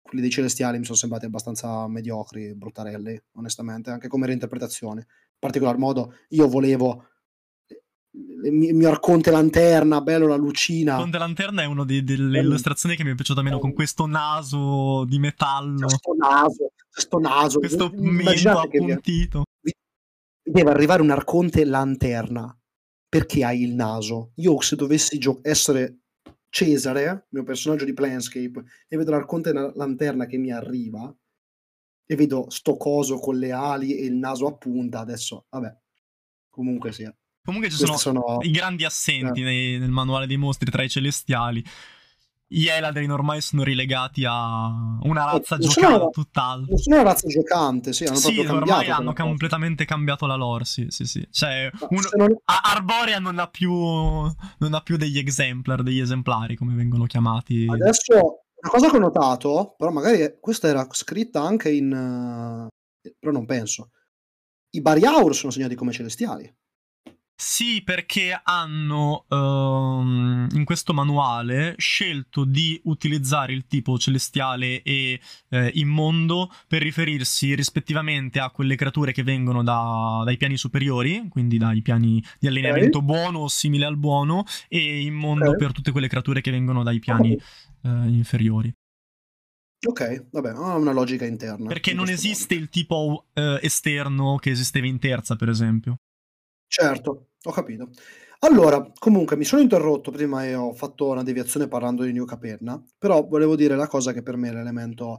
Quelli 0.00 0.20
dei 0.20 0.30
celestiali 0.30 0.78
mi 0.78 0.84
sono 0.84 0.96
sembrati 0.96 1.24
abbastanza 1.26 1.86
mediocri, 1.86 2.54
bruttarelli, 2.54 3.22
onestamente, 3.34 3.90
anche 3.90 4.08
come 4.08 4.26
reinterpretazione. 4.26 5.00
In 5.00 5.38
particolar 5.38 5.78
modo, 5.78 6.14
io 6.30 6.48
volevo 6.48 7.11
il 8.14 8.74
mio 8.74 8.88
Arconte 8.88 9.30
Lanterna, 9.30 10.00
bello 10.00 10.26
la 10.26 10.36
lucina. 10.36 10.94
Arconte 10.94 11.18
Lanterna 11.18 11.62
è 11.62 11.64
una 11.64 11.84
delle 11.84 12.40
illustrazioni 12.40 12.96
che 12.96 13.04
mi 13.04 13.12
è 13.12 13.14
piaciuta 13.14 13.42
meno, 13.42 13.58
con 13.58 13.72
questo 13.72 14.06
naso 14.06 15.04
di 15.06 15.18
metallo. 15.18 15.86
Questo 15.86 16.14
naso, 16.14 16.72
questo 16.90 17.18
naso. 17.18 17.58
Questo 17.58 17.90
mento 17.94 18.58
appuntito. 18.58 19.44
Deve 20.42 20.70
arrivare 20.70 21.02
un 21.02 21.10
Arconte 21.10 21.64
Lanterna. 21.64 22.56
Perché 23.08 23.44
hai 23.44 23.62
il 23.62 23.74
naso? 23.74 24.32
Io 24.36 24.58
se 24.62 24.74
dovessi 24.74 25.18
gio- 25.18 25.40
essere 25.42 25.98
Cesare, 26.48 27.26
mio 27.30 27.42
personaggio 27.44 27.84
di 27.84 27.92
Planescape, 27.92 28.62
e 28.88 28.96
vedo 28.96 29.10
l'Arconte 29.10 29.52
Lanterna 29.52 30.26
che 30.26 30.38
mi 30.38 30.50
arriva, 30.50 31.14
e 32.06 32.16
vedo 32.16 32.48
sto 32.48 32.76
coso 32.76 33.18
con 33.18 33.38
le 33.38 33.52
ali 33.52 33.96
e 33.96 34.06
il 34.06 34.14
naso 34.14 34.46
a 34.46 34.54
punta, 34.54 35.00
adesso, 35.00 35.46
vabbè, 35.50 35.78
comunque 36.50 36.92
sia. 36.92 37.14
Comunque 37.44 37.70
ci 37.70 37.76
sono, 37.76 37.96
sono, 37.96 38.38
i 38.42 38.50
grandi 38.50 38.84
assenti 38.84 39.40
eh. 39.40 39.44
nei, 39.44 39.78
nel 39.78 39.90
manuale 39.90 40.26
dei 40.26 40.36
mostri 40.36 40.70
tra 40.70 40.82
i 40.82 40.88
celestiali. 40.88 41.64
Gli 42.46 42.68
Eladrin 42.68 43.10
ormai 43.10 43.40
sono 43.40 43.62
rilegati 43.62 44.24
a 44.28 44.98
una 45.02 45.28
eh, 45.28 45.32
razza 45.32 45.56
giocante 45.56 46.10
tutt'altro. 46.10 46.66
Non 46.68 46.78
sono 46.78 46.96
una 46.96 47.04
razza 47.04 47.26
giocante, 47.26 47.92
sì, 47.94 48.04
hanno 48.04 48.16
sì, 48.16 48.38
ormai 48.40 48.90
hanno 48.90 49.14
completamente 49.14 49.86
cambiato 49.86 50.26
la 50.26 50.34
lore, 50.34 50.66
sì, 50.66 50.86
sì, 50.90 51.06
sì. 51.06 51.26
Cioè, 51.30 51.70
uno, 51.88 52.08
non... 52.16 52.36
Arborea 52.44 53.18
non 53.18 53.38
ha, 53.38 53.48
più, 53.48 53.72
non 53.72 54.74
ha 54.74 54.80
più 54.82 54.98
degli 54.98 55.16
exemplar, 55.16 55.82
degli 55.82 56.00
esemplari, 56.00 56.54
come 56.54 56.74
vengono 56.74 57.06
chiamati. 57.06 57.66
Adesso, 57.68 58.12
una 58.14 58.70
cosa 58.70 58.90
che 58.90 58.96
ho 58.96 59.00
notato, 59.00 59.74
però 59.78 59.90
magari 59.90 60.36
questa 60.38 60.68
era 60.68 60.86
scritta 60.90 61.40
anche 61.40 61.70
in... 61.72 61.90
Uh, 61.90 63.10
però 63.18 63.32
non 63.32 63.46
penso. 63.46 63.92
I 64.74 64.82
Bariaur 64.82 65.34
sono 65.34 65.50
segnati 65.50 65.74
come 65.74 65.92
celestiali. 65.92 66.54
Sì, 67.44 67.82
perché 67.82 68.40
hanno 68.40 69.24
um, 69.28 70.46
in 70.52 70.64
questo 70.64 70.94
manuale 70.94 71.74
scelto 71.76 72.44
di 72.44 72.80
utilizzare 72.84 73.52
il 73.52 73.66
tipo 73.66 73.98
celestiale 73.98 74.80
e 74.82 75.20
eh, 75.48 75.70
immondo 75.74 76.52
per 76.68 76.82
riferirsi 76.82 77.52
rispettivamente 77.56 78.38
a 78.38 78.50
quelle 78.50 78.76
creature 78.76 79.10
che 79.10 79.24
vengono 79.24 79.64
da, 79.64 80.22
dai 80.24 80.36
piani 80.36 80.56
superiori, 80.56 81.26
quindi 81.28 81.58
dai 81.58 81.82
piani 81.82 82.24
di 82.38 82.46
allineamento 82.46 82.98
okay. 82.98 83.10
buono 83.10 83.38
o 83.40 83.48
simile 83.48 83.86
al 83.86 83.96
buono, 83.96 84.44
e 84.68 85.02
immondo 85.02 85.48
okay. 85.48 85.58
per 85.58 85.72
tutte 85.72 85.90
quelle 85.90 86.08
creature 86.08 86.40
che 86.40 86.52
vengono 86.52 86.84
dai 86.84 87.00
piani 87.00 87.32
okay. 87.32 88.04
eh, 88.06 88.08
inferiori. 88.08 88.72
Ok, 89.84 90.26
vabbè, 90.30 90.50
ha 90.50 90.76
una 90.76 90.92
logica 90.92 91.26
interna. 91.26 91.66
Perché 91.66 91.90
in 91.90 91.96
non 91.96 92.08
esiste 92.08 92.54
modo. 92.54 92.64
il 92.64 92.70
tipo 92.70 93.26
eh, 93.32 93.58
esterno 93.62 94.36
che 94.36 94.50
esisteva 94.50 94.86
in 94.86 95.00
terza, 95.00 95.34
per 95.34 95.48
esempio. 95.48 95.96
Certo, 96.74 97.26
ho 97.42 97.50
capito. 97.52 97.90
Allora, 98.40 98.90
comunque 98.98 99.36
mi 99.36 99.44
sono 99.44 99.60
interrotto 99.60 100.10
prima 100.10 100.46
e 100.46 100.54
ho 100.54 100.72
fatto 100.72 101.08
una 101.10 101.22
deviazione 101.22 101.68
parlando 101.68 102.02
di 102.02 102.12
New 102.12 102.24
Capenna, 102.24 102.82
però 102.96 103.26
volevo 103.26 103.56
dire 103.56 103.76
la 103.76 103.86
cosa 103.86 104.12
che 104.14 104.22
per 104.22 104.36
me 104.36 104.48
è 104.48 104.52
l'elemento 104.54 105.18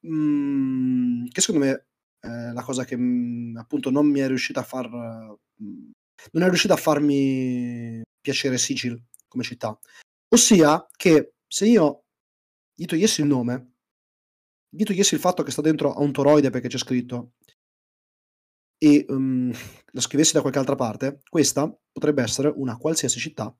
mhmm, 0.00 1.28
che 1.28 1.40
secondo 1.42 1.66
me 1.66 1.86
è 2.20 2.52
la 2.52 2.62
cosa 2.62 2.84
che, 2.84 2.96
mhmm, 2.96 3.56
appunto 3.58 3.90
non 3.90 4.06
mi 4.10 4.20
è 4.20 4.28
riuscita 4.28 4.60
a 4.60 4.64
far 4.64 4.88
mhmm, 4.90 5.90
non 6.32 6.42
è 6.44 6.48
riuscita 6.48 6.74
a 6.74 6.76
farmi 6.78 8.02
piacere 8.20 8.58
Sigil 8.58 9.00
come 9.28 9.44
città. 9.44 9.78
Ossia 10.30 10.86
che 10.96 11.34
se 11.46 11.66
io 11.66 12.04
gli 12.74 12.86
togliessi 12.86 13.22
il 13.22 13.28
nome, 13.28 13.72
gli 14.68 14.84
togliessi 14.84 15.14
il 15.14 15.20
fatto 15.20 15.42
che 15.42 15.50
sta 15.52 15.62
dentro 15.62 15.94
a 15.94 16.00
un 16.02 16.12
toroide 16.12 16.50
perché 16.50 16.68
c'è 16.68 16.78
scritto 16.78 17.32
e 18.78 19.06
um, 19.08 19.52
la 19.92 20.00
scrivessi 20.00 20.32
da 20.32 20.40
qualche 20.40 20.58
altra 20.58 20.74
parte, 20.74 21.20
questa 21.28 21.68
potrebbe 21.92 22.22
essere 22.22 22.52
una 22.54 22.76
qualsiasi 22.76 23.18
città, 23.18 23.54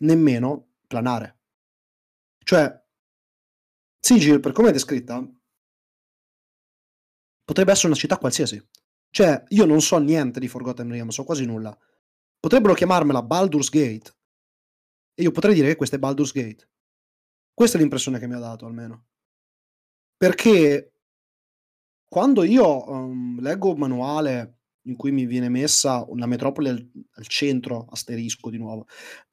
nemmeno 0.00 0.74
planare. 0.86 1.38
Cioè, 2.44 2.78
Sigil, 4.00 4.40
per 4.40 4.52
come 4.52 4.70
è 4.70 4.72
descritta, 4.72 5.26
potrebbe 7.44 7.72
essere 7.72 7.88
una 7.88 7.96
città 7.96 8.18
qualsiasi. 8.18 8.64
Cioè, 9.10 9.44
io 9.48 9.64
non 9.64 9.80
so 9.80 9.98
niente 9.98 10.40
di 10.40 10.48
Forgotten 10.48 10.90
Realms, 10.90 11.14
so 11.14 11.24
quasi 11.24 11.44
nulla. 11.44 11.76
Potrebbero 12.38 12.74
chiamarmela 12.74 13.22
Baldur's 13.22 13.68
Gate 13.68 14.16
e 15.14 15.22
io 15.22 15.32
potrei 15.32 15.54
dire 15.54 15.68
che 15.68 15.76
questa 15.76 15.96
è 15.96 15.98
Baldur's 15.98 16.32
Gate. 16.32 16.68
Questa 17.52 17.76
è 17.76 17.80
l'impressione 17.80 18.18
che 18.18 18.26
mi 18.26 18.34
ha 18.34 18.38
dato, 18.38 18.66
almeno. 18.66 19.08
Perché 20.16 20.94
quando 22.10 22.42
io, 22.42 22.88
uhm, 22.90 23.40
leggo 23.40 23.70
un 23.70 23.78
manuale 23.78 24.56
in 24.86 24.96
cui 24.96 25.12
mi 25.12 25.26
viene 25.26 25.48
messa 25.48 26.04
una 26.08 26.26
metropoli 26.26 26.68
al 26.68 26.90
al 27.12 27.26
centro, 27.28 27.86
asterisco 27.90 28.50
di 28.50 28.58
nuovo, 28.58 28.86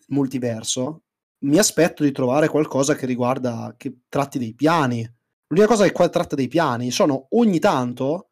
multiverso, 0.09 1.03
mi 1.45 1.57
aspetto 1.57 2.03
di 2.03 2.11
trovare 2.11 2.49
qualcosa 2.49 2.95
che 2.95 3.05
riguarda 3.07 3.73
che 3.77 4.01
tratti 4.09 4.37
dei 4.39 4.53
piani. 4.53 5.09
L'unica 5.47 5.67
cosa 5.67 5.85
che 5.85 5.91
qua 5.91 6.07
tratta 6.09 6.35
dei 6.35 6.47
piani 6.49 6.91
sono 6.91 7.27
ogni 7.31 7.59
tanto 7.59 8.27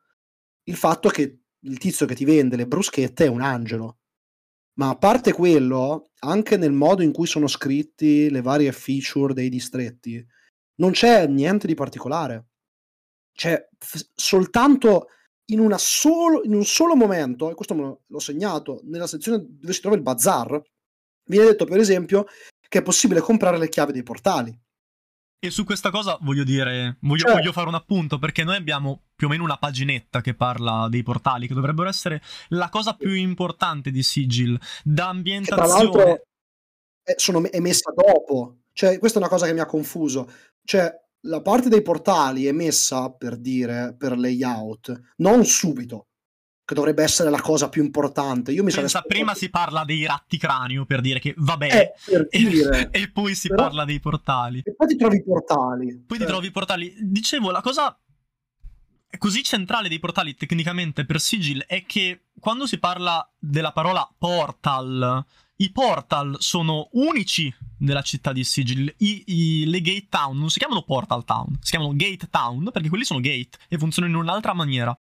il 0.66 0.76
fatto 0.76 1.10
che 1.10 1.40
il 1.60 1.78
tizio 1.80 2.06
che 2.06 2.16
ti 2.16 2.26
vende 2.26 2.56
le 2.56 2.68
bruschette 2.68 3.26
è 3.26 3.30
un 3.30 3.42
angelo. 3.42 4.00
Ma 4.80 4.90
a 4.90 4.98
parte 4.98 5.32
quello, 5.34 6.12
anche 6.20 6.58
nel 6.58 6.74
modo 6.74 7.02
in 7.02 7.12
cui 7.14 7.28
sono 7.28 7.48
scritti 7.48 8.30
le 8.30 8.42
varie 8.42 8.72
feature 8.74 9.34
dei 9.34 9.50
distretti, 9.50 10.24
non 10.76 10.92
c'è 10.92 11.28
niente 11.28 11.68
di 11.68 11.76
particolare. 11.76 12.48
Cioè, 13.36 13.68
f- 13.78 14.10
soltanto 14.16 15.10
in, 15.48 15.60
una 15.60 15.78
solo, 15.78 16.42
in 16.44 16.54
un 16.54 16.66
solo 16.66 16.96
momento, 16.96 17.52
e 17.52 17.54
questo 17.54 17.76
me 17.76 17.98
l'ho 18.06 18.20
segnato, 18.20 18.80
nella 18.86 19.08
sezione 19.08 19.44
dove 19.46 19.74
si 19.74 19.82
trova 19.82 19.96
il 19.96 20.02
bazar, 20.02 20.62
viene 21.28 21.48
detto 21.48 21.66
per 21.66 21.80
esempio 21.80 22.26
che 22.68 22.80
è 22.80 22.84
possibile 22.84 23.20
comprare 23.20 23.58
le 23.58 23.70
chiavi 23.70 23.92
dei 23.92 24.04
portali. 24.04 24.58
E 25.38 25.52
su 25.52 25.64
questa 25.64 25.92
cosa 25.92 26.18
voglio 26.22 26.44
dire, 26.44 26.98
voglio, 27.02 27.26
cioè, 27.26 27.34
voglio, 27.34 27.52
fare 27.52 27.68
un 27.68 27.76
appunto 27.76 28.18
perché 28.18 28.44
noi 28.44 28.56
abbiamo 28.56 29.10
più 29.16 29.28
o 29.28 29.30
meno 29.30 29.44
una 29.44 29.58
paginetta 29.58 30.22
che 30.22 30.34
parla 30.34 30.88
dei 30.90 31.04
portali, 31.04 31.48
che 31.48 31.54
dovrebbero 31.54 31.88
essere 31.88 32.22
la 32.50 32.70
cosa 32.70 32.96
più 32.96 33.12
importante 33.12 33.92
di 33.92 34.02
Sigil, 34.02 34.60
da 34.84 35.10
ambientazione. 35.10 35.62
Che 35.62 35.68
tra 35.68 35.78
l'altro 35.78 36.26
è, 37.04 37.14
sono, 37.18 37.44
è 37.52 37.60
messa 37.60 37.92
dopo, 37.94 38.62
cioè 38.74 38.98
questa 38.98 39.20
è 39.20 39.22
una 39.22 39.30
cosa 39.30 39.46
che 39.46 39.54
mi 39.54 39.60
ha 39.60 39.68
confuso. 39.68 40.32
Cioè, 40.64 40.92
la 41.26 41.42
parte 41.42 41.70
dei 41.70 41.82
portali 41.82 42.46
è 42.46 42.52
messa 42.52 43.12
per 43.12 43.38
dire 43.38 43.96
per 43.98 44.18
layout, 44.18 45.14
non 45.18 45.46
subito, 45.46 46.08
che 46.64 46.74
dovrebbe 46.74 47.04
essere 47.04 47.30
la 47.30 47.42
cosa 47.42 47.70
più 47.70 47.84
importante. 47.84 48.52
Io 48.52 48.64
mi 48.64 48.72
Pensa, 48.72 49.02
prima 49.02 49.36
si 49.36 49.50
parla 49.50 49.84
dei 49.86 50.06
ratti 50.06 50.38
cranio 50.38 50.86
per 50.86 51.02
dire 51.02 51.20
che 51.20 51.34
vabbè, 51.38 51.94
eh, 52.08 52.28
e, 52.30 52.90
e, 52.92 53.12
poi 53.12 53.36
si 53.36 53.48
Però, 53.48 53.64
parla 53.64 53.86
dei 53.86 54.00
portali. 54.00 54.62
E 54.64 54.74
poi 54.74 54.88
ti 54.88 54.96
trovi 54.96 55.18
i 55.18 55.24
portali. 55.24 56.04
Poi 56.06 56.18
cioè. 56.18 56.26
ti 56.26 56.32
trovi 56.32 56.48
i 56.48 56.52
portali. 56.52 56.96
Dicevo, 57.00 57.52
la 57.52 57.62
cosa 57.62 57.98
così 59.18 59.44
centrale 59.44 59.88
dei 59.88 60.00
portali 60.00 60.36
tecnicamente 60.36 61.06
per 61.06 61.22
Sigil 61.22 61.64
è 61.68 61.86
che 61.86 62.26
quando 62.40 62.66
si 62.66 62.80
parla 62.80 63.28
della 63.38 63.72
parola 63.72 64.08
portal 64.18 65.24
i 65.58 65.72
portal 65.72 66.36
sono 66.40 66.90
unici 66.94 67.54
nella 67.80 68.02
città 68.02 68.34
di 68.34 68.44
Sigil. 68.44 68.94
I, 68.98 69.24
i, 69.28 69.66
le 69.66 69.82
gate 69.82 70.08
town 70.10 70.38
non 70.38 70.50
si 70.50 70.60
chiamano 70.60 70.84
portal 70.84 71.24
town, 71.24 71.58
si 71.62 71.72
chiamano 71.72 71.96
gate 71.96 72.28
town 72.30 72.70
perché 72.72 72.90
quelli 72.90 73.06
sono 73.06 73.20
gate 73.20 73.58
e 73.70 73.78
funzionano 73.78 74.14
in 74.14 74.22
un'altra 74.22 74.54
maniera. 74.54 74.98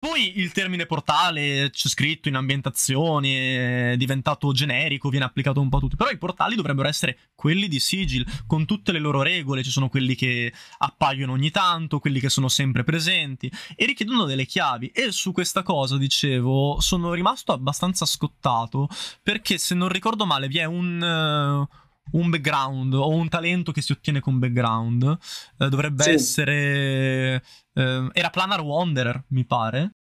Poi 0.00 0.38
il 0.38 0.50
termine 0.52 0.86
portale 0.86 1.68
c'è 1.70 1.88
scritto 1.88 2.28
in 2.28 2.34
ambientazioni, 2.34 3.34
è 3.34 3.94
diventato 3.98 4.50
generico, 4.50 5.10
viene 5.10 5.26
applicato 5.26 5.60
un 5.60 5.68
po' 5.68 5.76
a 5.76 5.80
tutti. 5.80 5.96
Però 5.96 6.08
i 6.08 6.16
portali 6.16 6.54
dovrebbero 6.56 6.88
essere 6.88 7.18
quelli 7.34 7.68
di 7.68 7.78
Sigil, 7.78 8.24
con 8.46 8.64
tutte 8.64 8.92
le 8.92 8.98
loro 8.98 9.20
regole. 9.20 9.62
Ci 9.62 9.68
sono 9.68 9.90
quelli 9.90 10.14
che 10.14 10.54
appaiono 10.78 11.32
ogni 11.32 11.50
tanto, 11.50 11.98
quelli 11.98 12.18
che 12.18 12.30
sono 12.30 12.48
sempre 12.48 12.82
presenti 12.82 13.52
e 13.76 13.84
richiedono 13.84 14.24
delle 14.24 14.46
chiavi. 14.46 14.86
E 14.86 15.12
su 15.12 15.32
questa 15.32 15.62
cosa, 15.62 15.98
dicevo, 15.98 16.80
sono 16.80 17.12
rimasto 17.12 17.52
abbastanza 17.52 18.06
scottato 18.06 18.88
perché 19.22 19.58
se 19.58 19.74
non 19.74 19.90
ricordo 19.90 20.24
male 20.24 20.48
vi 20.48 20.58
è 20.58 20.64
un. 20.64 21.68
Uh, 21.68 21.76
un 22.12 22.30
background 22.30 22.94
o 22.94 23.08
un 23.08 23.28
talento 23.28 23.72
che 23.72 23.82
si 23.82 23.92
ottiene 23.92 24.20
con 24.20 24.38
background. 24.38 25.18
Eh, 25.58 25.68
dovrebbe 25.68 26.02
sì. 26.04 26.10
essere. 26.10 27.42
Eh, 27.72 28.08
era 28.12 28.30
Planar 28.30 28.60
Wanderer, 28.60 29.24
mi 29.28 29.44
pare. 29.44 29.94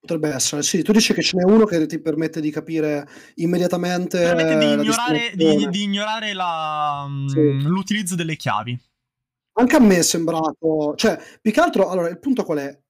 Potrebbe 0.00 0.30
essere, 0.30 0.62
sì. 0.62 0.82
Tu 0.82 0.90
dici 0.90 1.14
che 1.14 1.22
ce 1.22 1.36
n'è 1.36 1.44
uno 1.44 1.64
che 1.64 1.86
ti 1.86 2.00
permette 2.00 2.40
di 2.40 2.50
capire 2.50 3.08
immediatamente. 3.36 4.18
Permette 4.18 4.58
di 4.58 4.72
ignorare, 4.72 5.32
di, 5.34 5.68
di 5.68 5.82
ignorare 5.84 6.32
la, 6.32 7.06
mm, 7.08 7.26
sì. 7.28 7.62
l'utilizzo 7.62 8.16
delle 8.16 8.34
chiavi. 8.34 8.76
Anche 9.54 9.76
a 9.76 9.80
me 9.80 9.98
è 9.98 10.02
sembrato. 10.02 10.94
Cioè, 10.96 11.20
più 11.40 11.52
che 11.52 11.60
altro, 11.60 11.88
allora, 11.88 12.08
il 12.08 12.18
punto 12.18 12.42
qual 12.42 12.58
è? 12.58 12.82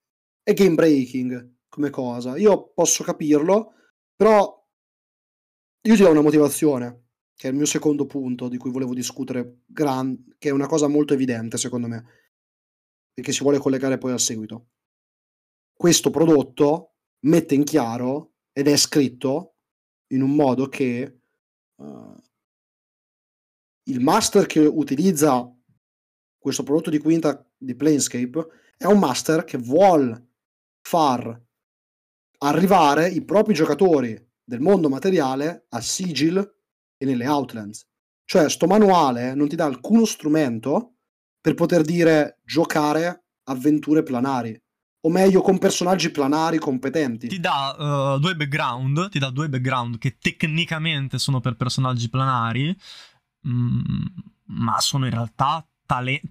È 0.42 0.54
game 0.54 0.74
breaking 0.74 1.56
come 1.68 1.90
cosa. 1.90 2.36
Io 2.38 2.72
posso 2.72 3.04
capirlo, 3.04 3.74
però 4.16 4.60
io 5.84 5.94
ti 5.96 6.02
do 6.02 6.10
una 6.10 6.22
motivazione 6.22 7.02
che 7.34 7.48
è 7.48 7.50
il 7.50 7.56
mio 7.56 7.66
secondo 7.66 8.06
punto 8.06 8.48
di 8.48 8.56
cui 8.56 8.70
volevo 8.70 8.94
discutere, 8.94 9.62
gran, 9.66 10.34
che 10.38 10.48
è 10.48 10.52
una 10.52 10.66
cosa 10.66 10.86
molto 10.88 11.14
evidente 11.14 11.56
secondo 11.56 11.88
me, 11.88 12.04
e 13.14 13.22
che 13.22 13.32
si 13.32 13.42
vuole 13.42 13.58
collegare 13.58 13.98
poi 13.98 14.12
al 14.12 14.20
seguito. 14.20 14.68
Questo 15.72 16.10
prodotto 16.10 16.94
mette 17.20 17.54
in 17.54 17.64
chiaro 17.64 18.34
ed 18.52 18.68
è 18.68 18.76
scritto 18.76 19.56
in 20.12 20.22
un 20.22 20.34
modo 20.34 20.68
che 20.68 21.20
uh, 21.76 22.14
il 23.84 24.00
master 24.00 24.46
che 24.46 24.60
utilizza 24.60 25.52
questo 26.38 26.62
prodotto 26.62 26.90
di 26.90 26.98
quinta 26.98 27.48
di 27.56 27.74
Planescape 27.74 28.46
è 28.76 28.84
un 28.84 28.98
master 28.98 29.44
che 29.44 29.58
vuole 29.58 30.30
far 30.80 31.40
arrivare 32.38 33.08
i 33.08 33.24
propri 33.24 33.54
giocatori 33.54 34.30
del 34.42 34.60
mondo 34.60 34.88
materiale 34.88 35.66
a 35.68 35.80
Sigil 35.80 36.61
e 37.02 37.04
nelle 37.04 37.26
Outlands. 37.26 37.84
Cioè, 38.24 38.48
sto 38.48 38.66
manuale 38.66 39.34
non 39.34 39.48
ti 39.48 39.56
dà 39.56 39.64
alcuno 39.64 40.04
strumento 40.04 40.94
per 41.40 41.54
poter 41.54 41.82
dire 41.82 42.38
giocare 42.44 43.24
avventure 43.44 44.04
planari. 44.04 44.56
O 45.04 45.10
meglio, 45.10 45.40
con 45.40 45.58
personaggi 45.58 46.12
planari 46.12 46.58
competenti. 46.58 47.26
Ti 47.26 47.40
dà 47.40 48.14
uh, 48.14 48.20
due 48.20 48.36
background, 48.36 49.10
ti 49.10 49.18
dà 49.18 49.30
due 49.30 49.48
background 49.48 49.98
che 49.98 50.16
tecnicamente 50.16 51.18
sono 51.18 51.40
per 51.40 51.56
personaggi 51.56 52.08
planari, 52.08 52.74
mm, 53.48 53.80
ma 54.46 54.80
sono 54.80 55.06
in 55.06 55.10
realtà 55.10 55.66
talenti. 55.84 56.30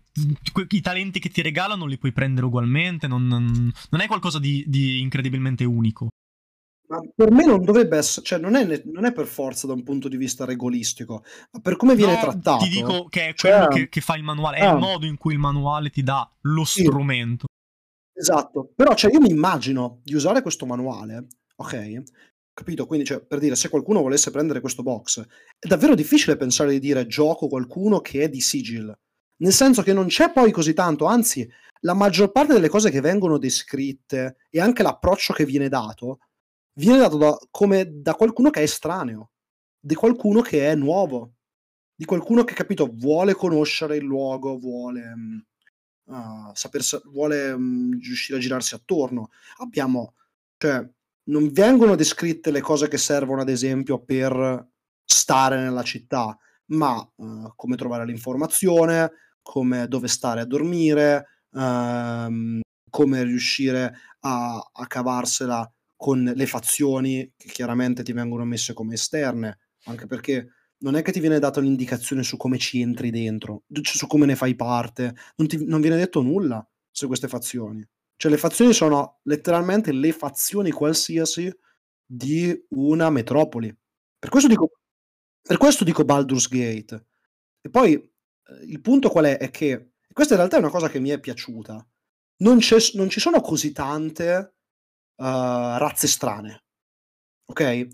I 0.70 0.80
talenti 0.80 1.20
che 1.20 1.30
ti 1.30 1.42
regalano 1.42 1.86
li 1.86 1.98
puoi 1.98 2.14
prendere 2.14 2.46
ugualmente, 2.46 3.08
non, 3.08 3.28
non 3.28 4.02
è 4.02 4.08
qualcosa 4.08 4.40
di, 4.40 4.64
di 4.66 5.02
incredibilmente 5.02 5.66
unico. 5.66 6.08
Ma 6.92 7.00
per 7.16 7.32
me 7.32 7.46
non 7.46 7.64
dovrebbe 7.64 7.96
essere, 7.96 8.26
cioè 8.26 8.38
non 8.38 8.56
è, 8.56 8.82
non 8.86 9.06
è, 9.06 9.14
per 9.14 9.26
forza 9.26 9.66
da 9.66 9.72
un 9.72 9.82
punto 9.82 10.10
di 10.10 10.18
vista 10.18 10.44
regolistico, 10.44 11.24
ma 11.52 11.62
per 11.62 11.78
come 11.78 11.96
viene 11.96 12.16
no, 12.16 12.20
trattato. 12.20 12.66
Ti 12.66 12.70
dico 12.70 13.06
che 13.06 13.30
è 13.30 13.34
quello 13.34 13.64
cioè, 13.64 13.68
che, 13.70 13.88
che, 13.88 14.02
fa 14.02 14.18
il 14.18 14.24
manuale, 14.24 14.58
è 14.58 14.66
ah, 14.66 14.74
il 14.74 14.80
modo 14.80 15.06
in 15.06 15.16
cui 15.16 15.32
il 15.32 15.40
manuale 15.40 15.90
ti 15.90 16.04
dà 16.04 16.30
lo 16.42 16.66
sì, 16.66 16.84
strumento. 16.84 17.46
Esatto, 18.12 18.74
però 18.76 18.94
cioè, 18.94 19.10
io 19.10 19.22
mi 19.22 19.30
immagino 19.30 20.02
di 20.04 20.14
usare 20.16 20.42
questo 20.42 20.66
manuale, 20.66 21.28
ok? 21.56 22.04
Capito? 22.54 22.86
Quindi, 22.86 23.06
cioè, 23.06 23.22
per 23.22 23.40
dire, 23.40 23.56
se 23.56 23.70
qualcuno 23.70 24.02
volesse 24.02 24.30
prendere 24.30 24.60
questo 24.60 24.84
box, 24.84 25.26
è 25.58 25.68
davvero 25.68 25.96
difficile 25.96 26.36
pensare 26.36 26.72
di 26.72 26.80
dire 26.80 27.08
gioco 27.08 27.48
qualcuno 27.48 28.02
che 28.02 28.24
è 28.24 28.30
di 28.30 28.42
Sigil. 28.42 28.94
Nel 29.38 29.54
senso 29.54 29.82
che 29.82 29.94
non 29.94 30.08
c'è 30.08 30.34
poi 30.34 30.52
così 30.52 30.74
tanto, 30.74 31.06
anzi, 31.06 31.50
la 31.84 31.94
maggior 31.94 32.34
parte 32.34 32.52
delle 32.52 32.68
cose 32.68 32.92
che 32.92 33.00
vengono 33.00 33.38
descritte 33.38 34.36
e 34.50 34.60
anche 34.60 34.84
l'approccio 34.84 35.32
che 35.32 35.46
viene 35.46 35.70
dato, 35.70 36.20
viene 36.74 37.00
dato 37.00 37.18
da, 37.18 37.38
come 37.50 38.02
da 38.02 38.14
qualcuno 38.16 38.50
che 38.50 38.62
è 38.62 38.64
estraneo, 38.64 39.32
di 39.80 39.96
qualcuno 39.96 40.42
che 40.42 40.70
è 40.70 40.76
nuovo, 40.76 41.34
di 41.96 42.06
qualcuno 42.06 42.44
che, 42.44 42.54
capito, 42.54 42.90
vuole 42.92 43.34
conoscere 43.34 43.98
il 43.98 44.04
luogo, 44.04 44.58
vuole, 44.58 45.14
uh, 46.06 46.50
saper, 46.54 46.82
vuole 47.12 47.52
um, 47.52 48.00
riuscire 48.00 48.38
a 48.38 48.42
girarsi 48.42 48.74
attorno. 48.74 49.30
Abbiamo, 49.58 50.16
cioè, 50.58 50.84
non 51.26 51.52
vengono 51.52 51.96
descritte 51.96 52.52
le 52.52 52.62
cose 52.62 52.88
che 52.88 52.98
servono, 52.98 53.42
ad 53.42 53.50
esempio, 53.50 54.04
per 54.04 54.68
stare 55.06 55.58
nella 55.62 55.84
città, 55.84 56.36
ma 56.72 56.98
uh, 57.16 57.54
come 57.56 57.76
trovare 57.76 58.06
l'informazione, 58.06 59.12
come 59.42 59.88
dove 59.88 60.08
stare 60.08 60.42
a 60.42 60.46
dormire, 60.46 61.28
uh, 61.52 62.60
come 62.90 63.24
riuscire 63.24 63.94
a, 64.22 64.58
a 64.58 64.88
cavarsela 64.88 65.72
con 66.02 66.24
le 66.36 66.48
fazioni 66.48 67.32
che 67.38 67.50
chiaramente 67.50 68.02
ti 68.02 68.12
vengono 68.12 68.44
messe 68.44 68.74
come 68.74 68.96
esterne, 68.96 69.60
anche 69.84 70.08
perché 70.08 70.48
non 70.80 70.96
è 70.96 71.04
che 71.04 71.12
ti 71.12 71.20
viene 71.20 71.38
data 71.38 71.60
un'indicazione 71.60 72.24
su 72.24 72.38
come 72.38 72.58
ci 72.58 72.82
entri 72.82 73.12
dentro, 73.12 73.66
su 73.84 74.08
come 74.08 74.26
ne 74.26 74.36
fai 74.36 74.56
parte, 74.56 75.14
non, 75.36 75.48
ti, 75.48 75.64
non 75.64 75.80
viene 75.80 75.98
detto 75.98 76.24
nulla 76.24 76.68
su 76.90 77.06
queste 77.06 77.28
fazioni. 77.28 77.88
Cioè 78.16 78.32
le 78.32 78.40
fazioni 78.40 78.74
sono 78.74 79.20
letteralmente 79.26 79.92
le 79.92 80.12
fazioni 80.12 80.72
qualsiasi 80.72 81.56
di 82.04 82.66
una 82.70 83.12
metropoli. 83.12 83.72
Per 84.18 84.30
questo 84.32 84.50
dico, 84.50 84.72
per 85.40 85.58
questo 85.58 85.84
dico 85.84 86.04
Baldur's 86.04 86.48
Gate. 86.48 87.06
E 87.62 87.70
poi 87.70 87.94
eh, 87.94 88.66
il 88.66 88.82
punto 88.82 89.10
qual 89.10 89.26
è? 89.26 89.38
È 89.38 89.52
che 89.52 89.92
questa 90.12 90.34
in 90.34 90.40
realtà 90.40 90.58
è 90.58 90.62
una 90.62 90.72
cosa 90.72 90.90
che 90.90 91.00
mi 91.00 91.10
è 91.10 91.20
piaciuta. 91.20 91.74
Non, 92.38 92.58
non 92.94 93.10
ci 93.10 93.20
sono 93.20 93.40
così 93.40 93.72
tante 93.72 94.56
uh, 95.22 95.78
razze 95.78 96.08
strane. 96.08 96.64
Ok? 97.46 97.88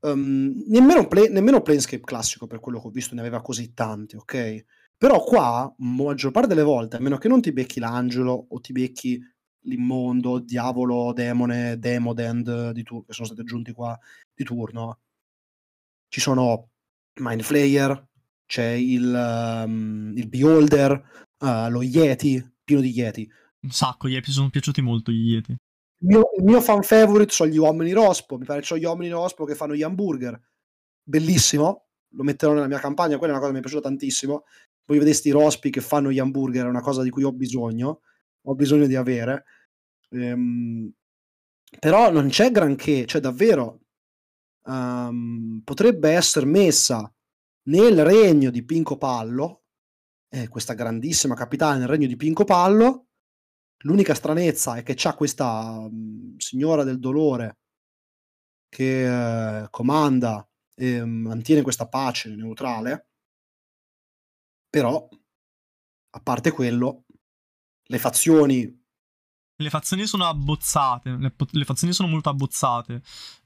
Um, 0.00 0.64
nemmeno, 0.68 1.06
play, 1.06 1.30
nemmeno 1.30 1.62
Planescape 1.62 2.02
classico, 2.02 2.46
per 2.46 2.60
quello 2.60 2.80
che 2.80 2.88
ho 2.88 2.90
visto, 2.90 3.14
ne 3.14 3.20
aveva 3.20 3.40
così 3.40 3.72
tante, 3.72 4.16
ok? 4.16 4.64
Però 4.96 5.22
qua, 5.22 5.72
maggior 5.78 6.32
parte 6.32 6.48
delle 6.48 6.62
volte, 6.62 6.96
a 6.96 7.00
meno 7.00 7.18
che 7.18 7.28
non 7.28 7.40
ti 7.40 7.52
becchi 7.52 7.80
l'angelo 7.80 8.46
o 8.48 8.60
ti 8.60 8.72
becchi 8.72 9.20
l'immondo, 9.66 10.38
diavolo, 10.38 11.12
demone, 11.12 11.78
demodend 11.78 12.70
di 12.70 12.82
turno, 12.82 13.04
che 13.04 13.12
sono 13.12 13.26
stati 13.26 13.42
aggiunti 13.42 13.72
qua 13.72 13.98
di 14.34 14.44
turno. 14.44 15.00
Ci 16.08 16.20
sono 16.20 16.70
Mind 17.20 17.42
Flayer, 17.42 18.08
c'è 18.46 18.68
il, 18.68 19.64
um, 19.66 20.12
il 20.16 20.28
Beholder, 20.28 21.26
uh, 21.38 21.68
lo 21.68 21.82
Yeti, 21.82 22.42
pieno 22.62 22.80
di 22.80 22.90
Yeti. 22.90 23.28
Un 23.60 23.70
sacco, 23.70 24.08
gli 24.08 24.12
Yeti 24.12 24.30
sono 24.30 24.50
piaciuti 24.50 24.80
molto 24.80 25.10
gli 25.10 25.32
Yeti. 25.32 25.56
Il 25.98 26.08
mio, 26.08 26.28
il 26.36 26.44
mio 26.44 26.60
fan 26.60 26.82
favorite 26.82 27.32
sono 27.32 27.50
gli 27.50 27.56
uomini 27.56 27.92
rospo, 27.92 28.36
mi 28.36 28.44
pare 28.44 28.60
che 28.60 28.66
sono 28.66 28.80
gli 28.80 28.84
uomini 28.84 29.10
rospo 29.10 29.44
che 29.44 29.54
fanno 29.54 29.74
gli 29.74 29.82
hamburger. 29.82 30.40
Bellissimo, 31.02 31.86
lo 32.10 32.22
metterò 32.22 32.52
nella 32.52 32.66
mia 32.68 32.78
campagna, 32.78 33.18
quella 33.18 33.34
è 33.34 33.36
una 33.36 33.44
cosa 33.44 33.52
che 33.52 33.58
mi 33.58 33.58
è 33.58 33.68
piaciuta 33.68 33.88
tantissimo. 33.88 34.44
Voi 34.84 34.98
vedeste 34.98 35.28
i 35.28 35.32
rospi 35.32 35.70
che 35.70 35.80
fanno 35.80 36.10
gli 36.10 36.18
hamburger, 36.18 36.66
è 36.66 36.68
una 36.68 36.80
cosa 36.80 37.02
di 37.02 37.10
cui 37.10 37.24
ho 37.24 37.32
bisogno, 37.32 38.02
ho 38.42 38.54
bisogno 38.54 38.86
di 38.86 38.94
avere. 38.94 39.44
Ehm, 40.10 40.92
però 41.78 42.10
non 42.10 42.28
c'è 42.28 42.50
granché, 42.50 43.06
cioè 43.06 43.20
davvero 43.20 43.80
um, 44.64 45.60
potrebbe 45.64 46.10
essere 46.10 46.46
messa 46.46 47.12
nel 47.68 48.04
regno 48.04 48.50
di 48.50 48.64
Pinco 48.64 48.96
Pallo, 48.96 49.64
eh, 50.28 50.48
questa 50.48 50.74
grandissima 50.74 51.34
capitale 51.34 51.78
nel 51.78 51.88
regno 51.88 52.06
di 52.06 52.16
Pinco 52.16 52.44
Pallo. 52.44 53.05
L'unica 53.86 54.14
stranezza 54.14 54.74
è 54.74 54.82
che 54.82 54.94
c'ha 54.96 55.14
questa 55.14 55.78
um, 55.78 56.36
signora 56.38 56.82
del 56.82 56.98
dolore 56.98 57.58
che 58.68 59.08
uh, 59.08 59.70
comanda 59.70 60.46
e 60.74 61.00
um, 61.00 61.10
mantiene 61.10 61.62
questa 61.62 61.86
pace 61.86 62.34
neutrale. 62.34 63.10
Però, 64.68 65.08
a 66.10 66.20
parte 66.20 66.50
quello, 66.50 67.04
le 67.84 67.98
fazioni 67.98 68.84
le 69.58 69.70
fazioni 69.70 70.04
sono 70.06 70.26
abbozzate, 70.26 71.16
le, 71.16 71.34
le 71.52 71.64
fazioni 71.64 71.94
sono 71.94 72.08
molto 72.08 72.28
abbozzate. 72.28 73.00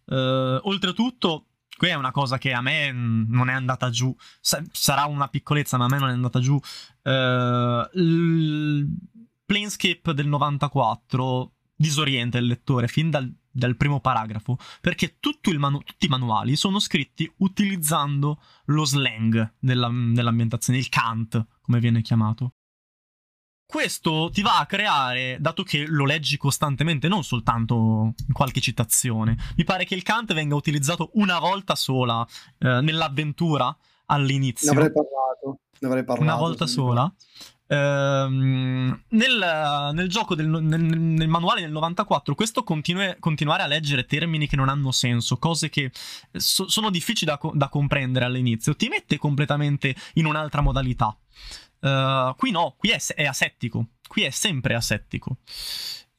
Uh, 0.07 0.59
oltretutto, 0.63 1.51
qui 1.77 1.89
è 1.89 1.95
una 1.95 2.11
cosa 2.11 2.37
che 2.37 2.53
a 2.53 2.61
me 2.61 2.91
non 2.91 3.49
è 3.49 3.53
andata 3.53 3.91
giù, 3.91 4.13
Sa- 4.41 4.65
sarà 4.73 5.05
una 5.05 5.29
piccolezza, 5.29 5.77
ma 5.77 5.85
a 5.85 5.89
me 5.89 5.99
non 5.99 6.09
è 6.09 6.13
andata 6.13 6.41
giù. 6.41 6.55
Uh, 6.55 7.87
il 7.93 8.89
Planescape 9.51 10.15
del 10.15 10.29
94 10.29 11.55
disorienta 11.75 12.39
il 12.39 12.47
lettore 12.47 12.87
fin 12.87 13.11
dal, 13.11 13.29
dal 13.51 13.77
primo 13.77 13.99
paragrafo, 13.99 14.57
perché 14.81 15.17
manu- 15.59 15.83
tutti 15.83 16.07
i 16.07 16.09
manuali 16.09 16.55
sono 16.55 16.79
scritti 16.79 17.29
utilizzando 17.39 18.41
lo 18.67 18.85
slang 18.85 19.55
della, 19.59 19.89
dell'ambientazione, 19.89 20.79
il 20.79 20.89
cant, 20.89 21.45
come 21.63 21.81
viene 21.81 22.01
chiamato 22.01 22.53
questo 23.67 24.31
ti 24.33 24.43
va 24.43 24.59
a 24.59 24.67
creare, 24.67 25.37
dato 25.39 25.63
che 25.63 25.87
lo 25.87 26.05
leggi 26.05 26.37
costantemente, 26.37 27.07
non 27.07 27.23
soltanto 27.23 28.15
in 28.27 28.33
qualche 28.33 28.61
citazione, 28.61 29.37
mi 29.57 29.63
pare 29.63 29.85
che 29.85 29.95
il 29.95 30.03
Kant 30.03 30.35
venga 30.35 30.57
utilizzato 30.57 31.11
una 31.15 31.39
volta 31.39 31.77
sola 31.77 32.27
eh, 32.59 32.81
nell'avventura 32.81 33.77
all'inizio. 34.07 34.73
Ne 34.73 34.77
avrei 34.77 34.93
parlato. 34.93 35.61
Ne 35.79 35.87
avrei 35.87 36.05
parlato 36.05 36.29
una 36.33 36.37
volta 36.37 36.67
sola. 36.67 37.15
Ehm, 37.73 39.03
nel, 39.11 39.91
nel, 39.95 40.09
gioco 40.09 40.35
del, 40.35 40.49
nel, 40.49 40.81
nel, 40.81 41.29
manuale 41.29 41.61
del 41.61 41.71
94 41.71 42.35
questo 42.35 42.65
continue, 42.65 43.17
continuare 43.21 43.63
a 43.63 43.69
leggere 43.69 44.07
termini 44.07 44.49
che 44.49 44.57
non 44.57 44.69
hanno 44.69 44.91
senso 44.91 45.37
cose 45.37 45.69
che 45.69 45.93
so, 46.33 46.69
sono 46.69 46.91
difficili 46.91 47.31
da, 47.31 47.39
da 47.53 47.69
comprendere 47.69 48.25
all'inizio 48.25 48.75
ti 48.75 48.89
mette 48.89 49.19
completamente 49.19 49.95
in 50.15 50.27
un'altra 50.27 50.63
modalità 50.63 51.17
Uh, 51.81 52.35
qui 52.37 52.51
no, 52.51 52.75
qui 52.77 52.91
è, 52.91 52.99
è, 53.15 53.25
asettico. 53.25 53.87
Qui 54.07 54.23
è 54.23 54.31
sempre 54.31 54.75
asettico. 54.75 55.39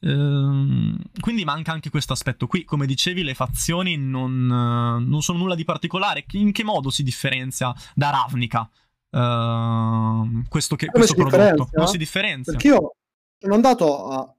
Uh, 0.00 0.96
quindi 1.20 1.44
manca 1.44 1.72
anche 1.72 1.90
questo 1.90 2.12
aspetto. 2.12 2.46
Qui, 2.46 2.64
come 2.64 2.86
dicevi, 2.86 3.22
le 3.22 3.34
fazioni 3.34 3.96
non, 3.96 4.46
non, 4.46 5.22
sono 5.22 5.38
nulla 5.38 5.54
di 5.54 5.64
particolare. 5.64 6.24
In 6.32 6.52
che 6.52 6.64
modo 6.64 6.90
si 6.90 7.02
differenzia 7.02 7.72
da 7.94 8.10
Ravnica? 8.10 8.68
Ehm, 9.14 10.48
questo, 10.48 10.76
che, 10.76 10.86
questo 10.86 11.14
prodotto 11.14 11.68
non 11.72 11.86
si 11.86 11.98
differenzia. 11.98 12.52
Perché 12.52 12.68
io 12.68 12.96
sono 13.38 13.54
andato 13.54 14.08
a. 14.08 14.36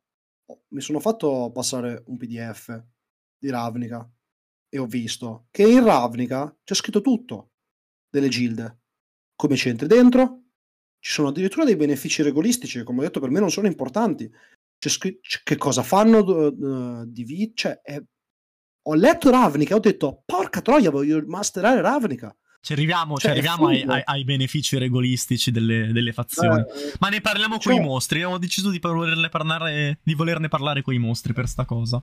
Mi 0.69 0.82
sono 0.82 0.99
fatto 0.99 1.51
passare 1.53 2.03
un 2.07 2.17
PDF 2.17 2.84
di 3.38 3.49
Ravnica 3.49 4.07
e 4.67 4.78
ho 4.78 4.86
visto 4.86 5.47
che 5.51 5.63
in 5.63 5.84
Ravnica 5.84 6.55
c'è 6.63 6.74
scritto 6.74 7.01
tutto 7.01 7.51
delle 8.09 8.30
gilde. 8.30 8.80
Come 9.36 9.55
c'entri 9.55 9.88
dentro, 9.88 10.43
ci 10.99 11.11
sono 11.11 11.30
addirittura 11.30 11.65
dei 11.65 11.76
benefici 11.76 12.24
regolistici 12.24 12.80
che, 12.80 12.84
come 12.84 12.99
ho 12.99 13.03
detto, 13.03 13.19
per 13.19 13.30
me 13.30 13.39
non 13.39 13.51
sono 13.51 13.67
importanti. 13.67 14.30
C'è 14.78 14.89
scritto 14.89 15.39
che 15.43 15.57
cosa 15.57 15.84
fanno 15.84 16.19
uh, 16.19 17.05
di 17.05 17.24
vita. 17.24 17.53
Cioè, 17.55 17.82
è... 17.82 18.03
ho 18.84 18.93
letto 18.95 19.30
Ravnica 19.30 19.74
e 19.74 19.78
ho 19.78 19.82
detto, 19.82 20.24
porca 20.26 20.61
troia, 20.61 20.91
voglio 20.91 21.24
masterare 21.26 21.82
Ravnica. 21.82 22.36
Ci 22.64 22.72
arriviamo, 22.72 23.18
cioè, 23.18 23.32
ci 23.34 23.38
arriviamo 23.38 23.68
ai, 23.68 23.84
ai, 23.86 24.01
ai, 24.05 24.24
benefici 24.24 24.78
regolistici 24.78 25.51
delle, 25.51 25.91
delle 25.91 26.14
fazioni. 26.14 26.61
Beh, 26.61 26.93
Ma 27.01 27.09
ne 27.09 27.20
parliamo 27.20 27.57
cioè... 27.57 27.74
con 27.74 27.84
i 27.84 27.86
mostri. 27.86 28.20
Abbiamo 28.20 28.38
deciso 28.38 28.70
di, 28.70 28.80
parlare, 28.80 29.99
di 30.01 30.14
volerne 30.14 30.47
parlare 30.47 30.82
con 30.82 30.93
i 30.93 30.97
mostri 30.97 31.34
per 31.34 31.49
sta 31.49 31.66
cosa. 31.66 31.99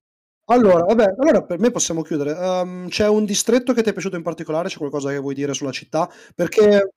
Allora, 0.51 0.83
vabbè, 0.83 1.15
allora 1.17 1.41
per 1.41 1.57
me 1.57 1.71
possiamo 1.71 2.03
chiudere. 2.03 2.33
Um, 2.33 2.89
c'è 2.89 3.07
un 3.07 3.25
distretto 3.25 3.73
che 3.73 3.81
ti 3.81 3.89
è 3.89 3.93
piaciuto 3.93 4.17
in 4.17 4.21
particolare? 4.21 4.69
C'è 4.69 4.77
qualcosa 4.77 5.09
che 5.09 5.17
vuoi 5.17 5.33
dire 5.33 5.55
sulla 5.55 5.71
città? 5.71 6.07
Perché 6.35 6.91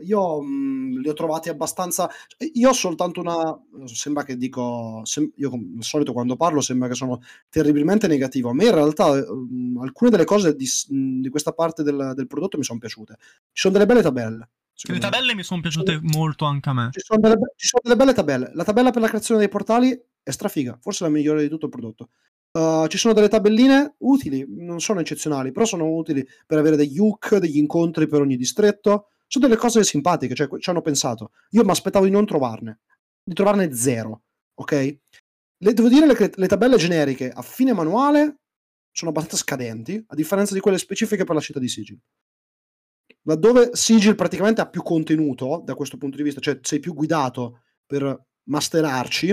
io, 0.00 0.40
mhmm, 0.40 1.00
li 1.00 1.08
ho 1.08 1.12
trovati 1.12 1.48
abbastanza 1.48 2.08
cioè, 2.26 2.50
io 2.54 2.70
ho 2.70 2.72
soltanto 2.72 3.20
una 3.20 3.56
sembra 3.84 4.24
che 4.24 4.36
dico 4.36 5.02
sem 5.04 5.30
io 5.36 5.50
come 5.50 5.74
al 5.76 5.82
solito 5.84 6.12
quando 6.12 6.36
parlo 6.36 6.60
sembra 6.60 6.88
che 6.88 6.94
sono 6.94 7.20
terribilmente 7.48 8.06
negativo. 8.06 8.50
A 8.50 8.54
me 8.54 8.64
in 8.64 8.74
realtà, 8.74 9.10
uhm, 9.10 9.78
alcune 9.82 10.10
delle 10.10 10.24
cose 10.24 10.56
di 10.56 10.66
mhmm, 10.88 11.20
di 11.20 11.28
questa 11.28 11.52
parte 11.52 11.82
del 11.82 12.12
del 12.14 12.26
prodotto 12.26 12.56
mi 12.56 12.64
son 12.64 12.78
piaciute. 12.78 13.16
Ci 13.18 13.62
sono 13.62 13.74
delle 13.74 13.86
belle 13.86 14.02
tabelle. 14.02 14.48
Le 14.84 14.98
tabelle 14.98 15.34
mi 15.34 15.42
son 15.42 15.60
piaciute 15.60 16.00
molto 16.02 16.44
anche 16.44 16.68
a 16.70 16.72
me. 16.72 16.88
Ci 16.90 17.00
sono 17.00 17.20
delle 17.20 17.36
ci 17.56 17.66
sono 17.66 17.82
delle 17.84 17.96
belle 17.96 18.14
tabelle. 18.14 18.50
La 18.54 18.64
tabella 18.64 18.90
per 18.90 19.02
la 19.02 19.08
creazione 19.08 19.40
dei 19.40 19.48
portali 19.48 19.98
è 20.22 20.30
strafiga, 20.30 20.78
forse 20.80 21.04
la 21.04 21.10
migliore 21.10 21.42
di 21.42 21.48
tutto 21.48 21.66
il 21.66 21.70
prodotto. 21.70 22.08
Uh, 22.52 22.86
ci 22.86 22.98
sono 22.98 23.14
delle 23.14 23.28
tabelline 23.28 23.94
utili, 23.98 24.44
non 24.46 24.80
sono 24.80 25.00
eccezionali, 25.00 25.52
però 25.52 25.64
sono 25.64 25.88
utili 25.88 26.26
per 26.46 26.58
avere 26.58 26.76
degli 26.76 26.98
hook, 26.98 27.36
degli 27.36 27.56
incontri 27.56 28.06
per 28.06 28.20
ogni 28.20 28.36
distretto 28.36 29.06
sono 29.32 29.46
delle 29.46 29.58
cose 29.58 29.82
simpatiche, 29.82 30.34
cioè 30.34 30.46
ci 30.58 30.68
hanno 30.68 30.82
pensato. 30.82 31.30
Io 31.52 31.64
mi 31.64 31.70
aspettavo 31.70 32.04
di 32.04 32.10
non 32.10 32.26
trovarne, 32.26 32.80
di 33.24 33.32
trovarne 33.32 33.74
zero, 33.74 34.24
ok? 34.60 34.98
Le, 35.56 35.72
devo 35.72 35.88
dire 35.88 36.06
che 36.14 36.24
le, 36.24 36.32
le 36.34 36.46
tabelle 36.46 36.76
generiche 36.76 37.30
a 37.30 37.40
fine 37.40 37.72
manuale 37.72 38.40
sono 38.90 39.10
abbastanza 39.10 39.42
scadenti, 39.42 40.04
a 40.06 40.14
differenza 40.14 40.52
di 40.52 40.60
quelle 40.60 40.76
specifiche 40.76 41.24
per 41.24 41.34
la 41.34 41.40
città 41.40 41.58
di 41.58 41.68
Sigil. 41.68 41.98
Laddove 43.22 43.70
Sigil 43.72 44.16
praticamente 44.16 44.60
ha 44.60 44.68
più 44.68 44.82
contenuto 44.82 45.62
da 45.64 45.74
questo 45.74 45.96
punto 45.96 46.18
di 46.18 46.24
vista, 46.24 46.40
cioè 46.40 46.58
sei 46.60 46.78
più 46.78 46.92
guidato 46.92 47.62
per 47.86 48.26
masterarci, 48.50 49.30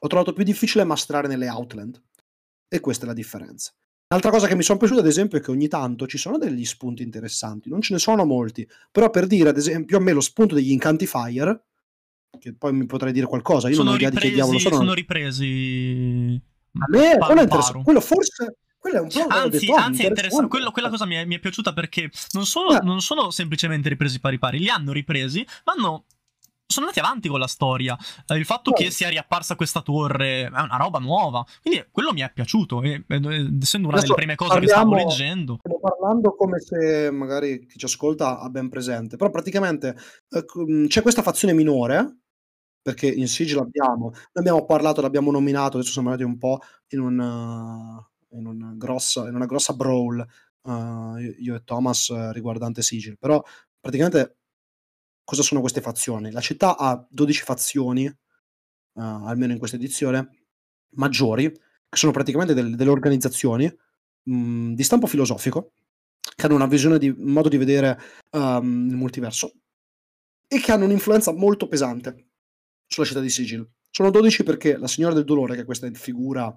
ho 0.00 0.06
trovato 0.06 0.32
più 0.32 0.42
difficile 0.42 0.84
masterare 0.84 1.28
nelle 1.28 1.50
Outland. 1.50 2.02
E 2.66 2.80
questa 2.80 3.04
è 3.04 3.08
la 3.08 3.12
differenza. 3.12 3.74
Un'altra 4.12 4.30
cosa 4.30 4.46
che 4.46 4.54
mi 4.54 4.62
sono 4.62 4.78
piaciuta, 4.78 5.00
ad 5.00 5.06
esempio, 5.06 5.38
è 5.38 5.40
che 5.40 5.50
ogni 5.50 5.68
tanto 5.68 6.06
ci 6.06 6.18
sono 6.18 6.36
degli 6.36 6.66
spunti 6.66 7.02
interessanti. 7.02 7.70
Non 7.70 7.80
ce 7.80 7.94
ne 7.94 7.98
sono 7.98 8.26
molti, 8.26 8.68
però 8.90 9.08
per 9.08 9.26
dire, 9.26 9.48
ad 9.48 9.56
esempio, 9.56 9.96
a 9.96 10.00
me 10.00 10.12
lo 10.12 10.20
spunto 10.20 10.54
degli 10.54 10.70
incanti 10.70 11.06
Fire, 11.06 11.62
che 12.38 12.52
poi 12.52 12.74
mi 12.74 12.84
potrei 12.84 13.12
dire 13.12 13.24
qualcosa, 13.24 13.68
io 13.68 13.74
sono 13.74 13.86
non 13.86 13.94
ho 13.94 13.96
idea 13.96 14.10
ripresi, 14.10 14.26
di 14.26 14.34
che 14.34 14.42
diavolo 14.42 14.58
sono. 14.58 14.76
Sono 14.76 14.92
ripresi. 14.92 16.42
A 16.74 16.86
me 16.90 17.16
Paro 17.16 17.24
quello 17.24 17.40
è 17.40 17.44
interessante. 17.44 17.82
Quello 17.84 18.00
forse. 18.00 18.56
Quello 18.76 18.96
è 18.96 19.00
un 19.00 19.08
po' 19.08 19.26
Anzi, 19.28 19.58
detto, 19.60 19.74
ah, 19.74 19.84
anzi 19.84 20.02
è 20.02 20.08
interessante. 20.08 20.48
Quello- 20.48 20.70
quella 20.72 20.90
cosa 20.90 21.06
mi 21.06 21.14
è, 21.14 21.24
mi 21.24 21.36
è 21.36 21.38
piaciuta 21.38 21.72
perché 21.72 22.10
non 22.32 22.44
sono, 22.44 22.76
Eh. 22.76 22.80
non 22.82 23.00
sono 23.00 23.30
semplicemente 23.30 23.88
ripresi 23.88 24.20
pari 24.20 24.38
pari, 24.38 24.58
li 24.58 24.68
hanno 24.68 24.92
ripresi, 24.92 25.46
ma 25.64 25.72
hanno- 25.74 26.04
sono 26.72 26.86
andati 26.86 27.04
avanti 27.04 27.28
con 27.28 27.38
la 27.38 27.46
storia. 27.46 27.96
Eh, 28.26 28.36
il 28.36 28.44
fatto 28.44 28.70
Certo. 28.70 28.82
che 28.84 28.90
sia 28.90 29.08
riapparsa 29.08 29.54
questa 29.54 29.80
torre 29.82 30.42
è 30.44 30.48
una 30.48 30.76
roba 30.76 30.98
nuova. 30.98 31.44
Quindi 31.60 31.84
quello 31.90 32.12
mi 32.12 32.20
è 32.22 32.30
piaciuto. 32.32 32.82
E, 32.82 33.04
e- 33.06 33.58
essendo 33.60 33.88
una 33.88 33.96
Adesso 33.98 34.14
delle 34.14 34.14
prime 34.14 34.34
cose 34.34 34.58
che 34.58 34.66
stavo 34.66 34.90
parliamo- 34.90 35.10
leggendo. 35.10 35.58
Stiamo 35.60 35.80
parlando 35.80 36.34
come 36.34 36.58
se 36.58 37.10
magari 37.12 37.66
chi 37.66 37.78
ci 37.78 37.84
ascolta 37.84 38.40
ha 38.40 38.48
ben 38.48 38.68
presente, 38.68 39.16
però 39.16 39.30
praticamente 39.30 39.96
eh, 40.30 40.86
c'è 40.88 41.02
questa 41.02 41.22
fazione 41.22 41.54
minore, 41.54 42.16
perché 42.82 43.06
in 43.08 43.28
Siege 43.28 43.54
l'abbiamo, 43.54 44.10
noi 44.10 44.20
abbiamo 44.32 44.64
parlato, 44.64 45.00
l'abbiamo 45.00 45.30
nominato, 45.30 45.76
adesso 45.76 45.92
siamo 45.92 46.10
andati 46.10 46.26
un 46.28 46.38
po' 46.38 46.58
in, 46.88 47.00
un, 47.00 47.20
eh, 47.20 48.36
in, 48.36 48.46
una, 48.46 48.72
grossa, 48.76 49.28
in 49.28 49.34
una 49.36 49.46
grossa 49.46 49.72
brawl, 49.74 50.18
eh, 50.64 51.36
io- 51.40 51.54
e 51.54 51.62
Thomas, 51.64 52.08
eh, 52.10 52.32
riguardante 52.32 52.82
Sigil, 52.82 53.16
però 53.18 53.42
praticamente 53.80 54.38
cosa 55.24 55.42
sono 55.42 55.60
queste 55.60 55.80
fazioni? 55.80 56.30
La 56.30 56.40
città 56.40 56.76
ha 56.76 57.04
12 57.08 57.42
fazioni, 57.42 58.04
eh, 58.06 58.14
almeno 58.94 59.52
in 59.52 59.58
questa 59.58 59.76
edizione, 59.76 60.46
maggiori, 60.96 61.50
che 61.50 61.96
sono 61.96 62.12
praticamente 62.12 62.54
del- 62.54 62.74
delle 62.76 62.90
organizzazioni 62.90 63.70
mh, 64.24 64.74
di 64.74 64.82
stampo 64.82 65.06
filosofico, 65.06 65.72
che 66.36 66.46
hanno 66.46 66.54
una 66.54 66.66
visione 66.66 66.98
di 66.98 67.08
un 67.08 67.30
modo 67.32 67.48
di 67.48 67.56
vedere 67.56 67.98
ehm, 68.30 68.88
il 68.90 68.96
multiverso 68.96 69.52
e 70.46 70.60
che 70.60 70.70
hanno 70.72 70.84
un'influenza 70.84 71.32
molto 71.32 71.66
pesante 71.66 72.28
sulla 72.86 73.06
città 73.06 73.20
di 73.20 73.28
Sigil. 73.30 73.68
Sono 73.90 74.10
12 74.10 74.42
perché 74.44 74.76
la 74.76 74.86
Signora 74.86 75.14
del 75.14 75.24
Dolore, 75.24 75.54
che 75.54 75.62
è 75.62 75.64
questa 75.64 75.90
figura 75.92 76.54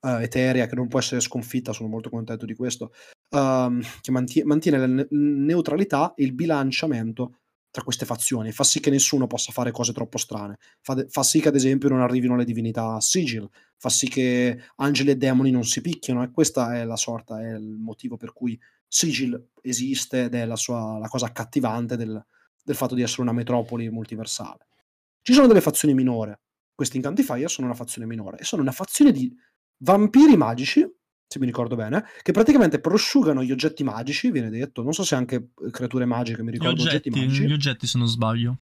eh, 0.00 0.22
eterea 0.24 0.66
che 0.66 0.74
non 0.74 0.88
può 0.88 0.98
essere 0.98 1.20
sconfitta, 1.20 1.72
sono 1.72 1.88
molto 1.88 2.10
contento 2.10 2.44
di 2.46 2.54
questo, 2.54 2.92
ehm, 3.30 3.80
che 4.00 4.10
mantie- 4.10 4.44
mantiene 4.44 4.78
la 4.78 4.86
ne- 4.86 5.06
neutralità 5.10 6.14
e 6.14 6.24
il 6.24 6.32
bilanciamento 6.34 7.38
tra 7.74 7.82
queste 7.82 8.06
fazioni, 8.06 8.52
fa 8.52 8.62
sì 8.62 8.78
che 8.78 8.88
nessuno 8.88 9.26
possa 9.26 9.50
fare 9.50 9.72
cose 9.72 9.92
troppo 9.92 10.16
strane, 10.16 10.58
fa, 10.80 10.94
de- 10.94 11.08
fa 11.08 11.24
sì 11.24 11.40
che 11.40 11.48
ad 11.48 11.56
esempio 11.56 11.88
non 11.88 12.02
arrivino 12.02 12.36
le 12.36 12.44
divinità 12.44 13.00
Sigil, 13.00 13.50
fa 13.76 13.88
sì 13.88 14.08
che 14.08 14.56
angeli 14.76 15.10
e 15.10 15.16
demoni 15.16 15.50
non 15.50 15.64
si 15.64 15.80
picchiano 15.80 16.22
e 16.22 16.30
questa 16.30 16.76
è 16.76 16.84
la 16.84 16.94
sorta, 16.94 17.40
è 17.40 17.52
il 17.54 17.76
motivo 17.76 18.16
per 18.16 18.32
cui 18.32 18.56
Sigil 18.86 19.48
esiste 19.60 20.26
ed 20.26 20.36
è 20.36 20.44
la, 20.46 20.54
sua, 20.54 20.98
la 21.00 21.08
cosa 21.08 21.26
accattivante 21.26 21.96
del, 21.96 22.24
del 22.62 22.76
fatto 22.76 22.94
di 22.94 23.02
essere 23.02 23.22
una 23.22 23.32
metropoli 23.32 23.90
multiversale. 23.90 24.68
Ci 25.20 25.32
sono 25.32 25.48
delle 25.48 25.60
fazioni 25.60 25.94
minori, 25.94 26.32
questi 26.76 26.94
Incanti 26.98 27.24
Fire 27.24 27.48
sono 27.48 27.66
una 27.66 27.74
fazione 27.74 28.06
minore 28.06 28.38
e 28.38 28.44
sono 28.44 28.62
una 28.62 28.70
fazione 28.70 29.10
di 29.10 29.36
vampiri 29.78 30.36
magici, 30.36 30.88
se 31.26 31.38
mi 31.38 31.46
ricordo 31.46 31.74
bene, 31.74 32.04
che 32.22 32.32
praticamente 32.32 32.80
prosciugano 32.80 33.42
gli 33.42 33.50
oggetti 33.50 33.82
magici, 33.82 34.30
viene 34.30 34.50
detto, 34.50 34.82
non 34.82 34.92
so 34.92 35.02
se 35.02 35.14
anche 35.14 35.36
eh, 35.36 35.70
creature 35.70 36.04
magiche, 36.04 36.42
mi 36.42 36.50
Gli 36.50 36.54
ricordo 36.54 36.82
oggetti, 36.82 37.08
oggetti, 37.08 37.10
magici, 37.10 37.46
gli 37.46 37.52
oggetti, 37.52 37.86
se 37.86 37.98
non 37.98 38.06
sbaglio. 38.06 38.58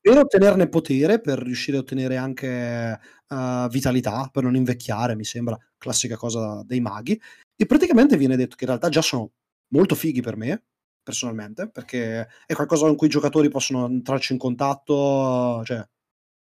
per 0.00 0.18
ottenerne 0.18 0.68
potere, 0.68 1.20
per 1.20 1.38
riuscire 1.38 1.76
a 1.76 1.80
ottenere 1.80 2.16
anche 2.16 3.00
eh, 3.28 3.68
vitalità, 3.70 4.28
per 4.32 4.42
non 4.42 4.56
invecchiare, 4.56 5.14
mi 5.14 5.24
sembra, 5.24 5.56
classica 5.78 6.16
cosa 6.16 6.62
dei 6.64 6.80
maghi. 6.80 7.20
E 7.56 7.66
praticamente 7.66 8.16
viene 8.16 8.36
detto 8.36 8.56
che 8.56 8.64
in 8.64 8.70
realtà 8.70 8.88
già 8.88 9.02
sono 9.02 9.30
molto 9.68 9.94
fighi 9.94 10.20
per 10.20 10.36
me, 10.36 10.64
personalmente, 11.02 11.70
perché 11.70 12.28
è 12.46 12.54
qualcosa 12.54 12.86
con 12.86 12.96
cui 12.96 13.06
i 13.06 13.10
giocatori 13.10 13.48
possono 13.48 13.86
entrarci 13.86 14.32
in 14.32 14.38
contatto, 14.38 15.62
cioè, 15.64 15.86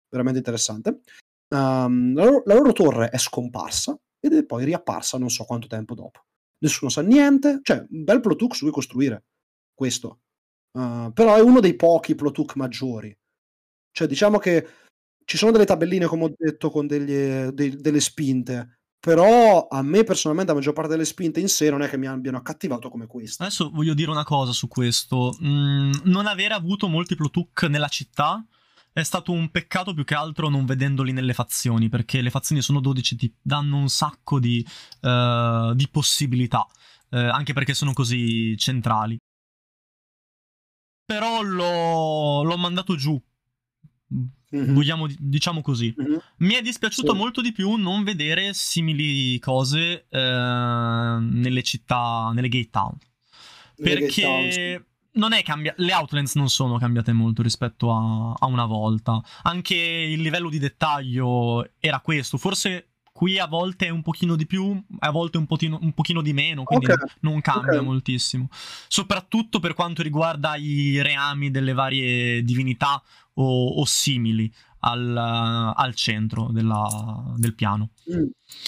veramente 0.08 0.38
interessante. 0.38 1.00
Ehm, 1.54 2.14
la, 2.14 2.24
loro, 2.24 2.42
la 2.44 2.54
loro 2.54 2.72
torre 2.72 3.08
è 3.08 3.18
scomparsa 3.18 3.96
ed 4.20 4.34
è 4.34 4.44
poi 4.44 4.64
riapparsa 4.64 5.18
non 5.18 5.30
so 5.30 5.44
quanto 5.44 5.66
tempo 5.66 5.94
dopo. 5.94 6.24
Nessuno 6.58 6.90
sa 6.90 7.00
niente, 7.00 7.60
cioè, 7.62 7.84
un 7.90 8.04
bel 8.04 8.20
plot 8.20 8.52
su 8.52 8.64
cui 8.64 8.70
costruire 8.70 9.24
questo. 9.74 10.20
Uh, 10.72 11.10
però 11.12 11.34
è 11.34 11.40
uno 11.40 11.60
dei 11.60 11.74
pochi 11.74 12.14
plot 12.14 12.38
hook 12.38 12.56
maggiori. 12.56 13.16
Cioè, 13.90 14.06
diciamo 14.06 14.38
che 14.38 14.68
ci 15.24 15.36
sono 15.36 15.52
delle 15.52 15.64
tabelline, 15.64 16.06
come 16.06 16.24
ho 16.24 16.34
detto, 16.36 16.70
con 16.70 16.86
degli- 16.86 17.48
dei- 17.48 17.76
delle 17.76 18.00
spinte. 18.00 18.80
Però 19.00 19.66
a 19.68 19.82
me 19.82 20.04
personalmente 20.04 20.52
la 20.52 20.58
maggior 20.58 20.74
parte 20.74 20.90
delle 20.90 21.06
spinte 21.06 21.40
in 21.40 21.48
sé 21.48 21.70
non 21.70 21.80
è 21.80 21.88
che 21.88 21.96
mi 21.96 22.06
abbiano 22.06 22.36
accattivato 22.36 22.90
come 22.90 23.06
questa. 23.06 23.44
Adesso 23.44 23.70
voglio 23.70 23.94
dire 23.94 24.10
una 24.10 24.24
cosa 24.24 24.52
su 24.52 24.68
questo. 24.68 25.34
Mm, 25.42 25.92
non 26.04 26.26
aver 26.26 26.52
avuto 26.52 26.86
molti 26.86 27.16
plot 27.16 27.66
nella 27.68 27.88
città 27.88 28.44
è 28.93 29.03
stato 29.03 29.32
un 29.32 29.51
peccato 29.51 29.95
più 29.95 30.05
che 30.05 30.14
altro 30.14 30.49
non 30.49 30.64
vedendoli 30.64 31.12
nelle 31.12 31.32
fazioni, 31.34 31.88
perché 31.88 32.20
le 32.20 32.30
fazioni 32.30 32.61
sono 32.62 32.80
12, 32.80 33.16
ti 33.16 33.34
danno 33.41 33.76
un 33.76 33.88
sacco 33.88 34.38
di, 34.41 34.66
eh, 35.01 35.72
di 35.74 35.88
possibilità, 35.88 36.66
eh, 37.11 37.18
anche 37.18 37.53
perché 37.53 37.74
sono 37.74 37.93
così 37.93 38.57
centrali. 38.57 39.16
Però 41.05 41.43
l'ho, 41.43 42.43
l'ho 42.45 42.57
mandato 42.57 42.95
giù, 42.97 43.20
Mhm. 44.53 44.74
vogliamo, 44.74 45.07
diciamo 45.18 45.61
così. 45.61 45.93
Mhm. 45.97 46.20
Mi 46.38 46.55
è 46.55 46.62
dispiaciuto 46.62 47.12
Sì. 47.12 47.18
molto 47.18 47.41
di 47.41 47.53
più 47.53 47.74
non 47.76 48.03
vedere 48.03 48.53
simili 48.55 49.38
cose 49.38 50.07
eh, 50.09 50.18
nelle 51.20 51.62
città, 51.62 52.30
nelle 52.34 52.49
gate 52.49 52.70
town. 52.70 52.97
Nelle 53.76 54.01
gate 54.01 54.20
town, 54.20 54.51
sì. 54.51 54.84
Non 55.12 55.32
è 55.32 55.42
cambia- 55.42 55.74
le 55.78 55.92
Outlands 55.92 56.34
non 56.36 56.48
sono 56.48 56.78
cambiate 56.78 57.12
molto 57.12 57.42
rispetto 57.42 57.92
a, 57.92 58.32
a 58.38 58.46
una 58.46 58.64
volta. 58.64 59.20
Anche 59.42 59.74
il 59.74 60.20
livello 60.20 60.48
di 60.48 60.58
dettaglio 60.58 61.68
era 61.80 62.00
questo. 62.00 62.38
Forse 62.38 62.86
qui 63.12 63.38
a 63.38 63.46
volte 63.46 63.86
è 63.86 63.90
un 63.90 64.02
pochino 64.02 64.36
di 64.36 64.46
più, 64.46 64.80
a 65.00 65.11
volte 65.11 65.36
un, 65.36 65.46
potino- 65.46 65.78
un 65.82 65.92
pochino 65.92 66.22
di 66.22 66.32
meno, 66.32 66.62
quindi 66.62 66.86
Ok, 66.86 67.16
non 67.20 67.40
cambia 67.40 67.78
ok. 67.80 67.84
moltissimo. 67.84 68.48
Soprattutto 68.88 69.58
per 69.58 69.74
quanto 69.74 70.02
riguarda 70.02 70.54
i 70.56 71.02
reami 71.02 71.50
delle 71.50 71.72
varie 71.72 72.42
divinità 72.44 73.02
o, 73.34 73.68
o 73.80 73.84
simili 73.84 74.50
al, 74.80 75.14
al 75.76 75.94
centro 75.94 76.48
della- 76.52 77.34
del 77.36 77.54
piano. 77.54 77.90
Mm, 78.14 78.26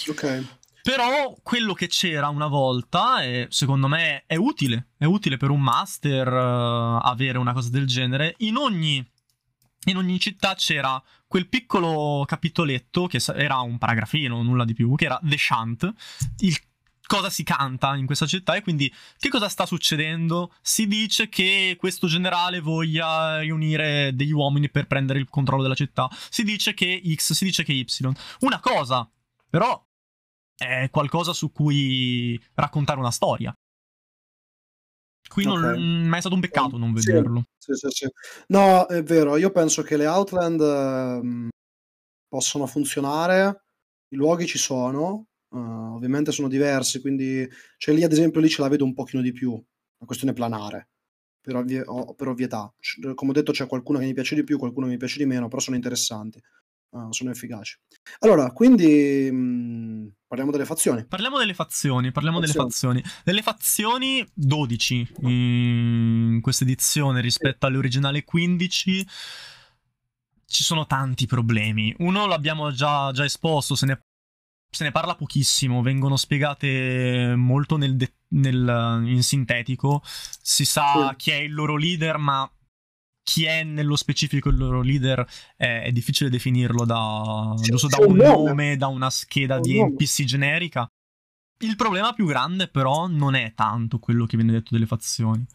ok. 0.09 0.45
Però 0.83 1.33
quello 1.41 1.73
che 1.73 1.87
c'era 1.87 2.27
una 2.27 2.47
volta, 2.47 3.23
e 3.23 3.47
secondo 3.49 3.87
me 3.87 4.25
è 4.27 4.35
utile, 4.35 4.89
è 4.97 5.05
utile 5.05 5.37
per 5.37 5.49
un 5.49 5.61
master 5.61 6.27
eh, 6.27 6.99
avere 7.01 7.37
una 7.37 7.53
cosa 7.53 7.69
del 7.69 7.87
genere. 7.87 8.35
In 8.39 8.57
ogni, 8.57 9.01
in 9.85 9.95
ogni 9.95 10.19
città 10.19 10.55
c'era 10.55 11.01
quel 11.25 11.47
piccolo 11.47 12.25
capitoletto 12.27 13.07
che 13.07 13.21
era 13.33 13.59
un 13.61 13.77
paragrafino, 13.77 14.43
nulla 14.43 14.65
di 14.65 14.73
più, 14.73 14.93
che 14.95 15.05
era 15.05 15.17
The 15.23 15.37
Shant, 15.37 15.93
il 16.39 16.59
cosa 17.05 17.29
si 17.29 17.43
canta 17.43 17.95
in 17.95 18.05
questa 18.05 18.25
città 18.25 18.55
e 18.55 18.61
quindi 18.61 18.91
che 19.19 19.29
cosa 19.29 19.47
sta 19.47 19.65
succedendo? 19.65 20.53
Si 20.61 20.87
dice 20.87 21.29
che 21.29 21.75
questo 21.77 22.07
generale 22.07 22.59
voglia 22.59 23.39
riunire 23.39 24.11
degli 24.13 24.31
uomini 24.31 24.69
per 24.69 24.87
prendere 24.87 25.19
il 25.19 25.29
controllo 25.29 25.61
della 25.61 25.75
città. 25.75 26.09
Si 26.29 26.43
dice 26.43 26.73
che 26.73 27.01
X, 27.15 27.31
si 27.31 27.45
dice 27.45 27.63
che 27.63 27.71
Y. 27.71 27.85
Una 28.39 28.59
cosa, 28.59 29.09
però 29.49 29.81
è 30.55 30.89
qualcosa 30.91 31.33
su 31.33 31.51
cui 31.51 32.39
raccontare 32.55 32.99
una 32.99 33.11
storia. 33.11 33.53
Qui 35.29 35.45
non 35.45 35.63
Ok. 35.63 35.77
mm, 35.79 36.13
è 36.13 36.19
stato 36.19 36.35
un 36.35 36.41
peccato 36.41 36.77
non 36.77 36.93
vederlo. 36.93 37.45
Sì, 37.57 37.73
sì, 37.73 37.87
sì. 37.89 38.07
No, 38.47 38.85
è 38.87 39.01
vero, 39.03 39.37
io 39.37 39.51
penso 39.51 39.81
che 39.81 39.97
le 39.97 40.05
Outland 40.05 40.59
ehm, 40.61 41.49
possono 42.27 42.67
funzionare, 42.67 43.63
i 44.09 44.15
luoghi 44.15 44.45
ci 44.45 44.57
sono, 44.57 45.27
eh, 45.51 45.57
ovviamente 45.57 46.31
sono 46.31 46.47
diversi, 46.49 47.01
quindi 47.01 47.47
cioè 47.77 47.95
lì 47.95 48.03
ad 48.03 48.11
esempio 48.11 48.41
lì 48.41 48.49
ce 48.49 48.61
la 48.61 48.67
vedo 48.67 48.83
un 48.85 48.93
pochino 48.93 49.21
di 49.21 49.31
più, 49.31 49.51
la 49.53 50.05
questione 50.05 50.33
planare, 50.33 50.89
per, 51.41 51.55
ovvie- 51.55 51.83
o- 51.85 52.13
per 52.15 52.27
ovvietà. 52.27 52.71
C- 52.79 53.13
Come 53.13 53.31
ho 53.31 53.33
detto 53.33 53.51
c'è 53.53 53.65
qualcuno 53.67 53.99
che 53.99 54.05
mi 54.05 54.13
piace 54.13 54.35
di 54.35 54.43
più, 54.43 54.57
qualcuno 54.59 54.85
che 54.87 54.91
mi 54.93 54.97
piace 54.99 55.17
di 55.19 55.25
meno, 55.25 55.47
però 55.47 55.61
sono 55.61 55.75
interessanti, 55.77 56.37
eh, 56.39 57.07
sono 57.09 57.31
efficaci. 57.31 57.77
Allora, 58.19 58.51
quindi 58.51 59.31
mh, 59.31 59.92
parliamo 60.33 60.51
delle 60.51 60.65
fazioni. 60.65 61.05
Parliamo 61.05 61.37
delle 61.37 61.53
fazioni, 61.53 62.11
parliamo 62.11 62.39
delle 62.39 62.53
Fazioni. 62.53 63.01
fazioni. 63.01 63.21
Delle 63.23 63.41
fazioni 63.43 64.27
12 64.33 65.13
in 65.21 66.39
questa 66.41 66.63
edizione 66.63 67.21
rispetto 67.21 67.67
alle 67.67 67.77
originali 67.77 68.23
15 68.23 69.07
ci 70.47 70.63
sono 70.63 70.87
tanti 70.87 71.27
problemi. 71.27 71.93
Uno 71.99 72.25
l'abbiamo 72.25 72.71
già, 72.71 73.11
già 73.11 73.23
esposto, 73.23 73.75
se 73.75 73.85
ne 73.85 73.99
se 74.73 74.85
ne 74.85 74.91
parla 74.91 75.13
pochissimo, 75.13 75.83
vengono 75.83 76.17
spiegate 76.17 77.35
molto 77.37 77.77
nel 77.77 77.95
de- 77.95 78.15
nel, 78.29 79.03
in 79.05 79.21
sintetico. 79.21 80.01
Si 80.03 80.65
sa 80.65 81.09
sì. 81.09 81.15
chi 81.17 81.29
è 81.29 81.35
il 81.35 81.53
loro 81.53 81.77
leader, 81.77 82.17
ma 82.17 82.51
chi 83.23 83.45
è 83.45 83.63
nello 83.63 83.95
specifico 83.95 84.49
il 84.49 84.57
loro 84.57 84.81
leader 84.81 85.25
è, 85.55 85.83
è 85.83 85.91
difficile 85.91 86.29
definirlo 86.29 86.85
da, 86.85 87.53
so, 87.75 87.87
da 87.87 87.97
un 88.05 88.15
nome, 88.15 88.47
nome, 88.49 88.77
da 88.77 88.87
una 88.87 89.09
scheda 89.09 89.59
di 89.59 89.77
nome. 89.77 89.91
NPC 89.91 90.23
generica. 90.23 90.87
Il 91.59 91.75
problema 91.77 92.13
più 92.13 92.25
grande, 92.25 92.67
però, 92.67 93.07
non 93.07 93.35
è 93.35 93.53
tanto 93.55 93.97
quello 93.97 94.25
che 94.25 94.35
viene 94.35 94.51
detto 94.51 94.69
delle 94.71 94.85
fazioni. 94.85 95.45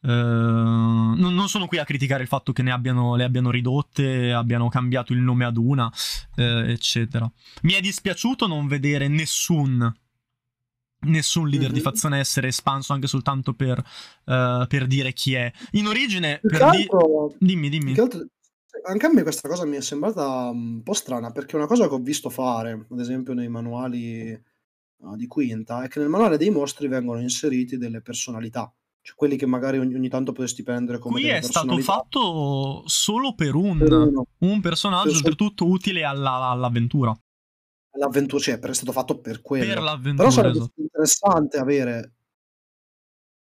Uh, 0.00 0.08
non, 0.08 1.32
non, 1.32 1.48
sono 1.48 1.68
qui 1.68 1.78
a 1.78 1.84
criticare 1.84 2.22
il 2.22 2.28
fatto 2.28 2.52
che 2.52 2.62
ne 2.62 2.72
abbiano, 2.72 3.14
le 3.14 3.22
abbiano 3.22 3.50
ridotte, 3.50 4.32
abbiano 4.32 4.68
cambiato 4.68 5.12
il 5.12 5.20
nome 5.20 5.44
ad 5.44 5.56
una, 5.58 5.86
uh, 5.86 6.40
eccetera. 6.40 7.30
Mi 7.62 7.74
è 7.74 7.80
dispiaciuto 7.80 8.46
non 8.46 8.66
vedere 8.66 9.06
nessun 9.08 9.92
nessun 11.02 11.48
leader 11.48 11.68
mm-hmm. 11.68 11.76
di 11.76 11.80
fazione 11.80 12.18
essere 12.18 12.48
espanso 12.48 12.92
anche 12.92 13.06
soltanto 13.06 13.54
per, 13.54 13.78
uh, 13.78 14.66
per 14.66 14.86
dire 14.86 15.12
chi 15.12 15.34
è. 15.34 15.50
In 15.72 15.86
origine, 15.86 16.40
altro, 16.60 17.34
di... 17.38 17.46
dimmi, 17.46 17.68
dimmi. 17.68 17.98
Altro, 17.98 18.26
anche 18.84 19.06
a 19.06 19.12
me 19.12 19.22
questa 19.22 19.48
cosa 19.48 19.64
mi 19.64 19.76
è 19.76 19.80
sembrata 19.80 20.48
un 20.48 20.82
po' 20.82 20.94
strana 20.94 21.30
perché 21.30 21.56
una 21.56 21.66
cosa 21.66 21.88
che 21.88 21.94
ho 21.94 21.98
visto 21.98 22.30
fare, 22.30 22.86
ad 22.90 23.00
esempio 23.00 23.34
nei 23.34 23.48
manuali 23.48 24.32
uh, 24.98 25.16
di 25.16 25.26
Quinta, 25.26 25.82
è 25.82 25.88
che 25.88 26.00
nel 26.00 26.08
manuale 26.08 26.36
dei 26.36 26.50
mostri 26.50 26.88
vengono 26.88 27.20
inseriti 27.20 27.76
delle 27.76 28.00
personalità. 28.00 28.72
Cioè 29.04 29.16
quelli 29.16 29.36
che 29.36 29.46
magari 29.46 29.78
ogni, 29.78 29.94
ogni 29.94 30.08
tanto 30.08 30.30
potresti 30.30 30.62
prendere 30.62 31.00
come 31.00 31.20
Qui 31.20 31.28
è 31.28 31.40
stato 31.40 31.76
fatto 31.78 32.84
solo 32.86 33.34
per 33.34 33.56
un, 33.56 33.78
per 33.78 34.12
un 34.38 34.60
personaggio, 34.60 35.08
per 35.08 35.16
oltretutto 35.16 35.68
utile 35.68 36.04
alla, 36.04 36.50
all'avventura 36.50 37.12
l'avventura, 37.98 38.42
cioè 38.42 38.58
è 38.58 38.74
stato 38.74 38.92
fatto 38.92 39.18
per 39.18 39.42
quello. 39.42 39.74
Per 39.74 39.82
l'avventura. 39.82 40.28
Però 40.28 40.30
sarebbe 40.30 40.58
esatto. 40.58 40.80
interessante 40.80 41.56
avere 41.58 42.12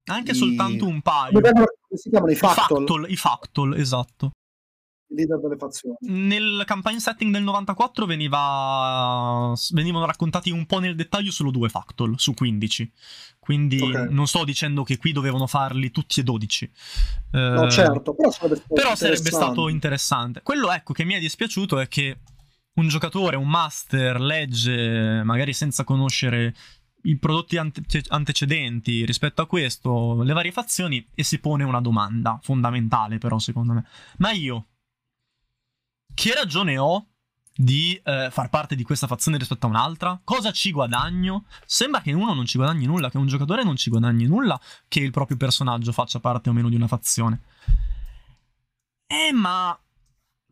anche 0.07 0.33
i... 0.33 0.35
soltanto 0.35 0.87
un 0.87 1.01
paio. 1.01 1.41
Come 1.41 1.65
si 1.95 2.11
chiamano 2.11 2.33
i 2.33 2.37
factol? 2.37 2.83
I 2.83 2.87
factol, 2.87 3.11
i 3.11 3.17
factol 3.17 3.79
esatto. 3.79 4.31
I 5.07 5.15
leader 5.15 5.41
delle 5.41 5.57
fazioni. 5.57 5.97
Nel 6.01 6.63
campaign 6.67 6.97
setting 6.97 7.33
del 7.33 7.43
94 7.43 8.07
veniva... 8.07 9.53
venivano 9.73 10.07
raccontati 10.07 10.51
un 10.51 10.67
po' 10.67 10.79
nel 10.79 10.97
dettaglio 10.97 11.31
solo 11.31 11.51
due 11.51 11.69
factol 11.69 12.19
su 12.19 12.35
15. 12.35 12.93
Quindi 13.39 13.81
okay. 13.81 14.09
non 14.11 14.27
sto 14.27 14.45
dicendo 14.45 14.83
che 14.83 14.97
qui 14.97 15.13
dovevano 15.13 15.47
farli 15.47 15.91
tutti 15.91 16.21
e 16.21 16.23
12. 16.23 16.71
No, 17.33 17.67
eh... 17.67 17.71
certo, 17.71 18.15
però 18.15 18.31
sarebbe, 18.31 18.63
però 18.67 18.95
sarebbe 18.95 19.31
stato 19.31 19.69
interessante. 19.69 20.43
Quello 20.43 20.73
ecco 20.73 20.93
che 20.93 21.05
mi 21.05 21.15
è 21.15 21.19
dispiaciuto 21.19 21.79
è 21.79 21.89
che 21.89 22.19
un 22.75 22.89
giocatore, 22.89 23.37
un 23.37 23.49
master, 23.49 24.21
legge, 24.21 25.23
magari 25.25 25.53
senza 25.53 25.85
conoscere 25.85 26.55
i 27.03 27.17
prodotti 27.19 27.57
ante- 27.57 28.03
antecedenti 28.09 29.05
rispetto 29.05 29.43
a 29.43 29.47
questo, 29.47 30.23
le 30.23 30.33
varie 30.33 30.53
fazioni, 30.53 31.07
e 31.15 31.23
si 31.23 31.39
pone 31.39 31.65
una 31.65 31.81
domanda 31.81 32.39
fondamentale, 32.43 33.19
però, 33.19 33.39
secondo 33.39 33.75
me. 33.75 33.85
Ma 34.19 34.33
io, 34.33 34.69
che 36.15 36.35
ragione 36.35 36.79
ho 36.79 37.09
di 37.57 38.01
eh, 38.03 38.29
far 38.33 38.49
parte 38.49 38.75
di 38.75 38.83
questa 38.83 39.07
fazione 39.07 39.39
rispetto 39.39 39.67
a 39.67 39.69
un'altra? 39.69 40.21
Cosa 40.25 40.51
ci 40.51 40.73
guadagno? 40.73 41.45
Sembra 41.67 42.01
che 42.01 42.13
uno 42.13 42.35
non 42.35 42.47
ci 42.47 42.57
guadagni 42.57 42.87
nulla, 42.87 43.11
che 43.11 43.19
un 43.19 43.27
giocatore 43.27 43.65
non 43.65 43.77
ci 43.77 43.91
guadagni 43.91 44.27
nulla, 44.27 44.59
che 44.89 45.01
il 45.01 45.11
proprio 45.11 45.37
personaggio 45.37 45.93
faccia 45.93 46.21
parte 46.21 46.49
o 46.49 46.53
meno 46.53 46.69
di 46.69 46.77
una 46.77 46.89
fazione. 46.89 47.43
Eh, 49.07 49.33
ma 49.33 49.79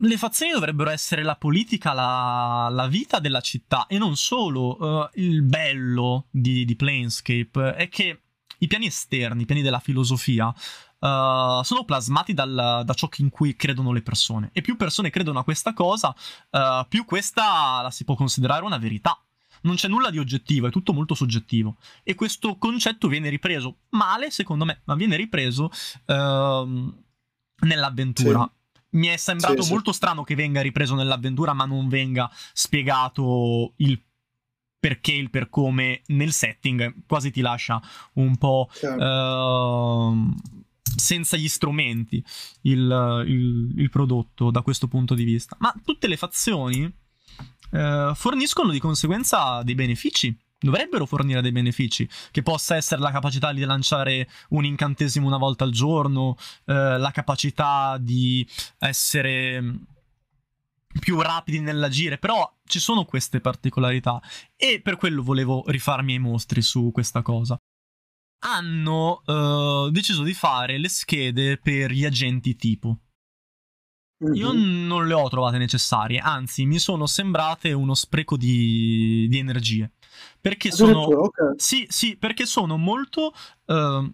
le 0.03 0.17
fazioni 0.17 0.51
dovrebbero 0.51 0.89
essere 0.89 1.23
la 1.23 1.35
politica, 1.35 1.93
la, 1.93 2.67
la 2.69 2.87
vita 2.87 3.19
della 3.19 3.41
città 3.41 3.87
e 3.87 3.97
non 3.97 4.15
solo. 4.15 4.77
Uh, 4.79 5.09
il 5.13 5.41
bello 5.43 6.27
di, 6.29 6.65
di, 6.65 6.75
Planescape 6.75 7.75
è 7.75 7.87
che 7.89 8.21
i 8.59 8.67
piani 8.67 8.87
esterni, 8.87 9.43
i 9.43 9.45
piani 9.45 9.61
della 9.61 9.79
filosofia, 9.79 10.47
uh, 10.47 11.63
sono 11.63 11.83
plasmati 11.85 12.33
dal, 12.33 12.83
da 12.85 12.93
ciò 12.93 13.07
in 13.17 13.29
cui 13.29 13.55
credono 13.55 13.91
le 13.91 14.01
persone. 14.01 14.49
E 14.53 14.61
più 14.61 14.75
persone 14.75 15.09
credono 15.09 15.39
a 15.39 15.43
questa 15.43 15.73
cosa, 15.73 16.13
uh, 16.49 16.85
più 16.87 17.05
questa 17.05 17.81
la 17.81 17.91
si 17.91 18.03
può 18.03 18.15
considerare 18.15 18.65
una 18.65 18.77
verità. 18.77 19.17
Non 19.61 19.75
c'è 19.75 19.87
nulla 19.87 20.09
di 20.09 20.19
oggettivo, 20.19 20.67
è 20.67 20.71
tutto 20.71 20.91
molto 20.91 21.15
soggettivo. 21.15 21.77
E 22.03 22.15
questo 22.15 22.57
concetto 22.57 23.07
viene 23.07 23.29
ripreso 23.29 23.77
male, 23.91 24.29
secondo 24.29 24.65
me, 24.65 24.81
ma 24.83 24.95
viene 24.95 25.15
ripreso 25.15 25.71
ehm, 26.05 27.03
nell'avventura. 27.61 28.41
Sì 28.53 28.61
mi 28.93 29.07
è 29.07 29.17
sembrato 29.17 29.61
sì, 29.61 29.71
molto 29.71 29.91
sì. 29.91 29.97
strano 29.97 30.23
che 30.23 30.35
venga 30.35 30.61
ripreso 30.61 30.95
nell'avventura, 30.95 31.53
ma 31.53 31.65
non 31.65 31.87
venga 31.87 32.29
spiegato 32.53 33.73
il 33.77 34.01
perché, 34.79 35.13
il 35.13 35.29
per 35.29 35.49
come 35.49 36.01
nel 36.07 36.33
setting. 36.33 37.05
Quasi 37.07 37.31
ti 37.31 37.41
lascia 37.41 37.81
un 38.13 38.35
po'. 38.37 38.69
Uh, 38.81 40.33
senza 40.95 41.37
gli 41.37 41.47
strumenti 41.47 42.23
il, 42.61 43.23
il, 43.25 43.73
il, 43.77 43.89
prodotto 43.89 44.51
da 44.51 44.61
questo 44.61 44.87
punto 44.87 45.15
di 45.15 45.23
vista. 45.23 45.55
Ma 45.59 45.73
tutte 45.83 46.07
le 46.07 46.17
fazioni 46.17 46.83
uh, 46.83 48.13
forniscono 48.13 48.71
di 48.71 48.79
conseguenza 48.79 49.63
dei 49.63 49.73
benefici 49.73 50.37
dovrebbero 50.63 51.05
fornire 51.05 51.41
dei 51.41 51.51
benefici, 51.51 52.07
che 52.31 52.41
possa 52.41 52.75
essere 52.75 53.01
la 53.01 53.11
capacità 53.11 53.51
di 53.53 53.63
lanciare 53.63 54.27
un 54.49 54.65
incantesimo 54.65 55.27
una 55.27 55.37
volta 55.37 55.63
al 55.63 55.71
giorno, 55.71 56.35
eh, 56.65 56.97
la 56.97 57.11
capacità 57.11 57.97
di 57.99 58.47
essere 58.79 59.91
più 60.99 61.19
rapidi 61.21 61.59
nell'agire, 61.59 62.17
però 62.17 62.51
ci 62.65 62.79
sono 62.79 63.05
queste 63.05 63.41
particolarità 63.41 64.21
e 64.55 64.79
per 64.81 64.95
quello 64.95 65.23
volevo 65.23 65.63
rifarmi 65.67 66.13
ai 66.13 66.19
mostri 66.19 66.61
su 66.61 66.91
questa 66.91 67.21
cosa. 67.21 67.57
Hanno 68.45 69.21
uh, 69.25 69.89
deciso 69.89 70.23
di 70.23 70.33
fare 70.33 70.77
le 70.77 70.89
schede 70.89 71.57
per 71.57 71.91
gli 71.91 72.05
agenti 72.05 72.55
tipo. 72.55 72.99
Io 74.33 74.53
mhm. 74.53 74.85
non 74.85 75.07
le 75.07 75.13
ho 75.13 75.27
trovate 75.27 75.57
necessarie, 75.57 76.19
anzi 76.19 76.65
mi 76.65 76.79
sono 76.79 77.05
sembrate 77.07 77.73
uno 77.73 77.93
spreco 77.93 78.37
di, 78.37 79.27
di 79.29 79.37
energie. 79.37 79.91
Perché 80.43 80.71
sono... 80.73 81.05
Okay. 81.05 81.53
Sì, 81.55 81.85
sì, 81.87 82.17
perché 82.17 82.45
sono 82.45 82.75
molto 82.75 83.33
uh, 83.67 84.13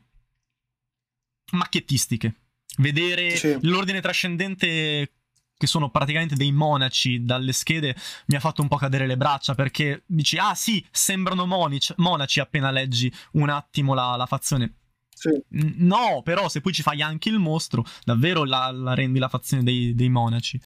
macchiettistiche. 1.53 2.35
Vedere 2.77 3.35
sì. 3.35 3.57
l'ordine 3.61 3.99
trascendente 3.99 5.11
che 5.57 5.65
sono 5.65 5.89
praticamente 5.89 6.35
dei 6.35 6.51
monaci 6.51 7.23
dalle 7.25 7.51
schede, 7.51 7.95
mi 8.27 8.35
ha 8.35 8.39
fatto 8.39 8.61
un 8.61 8.67
po' 8.67 8.75
cadere 8.75 9.07
le 9.07 9.17
braccia 9.17 9.55
perché 9.55 10.03
dici, 10.05 10.37
ah 10.37 10.53
sì, 10.53 10.85
sembrano 10.91 11.47
monici, 11.47 11.93
monaci 11.97 12.39
appena 12.39 12.69
leggi 12.69 13.11
un 13.33 13.49
attimo 13.49 13.95
la, 13.95 14.15
la 14.15 14.27
fazione. 14.27 14.75
Sì. 15.09 15.31
No, 15.49 16.21
però 16.23 16.47
se 16.47 16.61
poi 16.61 16.73
ci 16.73 16.83
fai 16.83 17.01
anche 17.01 17.29
il 17.29 17.39
mostro, 17.39 17.83
davvero 18.05 18.45
la, 18.45 18.69
la 18.71 18.93
rendi 18.93 19.17
la 19.17 19.29
fazione 19.29 19.63
dei, 19.63 19.95
dei, 19.95 20.09
monaci. 20.09 20.61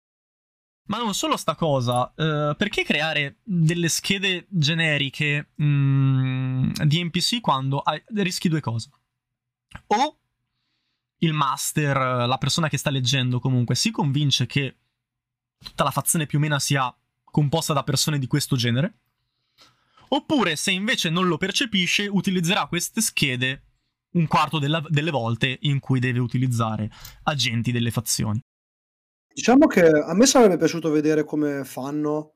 Ma 0.85 0.97
non 0.97 1.13
solo 1.13 1.37
sta 1.37 1.55
cosa, 1.55 2.13
uh, 2.15 2.55
perché 2.55 2.83
creare 2.83 3.37
delle 3.43 3.87
schede 3.87 4.47
generiche 4.49 5.51
mm, 5.61 6.71
di 6.85 7.03
NPC 7.03 7.39
quando 7.39 7.79
hai, 7.79 8.03
rischi 8.15 8.49
due 8.49 8.59
cose? 8.59 8.89
O 9.87 10.17
il 11.19 11.33
master, 11.33 12.27
la 12.27 12.37
persona 12.37 12.67
che 12.67 12.77
sta 12.77 12.89
leggendo 12.89 13.39
comunque, 13.39 13.75
si 13.75 13.91
convince 13.91 14.45
che 14.45 14.77
tutta 15.57 15.85
la 15.85 15.91
fazione 15.91 16.25
più 16.25 16.37
o 16.37 16.41
meno 16.41 16.59
sia 16.59 16.93
composta 17.23 17.73
da 17.73 17.83
persone 17.83 18.19
di 18.19 18.27
questo 18.27 18.57
genere, 18.57 18.99
oppure 20.09 20.57
se 20.57 20.71
invece 20.71 21.09
non 21.09 21.27
lo 21.27 21.37
percepisce, 21.37 22.07
utilizzerà 22.07 22.67
queste 22.67 23.01
schede 23.01 23.63
un 24.11 24.27
quarto 24.27 24.59
della, 24.59 24.83
delle 24.87 25.11
volte 25.11 25.57
in 25.61 25.79
cui 25.79 25.99
deve 25.99 26.19
utilizzare 26.19 26.91
agenti 27.23 27.71
delle 27.71 27.89
fazioni. 27.89 28.39
Diciamo 29.33 29.67
che 29.67 29.85
a 29.85 30.13
me 30.13 30.25
sarebbe 30.25 30.57
piaciuto 30.57 30.91
vedere 30.91 31.23
come 31.23 31.63
fanno 31.63 32.35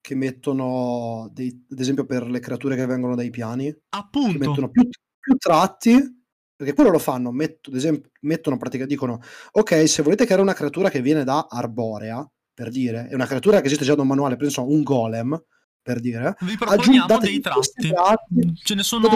che 0.00 0.14
mettono, 0.14 1.28
dei, 1.32 1.66
ad 1.70 1.78
esempio 1.78 2.06
per 2.06 2.26
le 2.28 2.40
creature 2.40 2.76
che 2.76 2.86
vengono 2.86 3.14
dai 3.14 3.30
piani, 3.30 3.74
appunto, 3.90 4.38
mettono 4.38 4.70
più, 4.70 4.88
più, 5.18 5.36
tratti, 5.36 5.98
perché 6.56 6.72
quello 6.72 6.90
lo 6.90 6.98
fanno, 6.98 7.30
metto, 7.30 7.70
ad 7.70 7.76
esempio, 7.76 8.10
mettono 8.20 8.56
praticamente, 8.56 8.94
dicono, 8.94 9.20
ok, 9.52 9.88
se 9.88 10.02
volete 10.02 10.24
creare 10.24 10.42
una 10.42 10.54
creatura 10.54 10.88
che 10.88 11.02
viene 11.02 11.24
da 11.24 11.46
Arborea, 11.50 12.28
per 12.54 12.70
dire, 12.70 13.08
è 13.08 13.14
una 13.14 13.26
creatura 13.26 13.60
che 13.60 13.66
esiste 13.66 13.84
già 13.84 13.94
da 13.94 14.02
un 14.02 14.08
manuale, 14.08 14.36
penso 14.36 14.66
un 14.66 14.82
golem, 14.82 15.38
per 15.82 16.00
dire. 16.00 16.36
Vi 16.40 16.56
proponiamo 16.56 17.18
dei 17.18 17.40
tratti. 17.40 17.88
tratti. 17.88 18.60
Ce 18.62 18.74
ne 18.74 18.82
sono 18.82 19.08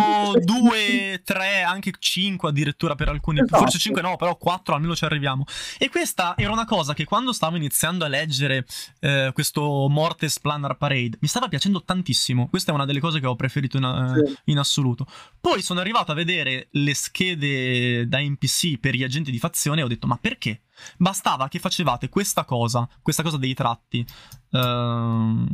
due, 0.43 1.21
tre, 1.25 1.63
anche 1.63 1.93
cinque 1.99 2.49
addirittura 2.49 2.95
per 2.95 3.09
alcuni. 3.09 3.41
Esatto. 3.41 3.59
Forse 3.59 3.79
cinque 3.79 4.03
no, 4.03 4.17
però 4.17 4.37
quattro 4.37 4.75
almeno 4.75 4.97
ci 4.97 5.05
arriviamo. 5.05 5.45
E 5.79 5.89
questa 5.91 6.35
era 6.37 6.53
una 6.53 6.65
cosa 6.65 6.95
che 6.95 7.05
quando 7.05 7.33
stavo 7.33 7.57
iniziando 7.57 8.05
a 8.05 8.09
leggere 8.09 8.67
eh, 9.01 9.31
questo 9.33 9.89
Mortes 9.89 10.41
Planner 10.41 10.77
Parade 10.77 11.19
mi 11.21 11.29
stava 11.29 11.49
piacendo 11.49 11.83
tantissimo. 11.85 12.49
Questa 12.49 12.73
è 12.73 12.75
una 12.75 12.87
delle 12.87 13.01
cose 13.01 13.21
che 13.21 13.27
ho 13.27 13.37
preferito 13.37 13.77
in, 13.77 13.85
eh, 13.85 14.27
sì. 14.27 14.37
in 14.47 14.59
assoluto. 14.59 15.07
Poi 15.41 15.63
sono 15.63 15.81
arrivato 15.81 16.13
a 16.13 16.15
vedere 16.15 16.69
le 16.71 16.95
schede 16.95 18.09
da 18.09 18.19
NPC 18.19 18.79
per 18.79 18.95
gli 18.95 19.03
agenti 19.03 19.31
di 19.31 19.39
fazione 19.39 19.81
e 19.81 19.85
ho 19.85 19.89
detto 19.89 20.07
ma 20.07 20.17
perché? 20.17 20.63
Bastava 20.97 21.49
che 21.49 21.59
facevate 21.59 22.09
questa 22.09 22.45
cosa, 22.45 22.89
questa 23.01 23.23
cosa 23.23 23.37
dei 23.37 23.55
tratti. 23.55 24.05
Uh, 24.51 25.47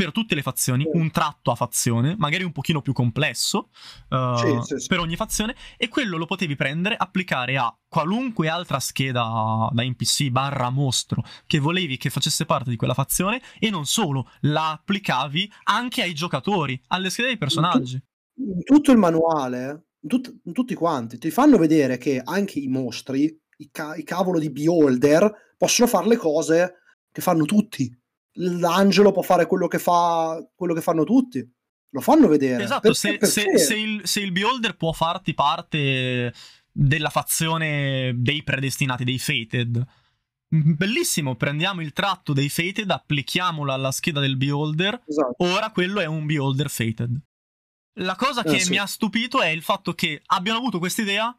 per 0.00 0.12
tutte 0.12 0.34
le 0.34 0.40
fazioni, 0.40 0.88
un 0.94 1.10
tratto 1.10 1.50
a 1.50 1.54
fazione, 1.54 2.14
magari 2.16 2.42
un 2.42 2.52
pochino 2.52 2.80
più 2.80 2.94
complesso 2.94 3.68
uh, 4.08 4.62
sì, 4.62 4.78
sì, 4.78 4.86
per 4.88 4.98
ogni 4.98 5.14
fazione, 5.14 5.54
e 5.76 5.88
quello 5.88 6.16
lo 6.16 6.24
potevi 6.24 6.56
prendere, 6.56 6.96
applicare 6.96 7.58
a 7.58 7.78
qualunque 7.86 8.48
altra 8.48 8.80
scheda 8.80 9.68
da 9.70 9.82
NPC 9.82 10.30
barra 10.30 10.70
mostro 10.70 11.22
che 11.46 11.58
volevi 11.58 11.98
che 11.98 12.08
facesse 12.08 12.46
parte 12.46 12.70
di 12.70 12.76
quella 12.76 12.94
fazione, 12.94 13.42
e 13.58 13.68
non 13.68 13.84
solo, 13.84 14.30
la 14.40 14.70
applicavi 14.70 15.52
anche 15.64 16.00
ai 16.00 16.14
giocatori, 16.14 16.80
alle 16.86 17.10
schede 17.10 17.28
dei 17.28 17.36
personaggi. 17.36 18.02
In, 18.36 18.52
in 18.52 18.62
tutto 18.64 18.92
il 18.92 18.96
manuale, 18.96 19.88
in, 20.00 20.08
tut- 20.08 20.34
in, 20.44 20.54
tutti 20.54 20.74
quanti, 20.74 21.18
ti 21.18 21.30
fanno 21.30 21.58
vedere 21.58 21.98
che 21.98 22.22
anche 22.24 22.58
i 22.58 22.68
mostri, 22.68 23.38
i, 23.58 23.68
ca- 23.70 23.96
i 23.96 24.02
cavolo 24.02 24.38
di 24.38 24.50
beholder, 24.50 25.54
possono 25.58 25.86
fare 25.86 26.08
le 26.08 26.16
cose 26.16 26.76
che 27.12 27.20
fanno 27.20 27.44
tutti 27.44 27.99
l'angelo 28.34 29.12
può 29.12 29.22
fare 29.22 29.46
quello 29.46 29.66
che, 29.66 29.78
fa, 29.78 30.38
quello 30.54 30.74
che 30.74 30.80
fanno 30.80 31.04
tutti. 31.04 31.46
Lo 31.92 32.00
fanno 32.00 32.28
vedere. 32.28 32.62
Esatto, 32.62 32.82
perché, 32.82 32.96
se, 32.96 33.08
perché? 33.18 33.26
Se, 33.26 33.58
se, 33.58 33.76
il, 33.76 34.00
se 34.04 34.20
il 34.20 34.30
beholder 34.30 34.76
può 34.76 34.92
farti 34.92 35.34
parte 35.34 36.32
della 36.70 37.10
fazione 37.10 38.12
dei 38.14 38.44
predestinati, 38.44 39.04
dei 39.04 39.18
fated. 39.18 39.84
Bellissimo, 40.52 41.36
prendiamo 41.36 41.80
il 41.80 41.92
tratto 41.92 42.32
dei 42.32 42.48
fated, 42.48 42.90
applichiamolo 42.90 43.72
alla 43.72 43.90
scheda 43.90 44.20
del 44.20 44.36
beholder. 44.36 45.02
Esatto. 45.06 45.44
Ora 45.44 45.70
quello 45.70 46.00
è 46.00 46.06
un 46.06 46.26
beholder 46.26 46.70
fated. 46.70 47.20
La 48.00 48.16
cosa 48.16 48.42
che 48.42 48.56
eh, 48.56 48.60
sì. 48.60 48.70
mi 48.70 48.78
ha 48.78 48.86
stupito 48.86 49.40
è 49.40 49.48
il 49.48 49.62
fatto 49.62 49.94
che 49.94 50.22
abbiano 50.26 50.58
avuto 50.58 50.78
questa 50.78 51.02
idea, 51.02 51.36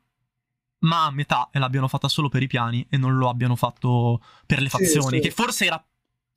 ma 0.84 1.06
a 1.06 1.12
metà 1.12 1.50
e 1.52 1.60
l'abbiano 1.60 1.88
fatta 1.88 2.08
solo 2.08 2.30
per 2.30 2.44
i 2.44 2.48
piani 2.48 2.86
e 2.90 2.98
non 2.98 3.18
lo 3.18 3.30
abbiano 3.30 3.56
fatto 3.56 4.22
per 4.46 4.62
le 4.62 4.70
fazioni, 4.70 5.18
sì, 5.18 5.22
sì. 5.22 5.22
che 5.22 5.32
forse 5.32 5.66
era 5.66 5.86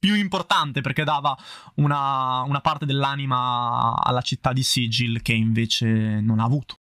più 0.05 0.17
importante 0.17 0.83
perché 0.83 1.03
dava 1.03 1.35
una, 1.77 2.43
una 2.43 2.61
parte 2.61 2.85
dell'anima 2.85 3.99
alla 3.99 4.21
città 4.21 4.53
di 4.53 4.63
Sigil 4.63 5.23
che 5.23 5.33
invece 5.33 5.87
non 6.21 6.41
ha 6.41 6.45
avuto. 6.45 6.81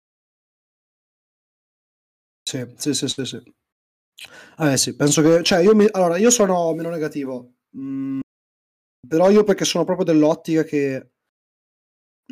Sì, 2.44 2.74
sì, 2.76 2.94
sì, 2.94 3.08
sì. 3.08 3.26
sì. 3.26 3.56
Eh 4.58 4.76
sì, 4.76 4.98
penso 4.98 5.22
che... 5.22 5.44
Cioè, 5.44 5.60
io, 5.60 5.74
mi, 5.74 5.88
allora, 5.90 6.18
io 6.18 6.30
sono 6.30 6.74
meno 6.74 6.90
negativo, 6.90 7.54
mm, 7.78 8.20
però 9.08 9.30
io 9.30 9.46
perché 9.46 9.64
sono 9.64 9.86
proprio 9.86 10.06
dell'ottica 10.06 10.66
che 10.66 11.12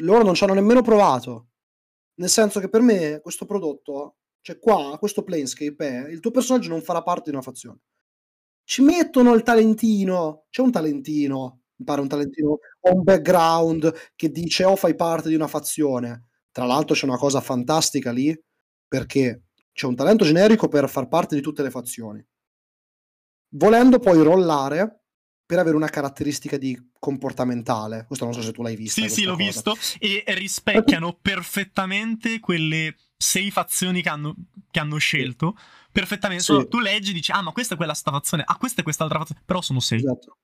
loro 0.01 0.23
non 0.25 0.33
ci 0.33 0.43
hanno 0.43 0.53
nemmeno 0.53 0.81
provato. 0.81 1.51
Nel 2.15 2.29
senso 2.29 2.59
che 2.59 2.67
per 2.67 2.81
me 2.81 3.21
questo 3.21 3.45
prodotto, 3.45 4.17
cioè 4.41 4.59
qua, 4.59 4.97
questo 4.99 5.23
Planescape 5.23 5.87
è, 5.87 6.09
il 6.09 6.19
tuo 6.19 6.31
personaggio 6.31 6.67
non 6.67 6.81
farà 6.81 7.01
parte 7.01 7.29
di 7.29 7.37
una 7.37 7.41
fazione 7.41 7.79
ci 8.63 8.81
mettono 8.81 9.33
il 9.33 9.43
talentino, 9.43 10.45
c'è 10.49 10.61
un 10.61 10.71
talentino, 10.71 11.61
mi 11.75 11.85
pare 11.85 12.01
un 12.01 12.07
talentino, 12.07 12.59
o 12.79 12.93
un 12.93 13.03
background 13.03 13.93
che 14.15 14.29
dice 14.29 14.63
o 14.63 14.71
oh, 14.71 14.75
fai 14.75 14.95
parte 14.95 15.29
di 15.29 15.35
una 15.35 15.47
fazione. 15.47 16.29
Tra 16.51 16.65
l'altro 16.65 16.95
c'è 16.95 17.05
una 17.05 17.17
cosa 17.17 17.41
fantastica 17.41 18.11
lì, 18.11 18.37
perché 18.87 19.45
c'è 19.73 19.87
un 19.87 19.95
talento 19.95 20.23
generico 20.23 20.67
per 20.67 20.89
far 20.89 21.07
parte 21.07 21.35
di 21.35 21.41
tutte 21.41 21.63
le 21.63 21.71
fazioni. 21.71 22.25
Volendo 23.55 23.99
poi 23.99 24.21
rollare 24.21 25.03
per 25.45 25.59
avere 25.59 25.75
una 25.75 25.89
caratteristica 25.89 26.57
di 26.57 26.91
comportamentale. 26.97 28.05
Questo 28.07 28.25
non 28.25 28.33
so 28.33 28.41
se 28.41 28.51
tu 28.51 28.61
l'hai 28.61 28.75
visto. 28.75 29.01
Sì, 29.01 29.09
sì, 29.09 29.23
l'ho 29.23 29.35
cosa. 29.35 29.43
visto. 29.43 29.77
E 29.99 30.23
rispecchiano 30.27 31.17
perfettamente 31.21 32.39
quelle 32.39 32.95
sei 33.23 33.49
fazioni 33.51 34.01
che 34.01 34.09
hanno, 34.09 34.35
che 34.69 34.79
hanno 34.79 34.97
scelto. 34.97 35.57
Perfettamente. 35.91 36.43
Sì. 36.43 36.67
Tu 36.67 36.79
leggi 36.79 37.11
e 37.11 37.13
dici, 37.13 37.31
ah, 37.31 37.41
ma 37.41 37.51
questa 37.51 37.75
è 37.75 37.77
quella 37.77 37.93
fazione, 37.93 38.43
ah, 38.45 38.57
questa 38.57 38.81
è 38.81 38.83
quest'altra 38.83 39.19
fazione, 39.19 39.41
però 39.45 39.61
sono 39.61 39.79
sei. 39.79 39.99
Esatto. 39.99 40.37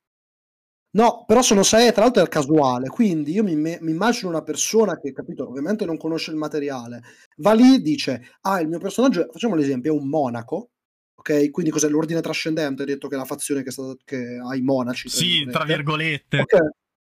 No, 0.91 1.23
però 1.27 1.43
sono 1.43 1.61
sei 1.61 1.91
tra 1.91 2.01
l'altro 2.01 2.23
è 2.23 2.27
casuale, 2.27 2.87
quindi 2.87 3.33
io 3.33 3.43
mi, 3.43 3.55
mi, 3.55 3.77
immagino 3.79 4.29
una 4.29 4.41
persona 4.41 4.99
che, 4.99 5.11
capito, 5.11 5.47
ovviamente 5.47 5.85
non 5.85 5.97
conosce 5.97 6.31
il 6.31 6.37
materiale, 6.37 7.03
va 7.37 7.53
lì 7.53 7.75
e 7.75 7.79
dice, 7.79 8.37
ah, 8.41 8.59
il 8.59 8.69
mio 8.69 8.79
personaggio, 8.79 9.27
facciamo 9.31 9.53
l'esempio, 9.53 9.93
è 9.93 9.95
un 9.95 10.07
monaco, 10.07 10.71
ok? 11.13 11.51
Quindi 11.51 11.71
cos'è 11.71 11.89
l'ordine 11.89 12.21
trascendente? 12.21 12.81
Hai 12.81 12.87
detto 12.87 13.07
che 13.07 13.13
è 13.15 13.19
la 13.19 13.25
fazione 13.25 13.61
che, 13.61 13.69
sta, 13.69 13.93
che 14.03 14.39
ha 14.43 14.55
i 14.55 14.61
monaci. 14.61 15.09
Sì, 15.09 15.45
tra 15.51 15.63
virgolette. 15.63 16.39
Ok. 16.39 16.57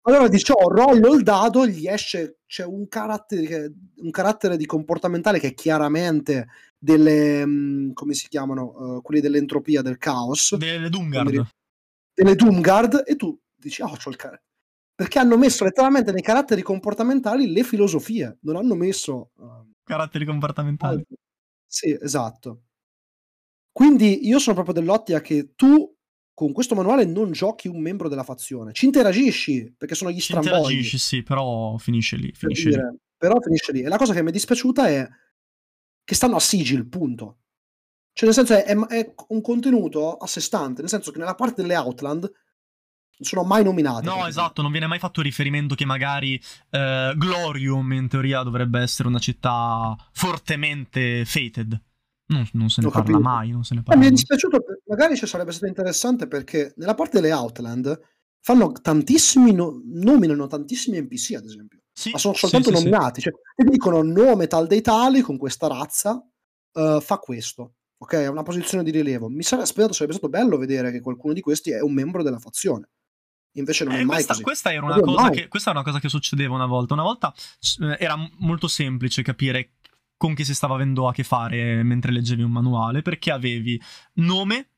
Allora 0.01 0.23
oh, 0.23 0.69
rollo 0.69 1.13
il 1.13 1.23
dado, 1.23 1.67
gli 1.67 1.87
esce, 1.87 2.39
c'è 2.45 2.63
un 2.63 2.87
carattere, 2.87 3.73
un 3.97 4.09
carattere 4.11 4.55
di 4.55 4.65
comportamentale 4.65 5.39
che 5.39 5.49
è 5.49 5.53
chiaramente 5.53 6.47
delle, 6.77 7.43
um, 7.43 7.93
come 7.93 8.13
si 8.13 8.27
chiamano, 8.27 8.95
uh, 8.95 9.01
quelli 9.01 9.19
dell'entropia, 9.19 9.81
del 9.81 9.97
caos. 9.97 10.55
Delle 10.55 10.89
Doomguard. 10.89 11.47
Delle 12.13 12.35
Doomguard, 12.35 13.03
e 13.05 13.15
tu 13.15 13.37
dici, 13.55 13.81
oh, 13.81 13.95
c'ho 13.95 14.09
il 14.09 14.15
carattere. 14.15 14.47
Perché 14.95 15.19
hanno 15.19 15.37
messo 15.37 15.63
letteralmente 15.63 16.11
nei 16.11 16.21
caratteri 16.21 16.61
comportamentali 16.61 17.51
le 17.51 17.63
filosofie, 17.63 18.37
non 18.41 18.55
hanno 18.55 18.75
messo... 18.75 19.31
Uh, 19.35 19.69
caratteri 19.83 20.25
comportamentali. 20.25 21.05
Sì, 21.65 21.97
esatto. 22.01 22.63
Quindi 23.71 24.27
io 24.27 24.39
sono 24.39 24.55
proprio 24.55 24.73
dell'ottica 24.75 25.21
che 25.21 25.53
tu 25.55 25.95
con 26.39 26.53
questo 26.53 26.73
manuale 26.73 27.03
non 27.03 27.33
giochi 27.33 27.67
un 27.67 27.81
membro 27.81 28.07
della 28.07 28.23
fazione, 28.23 28.71
ci 28.71 28.85
interagisci 28.85 29.75
perché 29.77 29.93
sono 29.93 30.09
gli 30.09 30.21
stramboli. 30.21 30.53
Ci 30.53 30.57
interagisci, 30.57 30.97
sì, 30.97 31.21
però 31.21 31.75
finisce 31.75 32.15
lì. 32.15 32.31
Finisce 32.33 32.69
dire, 32.69 32.89
lì. 32.91 32.97
Però 33.17 33.41
finisce 33.41 33.73
lì. 33.73 33.81
E 33.81 33.89
la 33.89 33.97
cosa 33.97 34.13
che 34.13 34.23
mi 34.23 34.29
è 34.29 34.31
dispiaciuta 34.31 34.87
è 34.87 35.05
che 36.01 36.15
stanno 36.15 36.37
a 36.37 36.39
sigil, 36.39 36.87
punto. 36.87 37.39
Cioè, 38.13 38.25
nel 38.25 38.33
senso, 38.33 38.53
è, 38.53 38.63
è, 38.63 39.13
un 39.27 39.41
contenuto 39.41 40.15
a 40.15 40.27
sé 40.27 40.39
stante, 40.39 40.79
nel 40.79 40.89
senso 40.89 41.11
che 41.11 41.19
nella 41.19 41.35
parte 41.35 41.61
delle 41.61 41.75
Outland 41.75 42.21
non 42.21 42.31
sono 43.19 43.43
mai 43.43 43.65
nominate. 43.65 44.05
No, 44.07 44.25
esatto, 44.25 44.61
non 44.61 44.71
viene 44.71 44.87
mai 44.87 44.99
fatto 44.99 45.21
riferimento 45.21 45.75
che 45.75 45.83
magari 45.83 46.41
eh, 46.69 47.13
Glorium 47.17 47.91
in 47.91 48.07
teoria 48.07 48.43
dovrebbe 48.43 48.79
essere 48.79 49.09
una 49.09 49.19
città 49.19 49.93
fortemente 50.13 51.25
fated. 51.25 51.77
Non, 52.29 52.47
non 52.53 52.69
se 52.69 52.81
ne 52.81 52.89
parla 52.89 53.03
capito. 53.03 53.19
mai, 53.19 53.51
non 53.51 53.63
se 53.63 53.75
ne 53.75 53.83
parla. 53.83 53.99
Eh, 53.99 54.03
mi 54.03 54.09
è 54.09 54.13
dispiaciuto, 54.13 54.63
magari 54.87 55.15
ci 55.15 55.25
sarebbe 55.25 55.51
stato 55.51 55.67
interessante 55.67 56.27
perché 56.27 56.73
nella 56.77 56.93
parte 56.93 57.19
delle 57.19 57.33
Outland 57.33 57.99
fanno 58.39 58.71
tantissimi, 58.71 59.51
no- 59.51 59.81
nominano 59.83 60.47
tantissimi 60.47 60.99
NPC 61.01 61.35
ad 61.35 61.45
esempio, 61.45 61.79
sì, 61.91 62.11
ma 62.11 62.17
sono 62.19 62.35
soltanto 62.35 62.69
sì, 62.69 62.75
nominati, 62.75 63.21
sì, 63.21 63.29
cioè 63.29 63.39
e 63.55 63.63
dicono 63.63 64.01
nome 64.03 64.47
tal 64.47 64.67
dei 64.67 64.81
tali 64.81 65.21
con 65.21 65.37
questa 65.37 65.67
razza 65.67 66.23
uh, 66.73 66.99
fa 67.01 67.17
questo. 67.17 67.73
Ok, 68.01 68.13
è 68.13 68.27
una 68.27 68.43
posizione 68.43 68.83
di 68.83 68.91
rilievo. 68.91 69.27
Mi 69.27 69.43
sarebbe 69.43 69.63
aspettato, 69.63 69.93
sarebbe 69.93 70.13
stato 70.13 70.29
bello 70.29 70.57
vedere 70.57 70.91
che 70.91 71.01
qualcuno 71.01 71.33
di 71.33 71.41
questi 71.41 71.71
è 71.71 71.81
un 71.81 71.93
membro 71.93 72.23
della 72.23 72.39
fazione. 72.39 72.89
Invece 73.53 73.83
non 73.83 73.95
eh, 73.95 73.99
è 73.99 74.03
mai 74.03 74.15
questa, 74.15 74.33
così. 74.33 74.43
Questa, 74.43 74.71
era 74.71 74.85
una 74.85 74.99
cosa 75.01 75.29
che, 75.31 75.47
questa 75.47 75.71
è 75.71 75.73
una 75.73 75.83
cosa 75.83 75.99
che 75.99 76.07
succedeva 76.07 76.53
una 76.53 76.67
volta. 76.67 76.93
Una 76.93 77.03
volta 77.03 77.33
eh, 77.81 77.97
era 77.99 78.15
molto 78.37 78.67
semplice 78.67 79.21
capire 79.21 79.78
con 80.19 80.35
chi 80.35 80.43
si 80.43 80.53
stava 80.53 80.75
avendo 80.75 81.07
a 81.07 81.13
che 81.13 81.23
fare 81.23 81.81
mentre 81.81 82.11
leggevi 82.11 82.43
un 82.43 82.51
manuale, 82.51 83.01
perché 83.01 83.31
avevi 83.31 83.81
nome, 84.15 84.71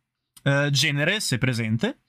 eh, 0.43 0.69
genere, 0.71 1.19
se 1.19 1.39
presente, 1.39 2.01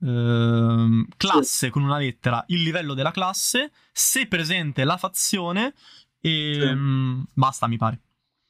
eh, 0.00 1.06
classe 1.16 1.70
con 1.70 1.84
una 1.84 1.98
lettera, 1.98 2.42
il 2.48 2.62
livello 2.62 2.94
della 2.94 3.12
classe, 3.12 3.70
se 3.92 4.26
presente 4.26 4.82
la 4.82 4.96
fazione 4.96 5.74
e 6.20 6.58
sì. 6.60 6.74
mh, 6.74 7.26
basta, 7.34 7.68
mi 7.68 7.76
pare. 7.76 8.00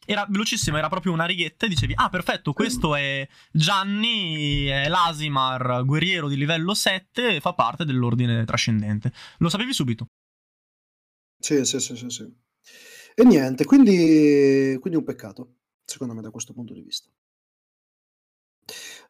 Era 0.06 0.26
velocissimo, 0.26 0.78
era 0.78 0.88
proprio 0.88 1.12
una 1.12 1.26
righetta 1.26 1.66
e 1.66 1.68
dicevi, 1.68 1.92
ah 1.94 2.08
perfetto, 2.08 2.54
questo 2.54 2.94
è 2.96 3.28
Gianni, 3.52 4.64
è 4.64 4.88
l'Asimar, 4.88 5.84
guerriero 5.84 6.28
di 6.28 6.38
livello 6.38 6.72
7, 6.72 7.38
fa 7.38 7.52
parte 7.52 7.84
dell'ordine 7.84 8.46
trascendente. 8.46 9.12
Lo 9.38 9.50
sapevi 9.50 9.74
subito. 9.74 10.06
Sì, 11.38 11.66
sì, 11.66 11.78
sì, 11.80 11.96
sì. 11.96 12.08
sì. 12.08 12.41
E 13.14 13.24
niente, 13.24 13.64
quindi, 13.64 14.76
quindi 14.80 14.98
un 14.98 15.04
peccato, 15.04 15.56
secondo 15.84 16.14
me, 16.14 16.22
da 16.22 16.30
questo 16.30 16.52
punto 16.52 16.72
di 16.72 16.82
vista. 16.82 17.10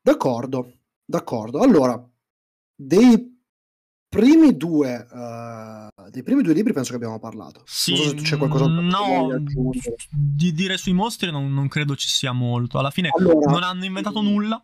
D'accordo, 0.00 0.78
d'accordo. 1.04 1.60
Allora, 1.60 2.10
dei 2.74 3.32
primi 4.08 4.56
due, 4.56 5.06
uh, 5.10 6.10
dei 6.10 6.22
primi 6.22 6.42
due 6.42 6.52
libri 6.52 6.72
penso 6.72 6.90
che 6.90 6.96
abbiamo 6.96 7.18
parlato. 7.18 7.62
Sì, 7.64 7.94
non 7.94 8.02
so 8.02 8.08
se 8.10 8.14
c'è 8.16 8.36
qualcosa 8.36 8.66
no, 8.66 9.42
di 10.10 10.52
dire 10.52 10.76
sui 10.76 10.92
mostri 10.92 11.30
non, 11.30 11.52
non, 11.54 11.68
credo 11.68 11.96
ci 11.96 12.08
sia 12.08 12.32
molto. 12.32 12.78
Alla 12.78 12.90
fine 12.90 13.08
allora, 13.16 13.50
non 13.50 13.62
hanno 13.62 13.84
inventato 13.84 14.20
nulla. 14.20 14.62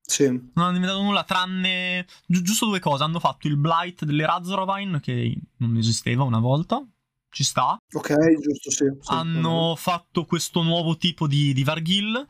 Sì. 0.00 0.26
Non 0.26 0.64
hanno 0.64 0.76
inventato 0.76 1.02
nulla 1.02 1.24
tranne 1.24 2.06
gi- 2.26 2.42
giusto 2.42 2.66
due 2.66 2.80
cose. 2.80 3.02
Hanno 3.02 3.20
fatto 3.20 3.46
il 3.46 3.56
Blight 3.56 4.04
delle 4.04 4.24
Razzoravine 4.24 5.00
che 5.00 5.36
non 5.58 5.76
esisteva 5.76 6.22
una 6.22 6.40
volta 6.40 6.84
ci 7.30 7.44
sta. 7.44 7.78
Ok, 7.92 8.14
giusto, 8.40 8.70
sì. 8.70 8.84
sì 9.00 9.12
Hanno 9.12 9.74
sì. 9.76 9.82
fatto 9.82 10.24
questo 10.24 10.62
nuovo 10.62 10.96
tipo 10.96 11.26
di, 11.26 11.52
di 11.52 11.64
Varghil. 11.64 12.26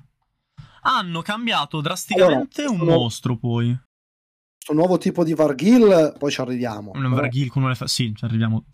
Hanno 0.83 1.23
cambiato 1.23 1.81
drasticamente 1.81 2.63
allora, 2.63 2.79
un 2.79 2.87
nuovo, 2.87 3.03
mostro 3.03 3.37
poi. 3.37 3.67
Questo 3.67 4.75
nuovo 4.75 4.99
tipo 4.99 5.25
di 5.25 5.35
Varghil, 5.35 6.15
poi 6.19 6.31
ci 6.31 6.41
arriviamo. 6.41 6.93
Un 6.95 7.11
Varghil 7.11 7.51
con 7.51 7.63
una... 7.65 7.75
Sì, 7.75 8.15
ci 8.15 8.25
arriviamo. 8.25 8.65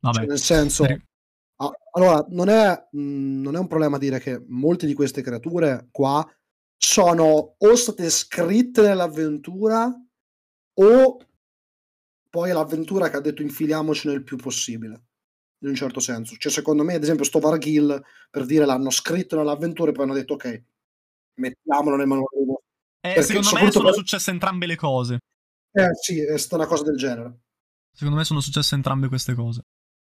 Vabbè. 0.00 0.16
Cioè, 0.18 0.26
nel 0.26 0.38
senso... 0.38 0.86
Allora, 1.96 2.26
non 2.30 2.48
è, 2.48 2.88
mh, 2.90 3.00
mm, 3.00 3.42
non 3.42 3.54
è 3.54 3.58
un 3.58 3.68
problema 3.68 3.98
dire 3.98 4.18
che 4.18 4.44
molte 4.48 4.86
di 4.86 4.94
queste 4.94 5.22
creature 5.22 5.88
qua 5.92 6.26
sono 6.76 7.54
o 7.56 7.74
state 7.76 8.10
scritte 8.10 8.82
nell'avventura 8.82 9.90
o 10.74 11.18
poi 12.28 12.50
l'avventura 12.50 13.08
che 13.08 13.16
ha 13.16 13.20
detto 13.20 13.42
infiliamoci 13.42 14.08
nel 14.08 14.24
più 14.24 14.36
possibile, 14.36 15.04
in 15.64 15.70
un 15.70 15.76
certo 15.76 16.00
senso. 16.00 16.36
Cioè, 16.36 16.52
secondo 16.52 16.84
me, 16.84 16.94
ad 16.94 17.02
esempio, 17.02 17.24
sto 17.24 17.38
Varghil, 17.38 18.02
per 18.30 18.46
dire, 18.46 18.64
l'hanno 18.64 18.90
scritto 18.90 19.36
nell'avventura 19.36 19.90
e 19.90 19.94
poi 19.94 20.04
hanno 20.04 20.14
detto, 20.14 20.34
ok, 20.34 20.62
mettiamolo 21.34 21.96
nel 21.96 22.06
manuale. 22.06 22.28
Eh, 23.00 23.22
secondo 23.22 23.50
me 23.54 23.70
sono 23.70 23.86
per... 23.86 23.94
successe 23.94 24.30
entrambe 24.30 24.66
le 24.66 24.76
cose. 24.76 25.18
Eh 25.72 25.88
sì, 26.00 26.20
è 26.20 26.38
stata 26.38 26.62
una 26.62 26.66
cosa 26.66 26.84
del 26.84 26.96
genere. 26.96 27.40
Secondo 27.92 28.18
me 28.18 28.24
sono 28.24 28.40
successe 28.40 28.74
entrambe 28.74 29.08
queste 29.08 29.34
cose. 29.34 29.62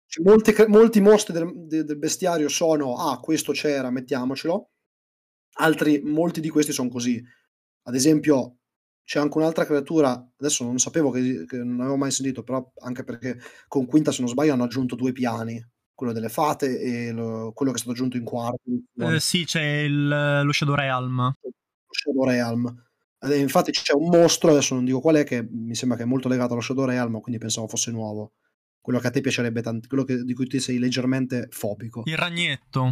Cioè, 0.06 0.24
molti, 0.24 0.54
molti, 0.68 1.02
mostri 1.02 1.34
del, 1.34 1.86
del, 1.86 1.98
bestiario 1.98 2.50
sono, 2.50 2.96
ah, 2.96 3.20
questo 3.20 3.52
c'era, 3.52 3.90
mettiamocelo. 3.90 4.70
Altri, 5.58 6.02
molti 6.02 6.42
di 6.42 6.50
questi 6.50 6.72
sono 6.72 6.90
così. 6.90 7.24
Ad 7.84 7.96
esempio, 7.96 8.58
c'è 9.06 9.20
anche 9.20 9.38
un'altra 9.38 9.66
creatura, 9.66 10.12
adesso 10.12 10.64
non 10.64 10.80
sapevo 10.80 11.12
che, 11.12 11.46
che, 11.46 11.58
non 11.58 11.82
avevo 11.82 11.98
mai 11.98 12.12
sentito, 12.12 12.44
però 12.44 12.72
anche 12.82 13.04
perché 13.04 13.38
con 13.68 13.86
Quinta, 13.86 14.12
se 14.12 14.22
non 14.22 14.30
sbaglio, 14.30 14.54
hanno 14.54 14.64
aggiunto 14.64 14.96
due 14.96 15.12
piani, 15.12 15.64
quello 15.94 16.14
delle 16.14 16.30
fate 16.30 16.80
e 16.80 17.12
lo, 17.12 17.52
quello 17.54 17.72
che 17.72 17.78
è 17.78 17.82
stato 17.82 17.96
aggiunto 17.96 18.18
in 18.18 18.24
quarto. 18.24 18.62
Eh, 18.98 19.20
sì, 19.20 19.46
c'è 19.46 19.82
il, 19.82 20.42
lo 20.44 20.52
Shadow 20.52 20.76
Realm. 20.76 21.18
Lo 21.18 21.54
Shadow 21.90 22.26
Realm. 22.26 22.84
Eh, 23.20 23.38
infatti 23.38 23.72
c'è 23.72 23.94
un 23.94 24.10
mostro, 24.10 24.52
adesso 24.52 24.74
non 24.74 24.86
dico 24.86 25.00
qual 25.00 25.16
è, 25.16 25.24
che 25.24 25.46
mi 25.50 25.76
sembra 25.76 25.98
che 25.98 26.04
è 26.04 26.08
molto 26.08 26.28
legato 26.28 26.54
allo 26.54 26.62
Shadow 26.62 26.86
Realm, 26.86 27.20
quindi 27.20 27.40
pensavo 27.40 27.68
fosse 27.68 27.92
nuovo. 27.92 28.34
Quello 28.82 29.00
che 29.00 29.08
a 29.08 29.12
te 29.12 29.22
piacerebbe 29.22 29.62
tanto, 29.62 29.88
quello 29.88 30.04
che, 30.04 30.24
di 30.24 30.34
cui 30.34 30.48
ti 30.48 30.60
sei 30.60 30.78
leggermente 30.78 31.48
fobico. 31.52 32.04
Il 32.06 32.18
ragnetto. 32.18 32.92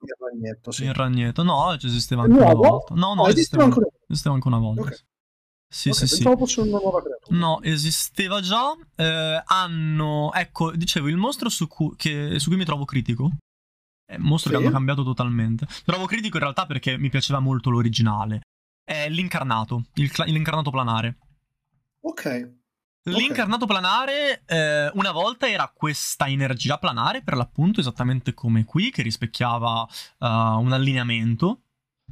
Il 0.00 0.14
ragnetto, 0.18 0.70
sì. 0.70 0.84
Il 0.84 0.94
ragnetto, 0.94 1.42
no, 1.42 1.72
esisteva 1.72 2.22
anche 2.22 2.36
una 2.36 2.52
volta. 2.52 2.94
No, 2.94 3.14
no, 3.14 3.26
esisteva, 3.26 3.64
esisteva, 3.64 3.64
anche, 3.64 3.80
esisteva 4.06 4.34
anche 4.34 4.48
una 4.48 4.58
volta. 4.58 4.80
Okay. 4.82 4.98
Sì, 5.74 5.88
okay, 5.88 6.06
sì, 6.06 6.16
sì. 6.16 6.22
fosse 6.22 6.60
una 6.60 6.78
nuova 6.78 7.02
creatura. 7.02 7.36
No, 7.36 7.60
esisteva 7.60 8.40
già. 8.40 8.76
Eh, 8.94 9.42
hanno, 9.44 10.32
ecco, 10.32 10.70
dicevo, 10.70 11.08
il 11.08 11.16
mostro 11.16 11.48
su 11.48 11.66
cui, 11.66 11.96
che, 11.96 12.38
su 12.38 12.48
cui 12.48 12.56
mi 12.56 12.64
trovo 12.64 12.84
critico. 12.84 13.32
È 14.06 14.14
un 14.14 14.22
mostro 14.22 14.50
sì. 14.50 14.56
che 14.56 14.62
hanno 14.62 14.72
cambiato 14.72 15.02
totalmente. 15.02 15.66
Trovo 15.84 16.06
critico 16.06 16.36
in 16.36 16.44
realtà 16.44 16.66
perché 16.66 16.96
mi 16.96 17.10
piaceva 17.10 17.40
molto 17.40 17.70
l'originale. 17.70 18.42
È 18.84 19.08
l'incarnato, 19.08 19.86
il, 19.94 20.12
l'incarnato 20.26 20.70
planare. 20.70 21.18
Ok. 22.02 22.52
L'incarnato 23.06 23.66
planare 23.66 24.44
eh, 24.46 24.90
una 24.94 25.10
volta 25.10 25.48
era 25.48 25.72
questa 25.74 26.28
energia 26.28 26.78
planare, 26.78 27.22
per 27.22 27.34
l'appunto, 27.34 27.80
esattamente 27.80 28.32
come 28.32 28.64
qui, 28.64 28.92
che 28.92 29.02
rispecchiava 29.02 29.82
uh, 30.18 30.26
un 30.26 30.70
allineamento. 30.70 31.63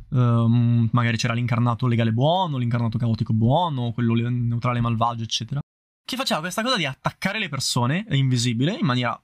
Uh, 0.08 0.88
magari 0.92 1.16
c'era 1.16 1.32
l'incarnato 1.32 1.86
legale 1.86 2.12
buono, 2.12 2.58
l'incarnato 2.58 2.98
caotico 2.98 3.32
buono, 3.32 3.92
quello 3.92 4.14
neutrale 4.28 4.80
malvagio, 4.80 5.22
eccetera. 5.22 5.60
Che 6.04 6.16
faceva 6.16 6.40
questa 6.40 6.62
cosa 6.62 6.76
di 6.76 6.84
attaccare 6.84 7.38
le 7.38 7.48
persone 7.48 8.06
invisibile, 8.10 8.76
in 8.76 8.84
maniera 8.84 9.20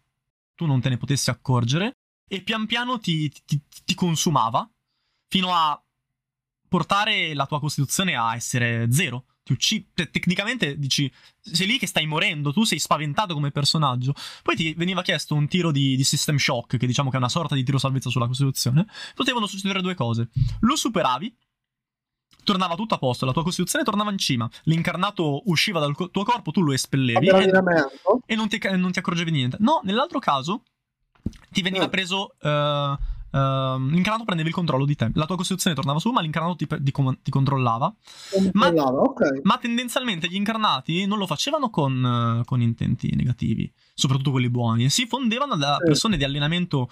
tu 0.55 0.67
non 0.67 0.81
te 0.81 0.89
ne 0.89 0.97
potessi 0.97 1.31
accorgere, 1.31 1.93
e 2.27 2.43
pian 2.43 2.67
piano 2.67 2.99
ti, 2.99 3.31
ti, 3.45 3.61
ti 3.85 3.95
consumava, 3.95 4.69
fino 5.29 5.53
a 5.53 5.81
portare 6.69 7.35
la 7.35 7.47
tua 7.47 7.61
costituzione 7.61 8.15
a 8.15 8.35
essere 8.35 8.91
zero. 8.93 9.25
Ti 9.49 9.55
uccidi. 9.55 9.87
Tecnicamente 9.95 10.79
dici, 10.79 11.11
sei 11.41 11.67
lì 11.67 11.79
che 11.79 11.87
stai 11.87 12.05
morendo, 12.05 12.53
tu 12.53 12.65
sei 12.65 12.79
spaventato 12.79 13.33
come 13.33 13.51
personaggio. 13.51 14.13
Poi 14.43 14.55
ti 14.55 14.75
veniva 14.75 15.01
chiesto 15.01 15.35
un 15.35 15.49
tiro 15.49 15.73
di, 15.73 15.97
di 15.97 16.05
system 16.05 16.37
shock, 16.37 16.77
che 16.77 16.87
diciamo 16.87 17.09
che 17.09 17.17
è 17.17 17.19
una 17.19 17.31
sorta 17.31 17.55
di 17.55 17.63
tiro 17.63 17.79
salvezza 17.79 18.11
sulla 18.11 18.27
costituzione. 18.27 18.87
Potevano 19.15 19.47
succedere 19.47 19.81
due 19.81 19.95
cose. 19.95 20.29
Lo 20.61 20.77
superavi, 20.77 21.35
tornava 22.45 22.75
tutto 22.75 22.95
a 22.95 22.99
posto, 22.99 23.25
la 23.25 23.33
tua 23.33 23.43
costituzione 23.43 23.87
tornava 23.87 24.11
in 24.11 24.19
cima, 24.19 24.47
l'incarnato 24.65 25.43
usciva 25.47 25.81
dal 25.81 25.95
tuo 25.95 26.25
corpo, 26.25 26.51
tu 26.51 26.61
lo 26.61 26.75
espellevi 26.75 27.27
e, 27.27 27.31
e 27.31 28.35
non, 28.37 28.49
ti, 28.49 28.61
non, 28.77 28.93
ti, 28.93 28.99
accorgevi 28.99 29.31
niente. 29.31 29.57
No, 29.61 29.81
nell'altro 29.85 30.19
caso 30.19 30.63
ti 31.49 31.63
veniva 31.63 31.87
mm. 31.87 31.91
preso 31.91 32.35
uh, 32.39 32.97
Uh, 33.31 33.79
l'incarnato 33.91 34.25
prendeva 34.25 34.49
il 34.49 34.55
controllo 34.55 34.87
di 34.87 34.95
te. 34.95 35.11
La 35.15 35.27
tua 35.27 35.37
costituzione 35.37 35.77
tornava 35.77 35.99
su, 35.99 36.11
ma 36.11 36.21
l'incarnato 36.23 36.57
ti, 36.57 36.67
ti, 36.67 36.93
ti 37.23 37.31
controllava. 37.31 37.95
Ma, 38.53 38.69
okay. 38.69 39.41
ma, 39.43 39.59
tendenzialmente 39.59 40.29
gli 40.29 40.35
incarnati 40.35 41.07
non 41.07 41.19
lo 41.19 41.27
facevano 41.27 41.69
con, 41.69 42.41
uh, 42.41 42.45
con, 42.45 42.61
intenti 42.63 43.15
negativi, 43.15 43.71
soprattutto 43.95 44.31
quelli 44.31 44.49
buoni, 44.49 44.85
e 44.85 44.91
si 44.91 45.07
fondevano 45.07 45.57
da 45.57 45.77
sì. 45.79 45.85
persone 45.85 46.17
di 46.17 46.25
allenamento 46.25 46.89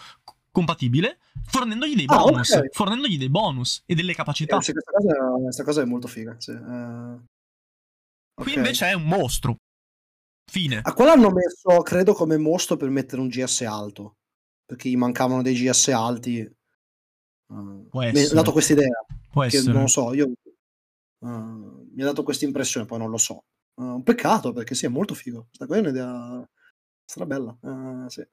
compatibile, 0.50 1.18
fornendogli 1.46 1.94
dei 1.94 2.06
bonus, 2.06 2.52
ah, 2.52 2.58
okay. 2.58 2.70
fornendogli 2.72 3.18
dei 3.18 3.30
bonus 3.30 3.82
e 3.86 3.94
delle 3.94 4.14
capacità. 4.14 4.56
Eh, 4.58 4.62
sì, 4.62 4.72
questa, 4.72 4.90
cosa, 4.90 5.14
questa, 5.42 5.64
cosa, 5.64 5.82
è 5.82 5.84
molto 5.84 6.06
figa. 6.06 6.34
Sì. 6.38 6.50
Uh, 6.50 7.22
Qui 8.34 8.54
invece 8.54 8.88
è 8.88 8.92
un 8.92 9.04
mostro. 9.04 9.56
Fine. 10.48 10.80
A 10.82 10.92
quale 10.92 11.10
hanno 11.10 11.30
messo, 11.30 11.82
credo, 11.82 12.12
come 12.12 12.36
mostro 12.36 12.76
per 12.76 12.88
mettere 12.88 13.20
un 13.20 13.28
GS 13.28 13.62
alto 13.62 14.16
perché 14.66 14.88
gli 14.88 14.96
mancavano 14.96 15.42
dei 15.42 15.54
GS 15.54 15.88
alti. 15.88 16.54
Uh, 17.46 17.88
mi 17.92 18.08
ha 18.08 18.32
dato 18.34 18.52
questa 18.52 18.72
idea. 18.72 19.04
Può 19.30 19.44
essere. 19.44 19.72
Non 19.72 19.82
lo 19.82 19.88
so, 19.88 20.12
io, 20.12 20.26
uh, 20.26 21.28
mi 21.28 22.02
ha 22.02 22.04
dato 22.04 22.24
questa 22.24 22.44
impressione, 22.44 22.86
poi 22.86 22.98
non 22.98 23.10
lo 23.10 23.18
so. 23.18 23.44
Uh, 23.74 23.84
un 23.84 24.02
peccato 24.02 24.52
perché 24.52 24.74
sì, 24.74 24.86
è 24.86 24.88
molto 24.88 25.14
figo. 25.14 25.46
Questa 25.46 25.66
qua 25.66 25.76
è 25.76 25.80
un'idea 25.80 26.48
sarà 27.06 27.24
bella. 27.24 27.56
Uh, 27.60 28.08
sì. 28.08 28.26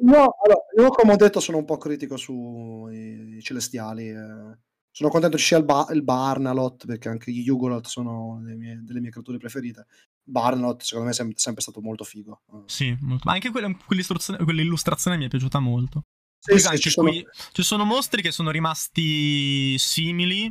No, 0.00 0.36
allora, 0.44 0.64
io 0.76 0.88
come 0.90 1.12
ho 1.12 1.16
detto 1.16 1.40
sono 1.40 1.58
un 1.58 1.64
po' 1.64 1.76
critico 1.76 2.16
sui 2.16 3.40
celestiali. 3.42 4.08
Eh. 4.10 4.58
Sono 4.90 5.10
contento 5.10 5.36
ci 5.36 5.44
sia 5.44 5.58
il, 5.58 5.64
ba- 5.64 5.88
il 5.90 6.02
Barnalot 6.02 6.86
perché 6.86 7.08
anche 7.08 7.32
gli 7.32 7.40
Yugolot 7.40 7.86
sono 7.86 8.40
delle 8.42 8.56
mie, 8.56 8.80
delle 8.82 9.00
mie 9.00 9.10
creature 9.10 9.38
preferite. 9.38 9.86
Barnot 10.28 10.82
secondo 10.82 11.06
me 11.06 11.12
è 11.12 11.14
sempre, 11.14 11.38
sempre 11.38 11.62
stato 11.62 11.80
molto 11.80 12.04
figo. 12.04 12.42
Sì, 12.66 12.96
molto. 13.00 13.22
ma 13.24 13.32
anche 13.32 13.50
quella, 13.50 13.74
quell'illustrazione 13.84 15.16
mi 15.16 15.24
è 15.24 15.28
piaciuta 15.28 15.58
molto. 15.58 16.04
Sì, 16.40 16.58
sì, 16.58 16.78
ci, 16.78 16.90
sono... 16.90 17.08
Qui, 17.08 17.26
ci, 17.52 17.62
sono... 17.62 17.84
mostri 17.84 18.22
che 18.22 18.30
sono 18.30 18.50
rimasti 18.50 19.76
simili. 19.78 20.46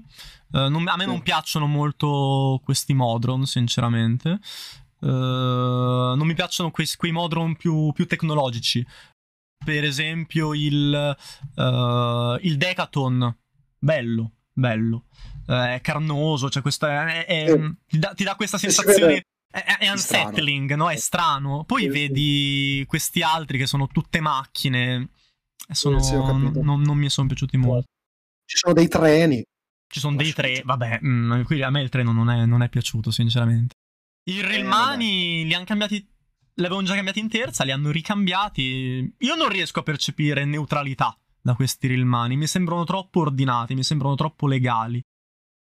Uh, 0.52 0.68
non, 0.68 0.88
a 0.88 0.96
me 0.96 1.04
sì. 1.04 1.10
non 1.10 1.22
piacciono 1.22 1.66
molto 1.66 2.62
questi 2.64 2.94
Modron, 2.94 3.46
sinceramente. 3.46 4.40
Uh, 5.00 5.08
non 5.08 6.26
mi 6.26 6.34
piacciono 6.34 6.72
quei, 6.72 6.88
quei 6.98 7.12
Modron 7.12 7.56
più, 7.56 7.92
più, 7.94 8.06
tecnologici. 8.06 8.86
Per 9.64 9.84
esempio 9.84 10.54
il, 10.54 11.16
uh, 11.56 12.38
il 12.42 12.58
Decaton. 12.58 13.36
Bello, 13.80 14.32
bello. 14.52 15.06
è 15.46 15.80
carnoso, 15.82 16.50
cioè 16.50 16.62
questa, 16.62 17.08
è, 17.08 17.26
è, 17.26 17.60
ti, 17.88 17.98
dà, 17.98 18.14
ti, 18.14 18.24
dà, 18.24 18.36
questa 18.36 18.58
sensazione 18.58 19.24
è, 19.64 19.78
è 19.80 19.89
unsettling, 19.89 20.74
no? 20.76 20.89
È 20.89 20.95
strano. 20.95 21.64
Poi 21.64 21.84
sì, 21.84 21.88
vedi 21.88 22.78
sì. 22.80 22.86
questi 22.86 23.22
altri 23.22 23.58
che 23.58 23.68
sono 23.68 23.88
tutte 23.88 24.20
macchine. 24.20 25.10
Sono, 25.70 26.01
sì, 26.01 26.14
non, 26.14 26.51
non, 26.53 26.97
mi 26.97 27.10
sono 27.10 27.28
piaciuti 27.28 27.58
molto. 27.58 27.88
Ci 28.45 28.58
sono 28.58 28.74
dei 28.74 28.88
treni. 28.88 29.43
Ci 29.89 29.99
sono 29.99 30.16
dei 30.18 30.34
treni, 30.34 30.62
vabbè, 30.64 30.99
mh, 31.01 31.08
mm, 31.08 31.41
qui 31.43 31.62
a 31.62 31.70
me 31.70 31.82
il 31.82 31.89
treno 31.89 32.12
non 32.12 32.30
è, 32.30 32.45
non 32.45 32.62
è 32.62 32.70
piaciuto, 32.70 33.10
sinceramente. 33.10 33.76
I 34.30 34.45
Rilmani 34.45 35.41
eh, 35.41 35.45
li 35.45 35.53
hanno 35.53 35.64
cambiati, 35.64 35.95
li 35.95 36.66
avevano 36.66 36.86
già 36.86 36.93
cambiati 36.95 37.20
in 37.20 37.30
terza, 37.30 37.64
li 37.64 37.72
hanno 37.72 37.91
ricambiati. 37.91 39.16
Io 39.18 39.36
non 39.36 39.47
riesco 39.47 39.80
a 39.80 39.84
percepire 39.84 40.43
neutralità 40.43 41.18
da 41.41 41.53
questi 41.55 41.88
Rilmani, 41.88 42.36
mi 42.36 42.47
sembrano 42.47 42.84
troppo 42.84 43.22
ordinati, 43.22 43.76
mi 43.76 43.84
sembrano 43.84 44.16
troppo 44.16 44.47
legali. 44.47 45.01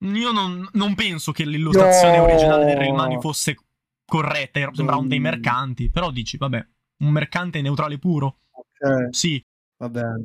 Io 0.04 0.32
non, 0.32 0.66
non 0.72 0.94
penso 0.94 1.32
che 1.32 1.44
l'illustrazione 1.44 2.16
no. 2.16 2.24
originale 2.24 2.64
dei 2.64 2.78
Rilmani 2.78 3.20
fosse 3.20 3.56
corretta, 4.04 4.70
sembravano 4.72 5.08
dei 5.08 5.20
mercanti, 5.20 5.90
però 5.90 6.10
dici, 6.10 6.36
vabbè, 6.36 6.66
un 6.98 7.10
mercante 7.10 7.60
neutrale 7.60 7.98
puro. 7.98 8.40
Ok. 8.50 9.14
Sì. 9.14 9.42
Va 9.76 9.88
bene. 9.88 10.24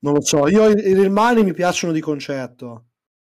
Non 0.00 0.14
lo 0.14 0.20
so, 0.20 0.48
io 0.48 0.68
i 0.68 0.94
Rilmani 0.94 1.44
mi 1.44 1.52
piacciono 1.52 1.92
di 1.92 2.00
concetto. 2.00 2.88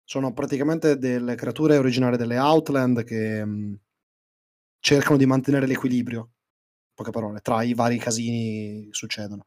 Sono 0.02 0.32
praticamente 0.32 0.96
delle 0.98 1.34
creature 1.34 1.76
originali 1.76 2.16
delle 2.16 2.38
Outland 2.38 3.04
che 3.04 3.44
mh, 3.44 3.50
mm, 3.50 3.74
cercano 4.80 5.16
di 5.16 5.26
mantenere 5.26 5.66
l'equilibrio, 5.66 6.20
in 6.20 6.94
poche 6.94 7.10
parole, 7.10 7.40
tra 7.40 7.62
i 7.62 7.74
vari 7.74 7.98
casini 7.98 8.84
che 8.84 8.88
succedono. 8.92 9.46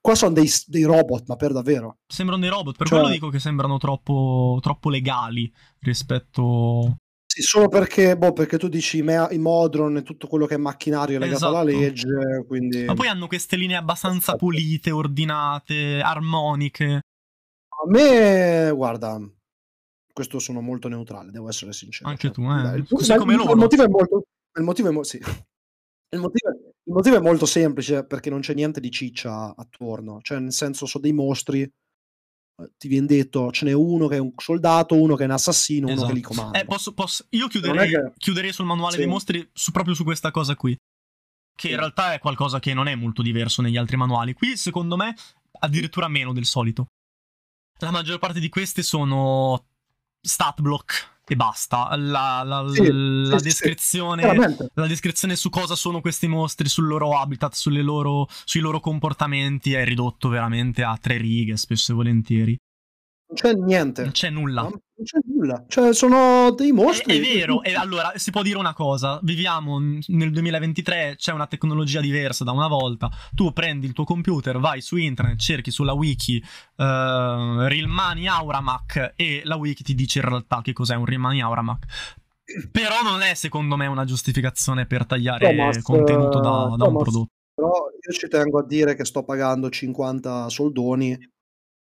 Qua 0.00 0.14
sono 0.14 0.32
dei, 0.32 0.48
dei, 0.66 0.84
robot, 0.84 1.26
ma 1.26 1.36
per 1.36 1.52
davvero. 1.52 1.98
Sembrano 2.06 2.40
dei 2.40 2.50
robot, 2.50 2.76
per 2.76 2.86
cioè... 2.86 2.98
quello 2.98 3.12
dico 3.12 3.28
che 3.28 3.38
sembrano 3.38 3.78
troppo, 3.78 4.58
troppo 4.62 4.88
legali 4.88 5.52
rispetto 5.80 6.98
sì, 7.36 7.42
solo 7.42 7.68
perché, 7.68 8.16
boh, 8.16 8.32
perché 8.32 8.56
tu 8.56 8.66
dici 8.68 9.02
me- 9.02 9.28
i 9.30 9.36
Modron 9.38 9.98
e 9.98 10.02
tutto 10.02 10.26
quello 10.26 10.46
che 10.46 10.54
è 10.54 10.58
macchinario 10.58 11.16
è 11.16 11.18
legato 11.18 11.36
esatto. 11.36 11.54
alla 11.54 11.62
legge, 11.62 12.44
quindi... 12.46 12.84
Ma 12.86 12.94
poi 12.94 13.08
hanno 13.08 13.26
queste 13.26 13.56
linee 13.56 13.76
abbastanza 13.76 14.18
esatto. 14.18 14.38
pulite, 14.38 14.90
ordinate, 14.90 16.00
armoniche. 16.00 16.86
A 16.86 17.88
me, 17.88 18.72
guarda, 18.74 19.20
questo 20.14 20.38
sono 20.38 20.62
molto 20.62 20.88
neutrale, 20.88 21.30
devo 21.30 21.50
essere 21.50 21.74
sincero. 21.74 22.08
Anche 22.08 22.30
tu, 22.30 22.40
eh? 22.40 22.76
Il, 22.76 22.86
il, 22.88 23.16
come 23.18 23.32
il, 23.34 23.38
loro. 23.38 23.52
il 23.52 23.58
motivo 23.58 23.84
è 23.84 23.88
molto... 23.88 24.22
Il 24.56 24.64
motivo 24.64 24.88
è, 24.88 24.92
mo- 24.92 25.02
sì. 25.02 25.18
il, 25.18 26.18
motivo, 26.18 26.50
il 26.84 26.92
motivo 26.94 27.16
è 27.16 27.20
molto 27.20 27.44
semplice, 27.44 28.06
perché 28.06 28.30
non 28.30 28.40
c'è 28.40 28.54
niente 28.54 28.80
di 28.80 28.90
ciccia 28.90 29.54
attorno. 29.54 30.20
Cioè, 30.22 30.38
nel 30.38 30.52
senso, 30.52 30.86
sono 30.86 31.04
dei 31.04 31.12
mostri 31.12 31.70
ti 32.76 32.88
viene 32.88 33.06
detto 33.06 33.50
ce 33.52 33.66
n'è 33.66 33.72
uno 33.72 34.06
che 34.08 34.16
è 34.16 34.20
un 34.20 34.32
soldato, 34.36 34.94
uno 34.94 35.14
che 35.14 35.22
è 35.22 35.26
un 35.26 35.32
assassino, 35.32 35.86
esatto. 35.86 36.00
uno 36.00 36.08
che 36.08 36.14
li 36.14 36.20
esatto. 36.20 36.34
comanda. 36.34 36.60
Eh, 36.60 36.64
posso, 36.64 36.94
posso, 36.94 37.26
io 37.30 37.48
chiuderei, 37.48 37.90
che... 37.90 38.12
chiuderei, 38.16 38.52
sul 38.52 38.64
manuale 38.64 38.92
sì. 38.92 38.98
dei 38.98 39.06
mostri 39.06 39.48
su, 39.52 39.72
proprio 39.72 39.94
su 39.94 40.04
questa 40.04 40.30
cosa 40.30 40.54
qui. 40.54 40.74
Che 40.74 41.66
sì. 41.66 41.72
in 41.72 41.78
realtà 41.78 42.12
è 42.12 42.18
qualcosa 42.18 42.58
che 42.58 42.74
non 42.74 42.88
è 42.88 42.94
molto 42.94 43.22
diverso 43.22 43.62
negli 43.62 43.76
altri 43.76 43.96
manuali. 43.96 44.34
Qui, 44.34 44.56
secondo 44.56 44.96
me, 44.96 45.14
addirittura 45.60 46.08
meno 46.08 46.32
del 46.32 46.44
solito. 46.44 46.86
La 47.78 47.90
maggior 47.90 48.18
parte 48.18 48.40
di 48.40 48.48
queste 48.48 48.82
sono 48.82 49.66
stat 50.20 50.60
block 50.60 51.15
e 51.28 51.36
basta. 51.36 51.94
La, 51.96 52.42
la, 52.44 52.64
sì, 52.68 52.88
la, 52.90 53.38
sì, 53.38 53.44
descrizione, 53.44 54.22
sì, 54.22 54.68
la, 54.74 54.86
descrizione, 54.86 55.36
su 55.36 55.50
cosa 55.50 55.74
sono 55.74 56.00
questi 56.00 56.28
mostri, 56.28 56.68
sul 56.68 56.86
loro 56.86 57.18
habitat, 57.18 57.54
loro, 57.66 58.28
sui 58.44 58.60
loro 58.60 58.80
comportamenti 58.80 59.72
è 59.72 59.84
ridotto 59.84 60.28
veramente 60.28 60.82
a 60.82 60.96
tre 61.00 61.16
righe, 61.16 61.56
spesso 61.56 61.92
e 61.92 61.94
volentieri. 61.94 62.58
Non 63.28 63.34
c'è 63.34 63.52
niente. 63.54 64.02
Non 64.02 64.12
c'è 64.12 64.30
nulla. 64.30 64.62
No, 64.62 64.68
non 64.68 65.04
c'è 65.04 65.18
nulla. 65.26 65.64
Cioè, 65.66 65.92
sono 65.92 66.52
dei 66.52 66.70
mostri. 66.70 67.16
È, 67.16 67.20
è 67.20 67.38
vero. 67.38 67.62
e 67.62 67.74
allora, 67.74 68.12
si 68.14 68.30
può 68.30 68.42
dire 68.42 68.56
una 68.56 68.72
cosa. 68.72 69.18
Viviamo 69.22 69.80
nel 69.80 70.30
2023, 70.30 71.16
c'è 71.16 71.32
una 71.32 71.48
tecnologia 71.48 72.00
diversa 72.00 72.44
da 72.44 72.52
una 72.52 72.68
volta. 72.68 73.10
Tu 73.34 73.52
prendi 73.52 73.86
il 73.86 73.92
tuo 73.92 74.04
computer, 74.04 74.58
vai 74.58 74.80
su 74.80 74.96
internet, 74.96 75.40
cerchi 75.40 75.72
sulla 75.72 75.92
wiki 75.92 76.36
uh, 76.76 76.82
Real 77.62 77.88
Money 77.88 78.28
Auramac 78.28 79.14
e 79.16 79.42
la 79.44 79.56
wiki 79.56 79.82
ti 79.82 79.94
dice 79.96 80.20
in 80.20 80.28
realtà 80.28 80.60
che 80.62 80.72
cos'è 80.72 80.94
un 80.94 81.04
Money 81.18 81.40
Auramac. 81.40 81.84
Però 82.70 83.02
non 83.02 83.22
è, 83.22 83.34
secondo 83.34 83.76
me, 83.76 83.88
una 83.88 84.04
giustificazione 84.04 84.86
per 84.86 85.04
tagliare 85.04 85.48
Thomas, 85.48 85.82
contenuto 85.82 86.38
da, 86.38 86.50
da 86.50 86.76
Thomas, 86.76 86.88
un 86.88 86.96
prodotto. 86.98 87.30
Però 87.52 87.72
io 88.00 88.12
ci 88.12 88.28
tengo 88.28 88.60
a 88.60 88.64
dire 88.64 88.94
che 88.94 89.04
sto 89.04 89.24
pagando 89.24 89.68
50 89.68 90.48
soldoni 90.48 91.18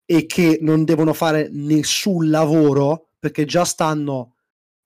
e 0.05 0.25
che 0.25 0.59
non 0.61 0.83
devono 0.83 1.13
fare 1.13 1.49
nessun 1.51 2.29
lavoro 2.29 3.09
perché 3.19 3.45
già 3.45 3.63
stanno 3.63 4.35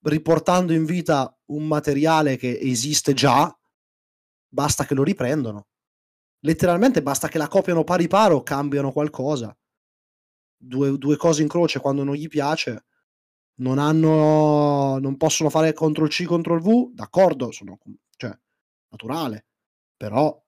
riportando 0.02 0.72
in 0.72 0.84
vita 0.84 1.36
un 1.46 1.66
materiale 1.66 2.36
che 2.36 2.58
esiste 2.60 3.12
già, 3.12 3.54
basta 4.48 4.84
che 4.84 4.94
lo 4.94 5.02
riprendono. 5.02 5.66
Letteralmente 6.40 7.02
basta 7.02 7.28
che 7.28 7.38
la 7.38 7.48
copiano 7.48 7.82
pari 7.82 8.06
paro, 8.08 8.42
cambiano 8.42 8.92
qualcosa. 8.92 9.56
Due, 10.58 10.96
due 10.96 11.16
cose 11.16 11.42
in 11.42 11.48
croce 11.48 11.80
quando 11.80 12.04
non 12.04 12.14
gli 12.14 12.28
piace. 12.28 12.84
Non 13.58 13.78
hanno. 13.78 14.98
non 14.98 15.16
possono 15.16 15.48
fare 15.48 15.72
CTRL 15.72 16.08
C, 16.08 16.24
CTRL 16.24 16.60
V, 16.60 16.92
d'accordo, 16.92 17.50
sono, 17.50 17.78
cioè, 18.16 18.38
naturale. 18.90 19.46
Però 19.96 20.46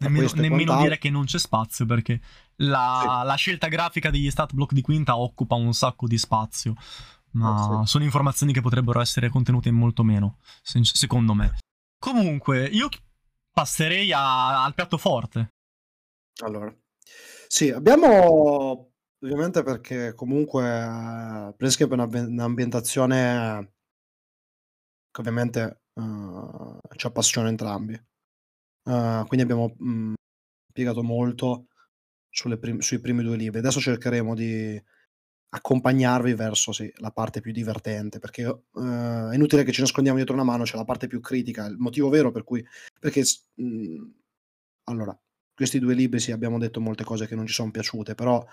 Nemmeno, 0.00 0.30
nemmeno 0.34 0.80
dire 0.80 0.98
che 0.98 1.10
non 1.10 1.24
c'è 1.24 1.38
spazio 1.38 1.84
perché 1.84 2.20
la, 2.58 3.20
sì. 3.20 3.26
la, 3.26 3.34
scelta 3.36 3.68
grafica 3.68 4.10
degli 4.10 4.30
stat 4.30 4.52
block 4.52 4.72
di 4.72 4.80
quinta 4.80 5.18
occupa 5.18 5.54
un 5.54 5.72
sacco 5.72 6.06
di 6.06 6.18
spazio. 6.18 6.74
Ma 7.32 7.82
sì. 7.82 7.90
sono 7.90 8.04
informazioni 8.04 8.52
che 8.52 8.62
potrebbero 8.62 9.00
essere 9.00 9.28
contenute 9.28 9.68
in 9.68 9.74
molto 9.74 10.02
meno, 10.02 10.38
secondo 10.62 11.34
me. 11.34 11.58
Comunque, 11.98 12.64
io 12.64 12.88
passerei 13.52 14.12
a, 14.12 14.64
al 14.64 14.74
piatto 14.74 14.96
forte. 14.96 15.54
Allora, 16.42 16.74
sì, 17.46 17.70
abbiamo 17.70 18.92
ovviamente 19.20 19.62
perché 19.62 20.14
comunque 20.14 20.62
uh, 20.62 21.54
Planescape 21.56 21.94
è 21.94 22.08
un'ambientazione 22.08 23.72
che 25.10 25.20
ovviamente 25.20 25.82
uh, 25.94 26.78
ci 26.96 27.06
appassiona 27.06 27.48
entrambi. 27.48 27.94
Uh, 28.84 29.26
quindi 29.26 29.42
abbiamo 29.42 29.74
mh, 29.76 29.90
mhmm, 29.90 30.14
spiegato 30.70 31.02
molto 31.02 31.66
prim- 32.58 32.80
sui 32.80 33.00
primi 33.00 33.22
due 33.22 33.36
libri. 33.36 33.58
Adesso 33.58 33.80
cercheremo 33.80 34.34
di 34.34 34.82
accompagnarvi 35.50 36.34
verso 36.34 36.72
sì, 36.72 36.92
la 36.96 37.10
parte 37.10 37.40
più 37.40 37.52
divertente, 37.52 38.18
perché 38.18 38.44
uh, 38.44 39.30
è 39.30 39.34
inutile 39.34 39.64
che 39.64 39.72
ci 39.72 39.80
nascondiamo 39.80 40.18
dietro 40.18 40.34
una 40.34 40.44
mano, 40.44 40.64
c'è 40.64 40.76
la 40.76 40.84
parte 40.84 41.06
più 41.06 41.20
critica, 41.20 41.66
il 41.66 41.76
motivo 41.78 42.08
vero 42.08 42.30
per 42.30 42.44
cui... 42.44 42.64
Perché, 43.00 43.22
mh, 43.54 43.64
mhmm, 43.64 44.14
allora, 44.84 45.18
questi 45.54 45.78
due 45.78 45.94
libri 45.94 46.20
sì, 46.20 46.32
abbiamo 46.32 46.58
detto 46.58 46.80
molte 46.80 47.04
cose 47.04 47.26
che 47.26 47.34
non 47.34 47.46
ci 47.46 47.54
sono 47.54 47.70
piaciute, 47.70 48.14
però 48.14 48.44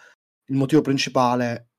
il 0.48 0.56
motivo 0.56 0.82
principale, 0.82 1.70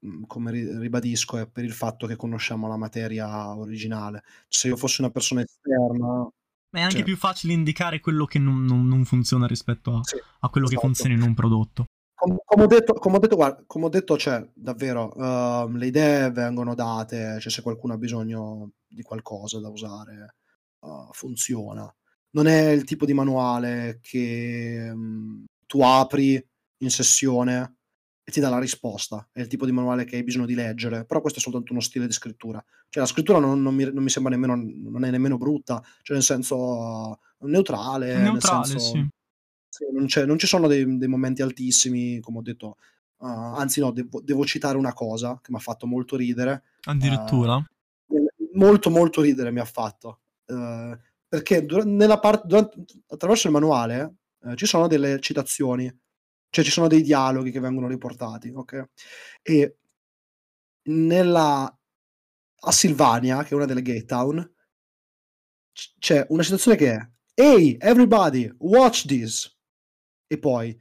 mh, 0.00 0.24
come 0.26 0.50
ri- 0.50 0.78
ribadisco, 0.78 1.38
è 1.38 1.48
per 1.48 1.64
il 1.64 1.72
fatto 1.72 2.06
che 2.06 2.16
conosciamo 2.16 2.68
la 2.68 2.76
materia 2.76 3.56
originale. 3.56 4.22
Se 4.48 4.68
io 4.68 4.76
fossi 4.76 5.00
una 5.00 5.10
persona 5.10 5.42
esterna 5.42 6.28
ma 6.70 6.80
è 6.80 6.82
anche 6.82 6.96
cioè. 6.96 7.04
più 7.04 7.16
facile 7.16 7.52
indicare 7.52 8.00
quello 8.00 8.24
che 8.26 8.38
non, 8.38 8.64
non, 8.64 8.86
non 8.86 9.04
funziona 9.04 9.46
rispetto 9.46 9.96
a, 9.96 10.00
sì, 10.02 10.16
a 10.16 10.48
quello 10.48 10.66
esatto. 10.66 10.80
che 10.80 10.86
funziona 10.86 11.14
in 11.14 11.22
un 11.22 11.34
prodotto. 11.34 11.84
Com- 12.14 12.38
come 12.44 12.62
ho 12.64 12.66
detto, 12.66 12.94
come 12.94 13.16
ho 13.16 13.20
detto, 13.20 13.36
guarda, 13.36 13.62
come 13.66 13.84
ho 13.86 13.88
detto 13.88 14.16
cioè, 14.18 14.46
davvero, 14.52 15.12
uh, 15.14 15.70
le 15.70 15.86
idee 15.86 16.30
vengono 16.30 16.74
date, 16.74 17.38
cioè 17.40 17.52
se 17.52 17.62
qualcuno 17.62 17.94
ha 17.94 17.98
bisogno 17.98 18.72
di 18.86 19.02
qualcosa 19.02 19.60
da 19.60 19.68
usare, 19.68 20.34
uh, 20.80 21.08
funziona. 21.12 21.92
Non 22.30 22.46
è 22.46 22.70
il 22.70 22.84
tipo 22.84 23.06
di 23.06 23.14
manuale 23.14 24.00
che 24.02 24.90
um, 24.92 25.44
tu 25.66 25.80
apri 25.82 26.44
in 26.78 26.90
sessione 26.90 27.77
e 28.28 28.30
ti 28.30 28.40
dà 28.40 28.50
la 28.50 28.58
risposta. 28.58 29.26
È 29.32 29.40
il 29.40 29.46
tipo 29.46 29.64
di 29.64 29.72
manuale 29.72 30.04
che 30.04 30.16
hai 30.16 30.22
bisogno 30.22 30.44
di 30.44 30.54
leggere, 30.54 31.06
però 31.06 31.22
questo 31.22 31.38
è 31.38 31.42
soltanto 31.42 31.72
uno 31.72 31.80
stile 31.80 32.04
di 32.04 32.12
scrittura. 32.12 32.62
Cioè 32.90 33.02
la 33.02 33.08
scrittura 33.08 33.38
non, 33.38 33.62
non, 33.62 33.74
mi, 33.74 33.84
non 33.84 34.02
mi, 34.02 34.10
sembra 34.10 34.30
nemmeno, 34.30 34.54
non 34.54 35.02
è 35.06 35.10
nemmeno 35.10 35.38
brutta, 35.38 35.82
cioè 36.02 36.14
nel 36.14 36.24
senso 36.26 37.20
neutrale. 37.38 38.18
Neutrale, 38.18 38.66
senso, 38.66 38.78
sì. 38.78 39.08
sì 39.70 39.84
non, 39.92 40.08
non, 40.26 40.38
ci 40.38 40.46
sono 40.46 40.66
dei, 40.66 40.98
dei, 40.98 41.08
momenti 41.08 41.40
altissimi, 41.40 42.20
come 42.20 42.38
ho 42.38 42.42
detto. 42.42 42.76
Uh, 43.16 43.56
anzi 43.56 43.80
no, 43.80 43.92
devo, 43.92 44.20
devo, 44.20 44.44
citare 44.44 44.76
una 44.76 44.92
cosa 44.92 45.40
che 45.42 45.50
mi 45.50 45.56
ha 45.56 45.62
fatto 45.62 45.86
molto 45.86 46.14
ridere. 46.14 46.64
Addirittura? 46.82 47.56
Uh, 48.08 48.26
molto 48.52 48.90
molto 48.90 49.22
ridere 49.22 49.50
mi 49.50 49.60
ha 49.60 49.64
fatto. 49.64 50.20
Uh, 50.44 50.94
perché 51.26 51.64
dur- 51.64 51.86
nella 51.86 52.18
part- 52.18 52.44
durante, 52.44 52.84
attraverso 53.06 53.46
il 53.46 53.54
manuale 53.54 54.16
ci 54.54 54.66
sono 54.66 54.86
delle 54.86 55.18
citazioni 55.18 55.90
cioè 56.50 56.64
ci 56.64 56.70
sono 56.70 56.88
dei 56.88 57.02
dialoghi 57.02 57.50
che 57.50 57.60
vengono 57.60 57.88
riportati, 57.88 58.50
ok? 58.54 58.88
E 59.42 59.76
nella 60.88 61.78
a 62.60 62.72
Silvania, 62.72 63.42
che 63.42 63.50
è 63.50 63.54
una 63.54 63.66
delle 63.66 63.82
gay 63.82 64.04
town, 64.04 64.52
c- 65.72 65.94
c'è 65.98 66.26
una 66.30 66.42
situazione 66.42 66.76
che 66.76 66.92
è 66.92 67.10
Hey, 67.34 67.76
everybody, 67.78 68.52
watch 68.58 69.06
this. 69.06 69.56
E 70.26 70.38
poi 70.38 70.76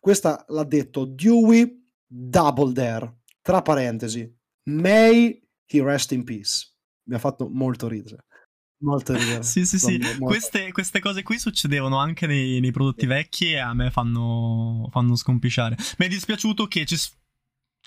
questa 0.00 0.44
l'ha 0.48 0.64
detto 0.64 1.04
Dewey 1.04 1.86
Double 2.04 2.72
Dare, 2.72 3.20
tra 3.40 3.62
parentesi, 3.62 4.36
May 4.64 5.40
he 5.66 5.82
rest 5.82 6.10
in 6.12 6.24
peace. 6.24 6.74
Mi 7.04 7.14
ha 7.14 7.18
fatto 7.18 7.48
molto 7.48 7.86
ridere. 7.86 8.24
Molto 8.82 9.14
ridere. 9.14 9.42
sì, 9.44 9.64
sì, 9.66 9.78
sì. 9.78 9.98
Molto... 9.98 10.24
Queste, 10.24 10.72
queste, 10.72 11.00
cose 11.00 11.22
qui 11.22 11.38
succedevano 11.38 11.98
anche 11.98 12.26
nei, 12.26 12.60
nei, 12.60 12.70
prodotti 12.70 13.06
vecchi 13.06 13.52
e 13.52 13.58
a 13.58 13.74
me 13.74 13.90
fanno, 13.90 14.88
fanno 14.90 15.16
scompisciare. 15.16 15.76
Mi 15.98 16.06
è 16.06 16.08
dispiaciuto 16.08 16.66
che 16.66 16.86
ci, 16.86 16.96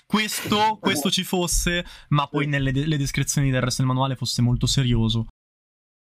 questo, 0.06 0.78
questo, 0.80 1.10
ci 1.10 1.24
fosse, 1.24 1.84
ma 2.10 2.28
poi 2.28 2.46
nelle 2.46 2.72
de- 2.72 2.86
descrizioni 2.96 3.50
del 3.50 3.62
resto 3.62 3.82
del 3.82 3.90
manuale 3.90 4.16
fosse 4.16 4.42
molto 4.42 4.66
serioso. 4.66 5.26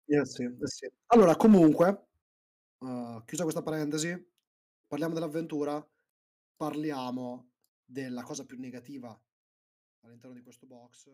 Eh 0.05 0.25
sì, 0.25 0.43
eh 0.43 0.67
sì. 0.67 0.91
Allora, 1.07 1.35
comunque, 1.37 2.07
uh, 2.79 3.23
chiusa 3.23 3.43
questa 3.43 3.61
parentesi, 3.61 4.13
parliamo 4.87 5.13
dell'avventura, 5.13 5.85
parliamo 6.57 7.51
della 7.85 8.23
cosa 8.23 8.43
più 8.43 8.57
negativa 8.59 9.17
all'interno 10.01 10.35
di 10.35 10.41
questo 10.41 10.65
box 10.65 11.09